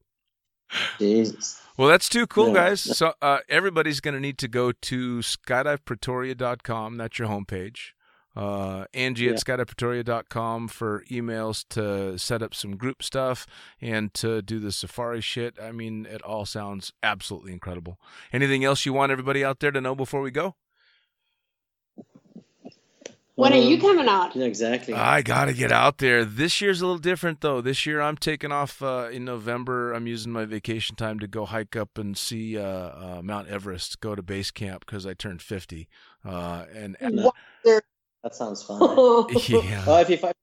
Jesus. 0.99 1.59
Well, 1.77 1.88
that's 1.88 2.09
too 2.09 2.25
cool, 2.27 2.47
Yeah. 2.49 2.53
guys. 2.69 2.81
So 2.81 3.13
uh, 3.21 3.39
everybody's 3.49 3.99
going 3.99 4.13
to 4.15 4.19
need 4.19 4.38
to 4.39 4.47
go 4.47 4.71
to 4.71 5.19
skydivepretoria.com. 5.19 6.97
That's 6.97 7.19
your 7.19 7.27
homepage. 7.27 7.91
Uh, 8.36 8.86
Angie 8.95 9.29
at 9.29 9.36
skydivepretoria.com 9.36 10.67
for 10.67 11.03
emails 11.11 11.65
to 11.69 12.17
set 12.17 12.41
up 12.41 12.55
some 12.55 12.75
group 12.77 13.03
stuff 13.03 13.45
and 13.79 14.11
to 14.15 14.41
do 14.41 14.57
the 14.59 14.71
safari 14.71 15.21
shit. 15.21 15.55
I 15.61 15.71
mean, 15.71 16.07
it 16.07 16.21
all 16.23 16.45
sounds 16.47 16.91
absolutely 17.03 17.51
incredible. 17.53 17.99
Anything 18.31 18.63
else 18.65 18.88
you 18.88 18.93
want 18.93 19.11
everybody 19.11 19.43
out 19.45 19.59
there 19.59 19.71
to 19.71 19.79
know 19.79 19.93
before 19.93 20.21
we 20.21 20.31
go? 20.31 20.55
When 23.36 23.51
are 23.51 23.57
you 23.57 23.75
Um, 23.75 23.81
coming 23.81 24.07
out? 24.07 24.36
Yeah, 24.36 24.45
exactly. 24.45 24.93
I 24.93 25.23
got 25.23 25.45
to 25.45 25.53
get 25.53 25.71
out 25.71 25.97
there. 25.97 26.23
This 26.23 26.61
year's 26.61 26.81
a 26.81 26.86
little 26.86 26.99
different, 26.99 27.41
though. 27.41 27.61
This 27.61 27.84
year 27.86 27.99
I'm 27.99 28.15
taking 28.15 28.51
off 28.51 28.81
uh, 28.84 29.09
in 29.11 29.25
November. 29.25 29.91
I'm 29.93 30.05
using 30.05 30.31
my 30.31 30.45
vacation 30.45 30.95
time 30.95 31.17
to 31.19 31.27
go 31.27 31.45
hike 31.45 31.75
up 31.75 31.97
and 31.97 32.15
see 32.15 32.59
uh, 32.59 32.63
uh, 32.63 33.21
Mount 33.23 33.47
Everest, 33.47 33.99
go 34.01 34.13
to 34.13 34.21
base 34.21 34.51
camp 34.51 34.86
because 34.86 35.07
I 35.07 35.15
turned 35.15 35.41
50. 35.41 35.88
Uh, 36.23 36.65
and 36.75 36.95
No. 37.01 37.31
that 37.65 38.36
sounds 38.36 38.61
fun. 38.61 38.79
yeah, 39.49 39.84
Oh, 39.88 39.97
if 39.99 40.09
you 40.11 40.17
fi- 40.17 40.34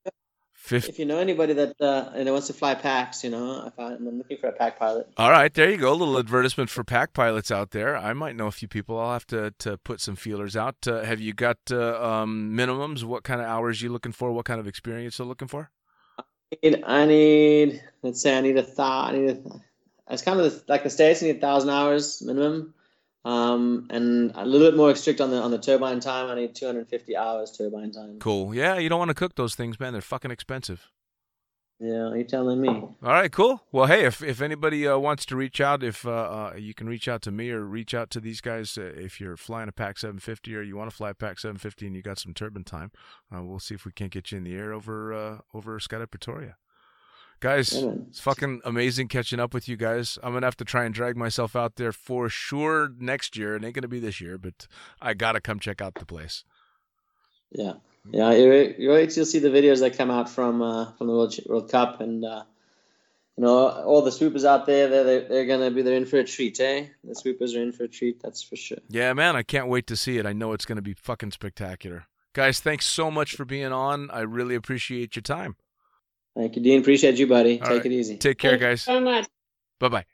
50. 0.71 0.89
if 0.89 0.99
you 0.99 1.05
know 1.05 1.17
anybody 1.17 1.53
that 1.53 1.79
uh, 1.81 2.11
and 2.15 2.29
wants 2.31 2.47
to 2.47 2.53
fly 2.53 2.75
packs, 2.75 3.23
you 3.23 3.29
know, 3.29 3.71
I, 3.77 3.83
I'm 3.83 4.17
looking 4.17 4.37
for 4.37 4.47
a 4.47 4.53
pack 4.53 4.79
pilot. 4.79 5.11
All 5.17 5.29
right, 5.29 5.53
there 5.53 5.69
you 5.69 5.77
go. 5.77 5.91
A 5.91 5.93
little 5.93 6.17
advertisement 6.17 6.69
for 6.69 6.83
pack 6.83 7.13
pilots 7.13 7.51
out 7.51 7.71
there. 7.71 7.97
I 7.97 8.13
might 8.13 8.35
know 8.35 8.47
a 8.47 8.51
few 8.51 8.67
people. 8.67 8.97
I'll 8.97 9.13
have 9.13 9.27
to, 9.27 9.53
to 9.59 9.77
put 9.77 9.99
some 9.99 10.15
feelers 10.15 10.55
out. 10.55 10.75
Uh, 10.87 11.03
have 11.03 11.19
you 11.19 11.33
got 11.33 11.57
uh, 11.69 12.01
um, 12.01 12.53
minimums? 12.55 13.03
What 13.03 13.23
kind 13.23 13.41
of 13.41 13.47
hours 13.47 13.81
you 13.81 13.89
looking 13.89 14.13
for? 14.13 14.31
What 14.31 14.45
kind 14.45 14.59
of 14.59 14.67
experience 14.67 15.19
are 15.19 15.23
you 15.23 15.29
looking 15.29 15.47
for? 15.49 15.69
I 16.17 16.23
need, 16.63 16.83
I 16.85 17.05
need 17.05 17.83
let's 18.01 18.21
say 18.21 18.37
I 18.37 18.41
need 18.41 18.57
a 18.57 18.63
thou. 18.63 19.01
I 19.03 19.11
need 19.11 19.29
a. 19.29 19.61
It's 20.09 20.21
kind 20.21 20.39
of 20.39 20.63
like 20.67 20.83
the 20.83 20.89
states. 20.89 21.21
I 21.21 21.27
need 21.27 21.37
a 21.37 21.39
thousand 21.39 21.69
hours 21.69 22.21
minimum, 22.21 22.73
um, 23.23 23.87
and 23.89 24.31
a 24.35 24.45
little 24.45 24.67
bit 24.67 24.75
more 24.75 24.95
strict 24.95 25.21
on 25.21 25.31
the 25.31 25.41
on 25.41 25.51
the 25.51 25.59
turbine 25.59 25.99
time. 25.99 26.27
I 26.27 26.35
need 26.35 26.55
250 26.55 27.15
hours 27.15 27.51
turbine 27.51 27.91
time. 27.91 28.19
Cool. 28.19 28.55
Yeah, 28.55 28.77
you 28.77 28.89
don't 28.89 28.99
want 28.99 29.09
to 29.09 29.15
cook 29.15 29.35
those 29.35 29.55
things, 29.55 29.79
man. 29.79 29.93
They're 29.93 30.01
fucking 30.01 30.31
expensive. 30.31 30.89
Yeah, 31.83 32.13
you're 32.13 32.25
telling 32.25 32.61
me? 32.61 32.69
All 32.69 32.93
right, 33.01 33.31
cool. 33.31 33.63
Well, 33.71 33.87
hey, 33.87 34.05
if 34.05 34.21
if 34.21 34.39
anybody 34.39 34.87
uh, 34.87 34.99
wants 34.99 35.25
to 35.25 35.35
reach 35.35 35.59
out, 35.59 35.83
if 35.83 36.05
uh, 36.05 36.11
uh, 36.11 36.53
you 36.55 36.75
can 36.75 36.87
reach 36.87 37.07
out 37.07 37.23
to 37.23 37.31
me 37.31 37.49
or 37.49 37.63
reach 37.63 37.95
out 37.95 38.11
to 38.11 38.19
these 38.19 38.39
guys, 38.39 38.77
uh, 38.77 38.93
if 38.95 39.19
you're 39.19 39.35
flying 39.35 39.67
a 39.67 39.71
Pack 39.71 39.97
750 39.97 40.55
or 40.55 40.61
you 40.61 40.77
want 40.77 40.91
to 40.91 40.95
fly 40.95 41.09
a 41.09 41.15
Pack 41.15 41.39
750 41.39 41.87
and 41.87 41.95
you 41.95 42.03
got 42.03 42.19
some 42.19 42.35
turbine 42.35 42.63
time, 42.63 42.91
uh, 43.35 43.41
we'll 43.41 43.57
see 43.57 43.73
if 43.73 43.83
we 43.83 43.91
can't 43.91 44.11
get 44.11 44.31
you 44.31 44.37
in 44.37 44.43
the 44.43 44.53
air 44.53 44.73
over 44.73 45.11
uh, 45.11 45.37
over 45.55 45.79
Skydive 45.79 46.11
Pretoria. 46.11 46.55
Guys, 47.41 47.73
it's 47.73 48.19
fucking 48.19 48.61
amazing 48.63 49.07
catching 49.07 49.39
up 49.39 49.51
with 49.51 49.67
you 49.67 49.75
guys. 49.75 50.19
I'm 50.21 50.33
gonna 50.33 50.45
have 50.45 50.57
to 50.57 50.63
try 50.63 50.85
and 50.85 50.93
drag 50.93 51.17
myself 51.17 51.55
out 51.55 51.75
there 51.75 51.91
for 51.91 52.29
sure 52.29 52.91
next 52.99 53.35
year. 53.35 53.55
It 53.55 53.65
ain't 53.65 53.73
gonna 53.73 53.87
be 53.87 53.99
this 53.99 54.21
year, 54.21 54.37
but 54.37 54.67
I 55.01 55.15
gotta 55.15 55.41
come 55.41 55.59
check 55.59 55.81
out 55.81 55.95
the 55.95 56.05
place. 56.05 56.43
Yeah, 57.51 57.73
yeah. 58.11 58.31
You 58.33 58.47
wait, 58.47 58.77
you 58.77 58.91
wait 58.91 59.09
till 59.09 59.21
you 59.21 59.25
see 59.25 59.39
the 59.39 59.49
videos 59.49 59.79
that 59.79 59.97
come 59.97 60.11
out 60.11 60.29
from 60.29 60.61
uh, 60.61 60.91
from 60.91 61.07
the 61.07 61.13
World 61.13 61.35
World 61.47 61.71
Cup, 61.71 61.99
and 61.99 62.23
uh, 62.23 62.43
you 63.35 63.43
know 63.43 63.69
all 63.69 64.03
the 64.03 64.11
swoopers 64.11 64.45
out 64.45 64.67
there. 64.67 64.87
They're 64.87 65.03
they're, 65.03 65.27
they're 65.27 65.45
gonna 65.47 65.71
be 65.71 65.81
they're 65.81 65.97
in 65.97 66.05
for 66.05 66.19
a 66.19 66.23
treat, 66.23 66.59
eh? 66.59 66.85
The 67.03 67.15
swoopers 67.15 67.55
are 67.55 67.63
in 67.63 67.71
for 67.71 67.85
a 67.85 67.89
treat. 67.89 68.21
That's 68.21 68.43
for 68.43 68.55
sure. 68.55 68.77
Yeah, 68.87 69.13
man, 69.13 69.35
I 69.35 69.41
can't 69.41 69.67
wait 69.67 69.87
to 69.87 69.95
see 69.95 70.19
it. 70.19 70.27
I 70.27 70.33
know 70.33 70.53
it's 70.53 70.65
gonna 70.65 70.83
be 70.83 70.93
fucking 70.93 71.31
spectacular. 71.31 72.05
Guys, 72.33 72.59
thanks 72.59 72.85
so 72.85 73.09
much 73.09 73.35
for 73.35 73.45
being 73.45 73.71
on. 73.71 74.11
I 74.11 74.19
really 74.19 74.53
appreciate 74.53 75.15
your 75.15 75.23
time. 75.23 75.55
Thank 76.35 76.55
you, 76.55 76.61
Dean. 76.61 76.81
Appreciate 76.81 77.17
you, 77.17 77.27
buddy. 77.27 77.59
All 77.59 77.67
Take 77.67 77.83
right. 77.83 77.85
it 77.85 77.91
easy. 77.91 78.17
Take 78.17 78.37
care, 78.37 78.51
Thank 78.51 78.61
you 78.61 78.67
guys. 78.67 78.81
So 78.83 78.99
much. 79.01 79.27
Bye 79.79 79.89
bye. 79.89 80.05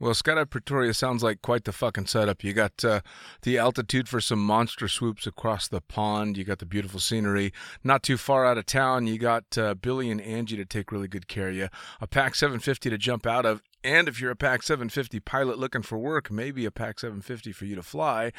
Well, 0.00 0.12
Skydive 0.12 0.50
Pretoria 0.50 0.92
sounds 0.92 1.22
like 1.22 1.40
quite 1.40 1.64
the 1.64 1.72
fucking 1.72 2.06
setup. 2.06 2.42
You 2.42 2.52
got 2.52 2.84
uh, 2.84 3.00
the 3.42 3.58
altitude 3.58 4.08
for 4.08 4.20
some 4.20 4.44
monster 4.44 4.88
swoops 4.88 5.26
across 5.26 5.68
the 5.68 5.80
pond. 5.80 6.36
You 6.36 6.44
got 6.44 6.58
the 6.58 6.66
beautiful 6.66 6.98
scenery. 6.98 7.52
Not 7.84 8.02
too 8.02 8.16
far 8.16 8.44
out 8.44 8.58
of 8.58 8.66
town, 8.66 9.06
you 9.06 9.18
got 9.18 9.56
uh, 9.56 9.74
Billy 9.74 10.10
and 10.10 10.20
Angie 10.20 10.56
to 10.56 10.64
take 10.64 10.90
really 10.90 11.06
good 11.08 11.28
care 11.28 11.48
of 11.48 11.54
you. 11.54 11.68
A 12.00 12.06
Pack 12.08 12.34
750 12.34 12.90
to 12.90 12.98
jump 12.98 13.26
out 13.26 13.46
of. 13.46 13.62
And 13.84 14.08
if 14.08 14.18
you're 14.18 14.30
a 14.30 14.36
Pack 14.36 14.62
750 14.62 15.20
pilot 15.20 15.58
looking 15.58 15.82
for 15.82 15.98
work, 15.98 16.30
maybe 16.30 16.64
a 16.64 16.70
Pack 16.70 16.98
750 16.98 17.52
for 17.52 17.66
you 17.66 17.76
to 17.76 17.82
fly. 17.82 18.32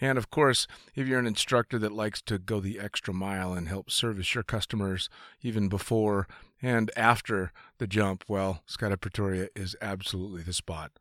And 0.00 0.16
of 0.16 0.30
course, 0.30 0.68
if 0.94 1.08
you're 1.08 1.18
an 1.18 1.26
instructor 1.26 1.76
that 1.80 1.90
likes 1.90 2.22
to 2.22 2.38
go 2.38 2.60
the 2.60 2.78
extra 2.78 3.12
mile 3.12 3.52
and 3.52 3.68
help 3.68 3.90
service 3.90 4.32
your 4.32 4.44
customers 4.44 5.08
even 5.42 5.68
before 5.68 6.28
and 6.62 6.90
after 6.96 7.52
the 7.78 7.88
jump, 7.88 8.24
well, 8.28 8.62
Skydive 8.68 9.00
Pretoria 9.00 9.48
is 9.56 9.74
absolutely 9.82 10.42
the 10.42 10.52
spot. 10.52 10.92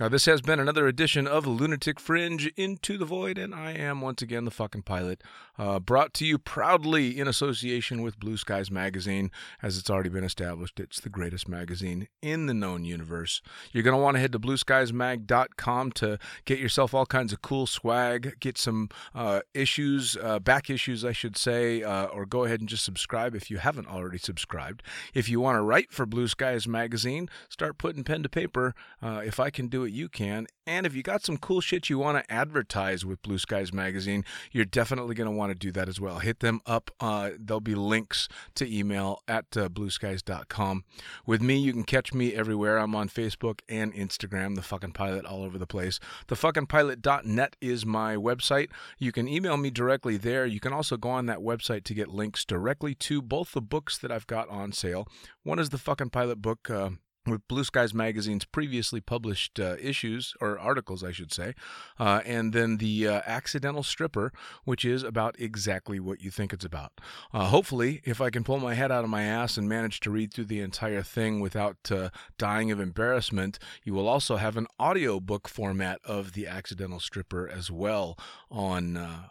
Now, 0.00 0.08
this 0.08 0.26
has 0.26 0.40
been 0.40 0.60
another 0.60 0.86
edition 0.86 1.26
of 1.26 1.44
Lunatic 1.44 1.98
Fringe 1.98 2.46
Into 2.56 2.96
the 2.96 3.04
Void, 3.04 3.36
and 3.36 3.52
I 3.52 3.72
am 3.72 4.00
once 4.00 4.22
again 4.22 4.44
the 4.44 4.52
fucking 4.52 4.82
pilot, 4.82 5.24
uh, 5.58 5.80
brought 5.80 6.14
to 6.14 6.24
you 6.24 6.38
proudly 6.38 7.18
in 7.18 7.26
association 7.26 8.00
with 8.02 8.20
Blue 8.20 8.36
Skies 8.36 8.70
Magazine. 8.70 9.32
As 9.60 9.76
it's 9.76 9.90
already 9.90 10.08
been 10.08 10.22
established, 10.22 10.78
it's 10.78 11.00
the 11.00 11.08
greatest 11.08 11.48
magazine 11.48 12.06
in 12.22 12.46
the 12.46 12.54
known 12.54 12.84
universe. 12.84 13.42
You're 13.72 13.82
going 13.82 13.96
to 13.96 14.02
want 14.02 14.14
to 14.14 14.20
head 14.20 14.30
to 14.32 14.38
blueskiesmag.com 14.38 15.92
to 15.92 16.18
get 16.44 16.60
yourself 16.60 16.94
all 16.94 17.06
kinds 17.06 17.32
of 17.32 17.42
cool 17.42 17.66
swag, 17.66 18.36
get 18.38 18.56
some 18.56 18.90
uh, 19.16 19.40
issues, 19.52 20.16
uh, 20.22 20.38
back 20.38 20.70
issues, 20.70 21.04
I 21.04 21.12
should 21.12 21.36
say, 21.36 21.82
uh, 21.82 22.06
or 22.06 22.24
go 22.24 22.44
ahead 22.44 22.60
and 22.60 22.68
just 22.68 22.84
subscribe 22.84 23.34
if 23.34 23.50
you 23.50 23.58
haven't 23.58 23.88
already 23.88 24.18
subscribed. 24.18 24.84
If 25.14 25.28
you 25.28 25.40
want 25.40 25.56
to 25.56 25.62
write 25.62 25.92
for 25.92 26.06
Blue 26.06 26.28
Skies 26.28 26.68
Magazine, 26.68 27.28
start 27.48 27.78
putting 27.78 28.04
pen 28.04 28.22
to 28.22 28.28
paper. 28.28 28.74
Uh, 29.02 29.22
if 29.24 29.40
I 29.40 29.50
can 29.50 29.68
do 29.68 29.84
it, 29.84 29.92
you 29.92 30.08
can. 30.08 30.46
And 30.68 30.84
if 30.84 30.94
you 30.94 31.02
got 31.02 31.24
some 31.24 31.38
cool 31.38 31.62
shit 31.62 31.88
you 31.88 31.98
want 31.98 32.22
to 32.22 32.30
advertise 32.30 33.02
with 33.02 33.22
Blue 33.22 33.38
Skies 33.38 33.72
Magazine, 33.72 34.22
you're 34.52 34.66
definitely 34.66 35.14
going 35.14 35.30
to 35.30 35.34
want 35.34 35.50
to 35.50 35.54
do 35.54 35.72
that 35.72 35.88
as 35.88 35.98
well. 35.98 36.18
Hit 36.18 36.40
them 36.40 36.60
up. 36.66 36.90
Uh, 37.00 37.30
there'll 37.38 37.62
be 37.62 37.74
links 37.74 38.28
to 38.56 38.70
email 38.70 39.22
at 39.26 39.46
uh, 39.56 39.70
blueskies.com. 39.70 40.84
With 41.24 41.40
me, 41.40 41.56
you 41.56 41.72
can 41.72 41.84
catch 41.84 42.12
me 42.12 42.34
everywhere. 42.34 42.76
I'm 42.76 42.94
on 42.94 43.08
Facebook 43.08 43.60
and 43.66 43.94
Instagram, 43.94 44.56
the 44.56 44.62
fucking 44.62 44.92
pilot, 44.92 45.24
all 45.24 45.42
over 45.42 45.56
the 45.56 45.66
place. 45.66 46.00
Thefuckingpilot.net 46.26 47.56
is 47.62 47.86
my 47.86 48.16
website. 48.16 48.68
You 48.98 49.10
can 49.10 49.26
email 49.26 49.56
me 49.56 49.70
directly 49.70 50.18
there. 50.18 50.44
You 50.44 50.60
can 50.60 50.74
also 50.74 50.98
go 50.98 51.08
on 51.08 51.24
that 51.26 51.38
website 51.38 51.84
to 51.84 51.94
get 51.94 52.08
links 52.08 52.44
directly 52.44 52.94
to 52.96 53.22
both 53.22 53.52
the 53.52 53.62
books 53.62 53.96
that 53.96 54.12
I've 54.12 54.26
got 54.26 54.50
on 54.50 54.72
sale. 54.72 55.08
One 55.44 55.58
is 55.58 55.70
the 55.70 55.78
fucking 55.78 56.10
pilot 56.10 56.42
book. 56.42 56.68
Uh, 56.68 56.90
with 57.30 57.46
Blue 57.48 57.64
Skies 57.64 57.94
Magazine's 57.94 58.44
previously 58.44 59.00
published 59.00 59.58
uh, 59.58 59.76
issues, 59.80 60.34
or 60.40 60.58
articles, 60.58 61.02
I 61.02 61.12
should 61.12 61.32
say, 61.32 61.54
uh, 61.98 62.20
and 62.24 62.52
then 62.52 62.78
the 62.78 63.08
uh, 63.08 63.20
Accidental 63.26 63.82
Stripper, 63.82 64.32
which 64.64 64.84
is 64.84 65.02
about 65.02 65.38
exactly 65.38 66.00
what 66.00 66.22
you 66.22 66.30
think 66.30 66.52
it's 66.52 66.64
about. 66.64 66.92
Uh, 67.32 67.46
hopefully, 67.46 68.00
if 68.04 68.20
I 68.20 68.30
can 68.30 68.44
pull 68.44 68.58
my 68.58 68.74
head 68.74 68.92
out 68.92 69.04
of 69.04 69.10
my 69.10 69.22
ass 69.22 69.56
and 69.56 69.68
manage 69.68 70.00
to 70.00 70.10
read 70.10 70.32
through 70.32 70.46
the 70.46 70.60
entire 70.60 71.02
thing 71.02 71.40
without 71.40 71.90
uh, 71.90 72.10
dying 72.38 72.70
of 72.70 72.80
embarrassment, 72.80 73.58
you 73.84 73.94
will 73.94 74.08
also 74.08 74.36
have 74.36 74.56
an 74.56 74.66
audio 74.78 75.20
book 75.20 75.48
format 75.48 76.00
of 76.04 76.32
the 76.32 76.46
Accidental 76.46 77.00
Stripper 77.00 77.48
as 77.48 77.70
well 77.70 78.18
on 78.50 78.96
uh, 78.96 79.24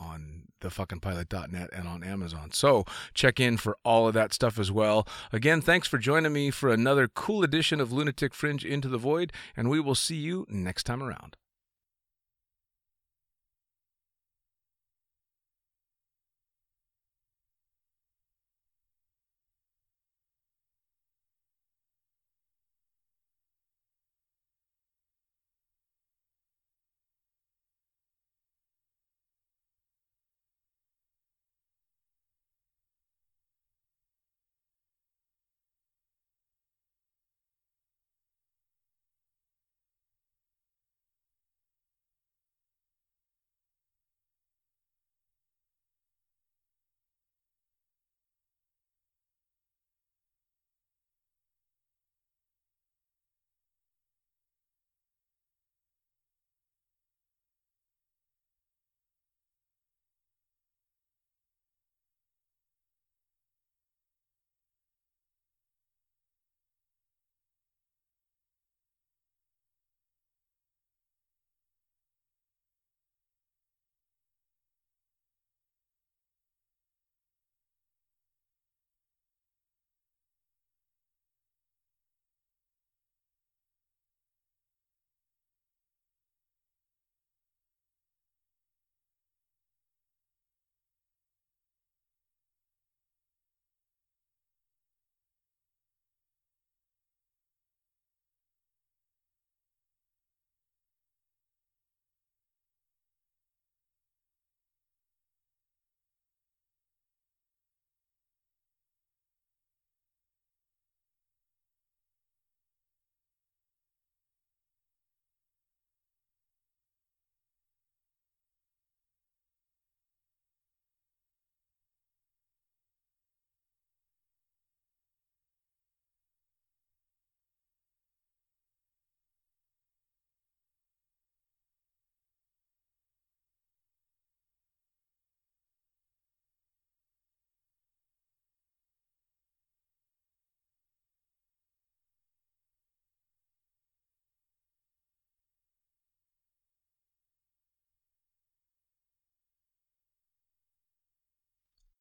on 0.00 0.49
thefuckingpilot.net 0.60 1.70
and 1.72 1.88
on 1.88 2.02
Amazon. 2.04 2.50
So 2.52 2.84
check 3.14 3.40
in 3.40 3.56
for 3.56 3.76
all 3.84 4.08
of 4.08 4.14
that 4.14 4.32
stuff 4.32 4.58
as 4.58 4.70
well. 4.70 5.06
Again, 5.32 5.60
thanks 5.60 5.88
for 5.88 5.98
joining 5.98 6.32
me 6.32 6.50
for 6.50 6.70
another 6.70 7.08
cool 7.08 7.42
edition 7.42 7.80
of 7.80 7.92
Lunatic 7.92 8.34
Fringe 8.34 8.64
Into 8.64 8.88
the 8.88 8.98
Void, 8.98 9.32
and 9.56 9.68
we 9.68 9.80
will 9.80 9.94
see 9.94 10.16
you 10.16 10.46
next 10.48 10.84
time 10.84 11.02
around. 11.02 11.36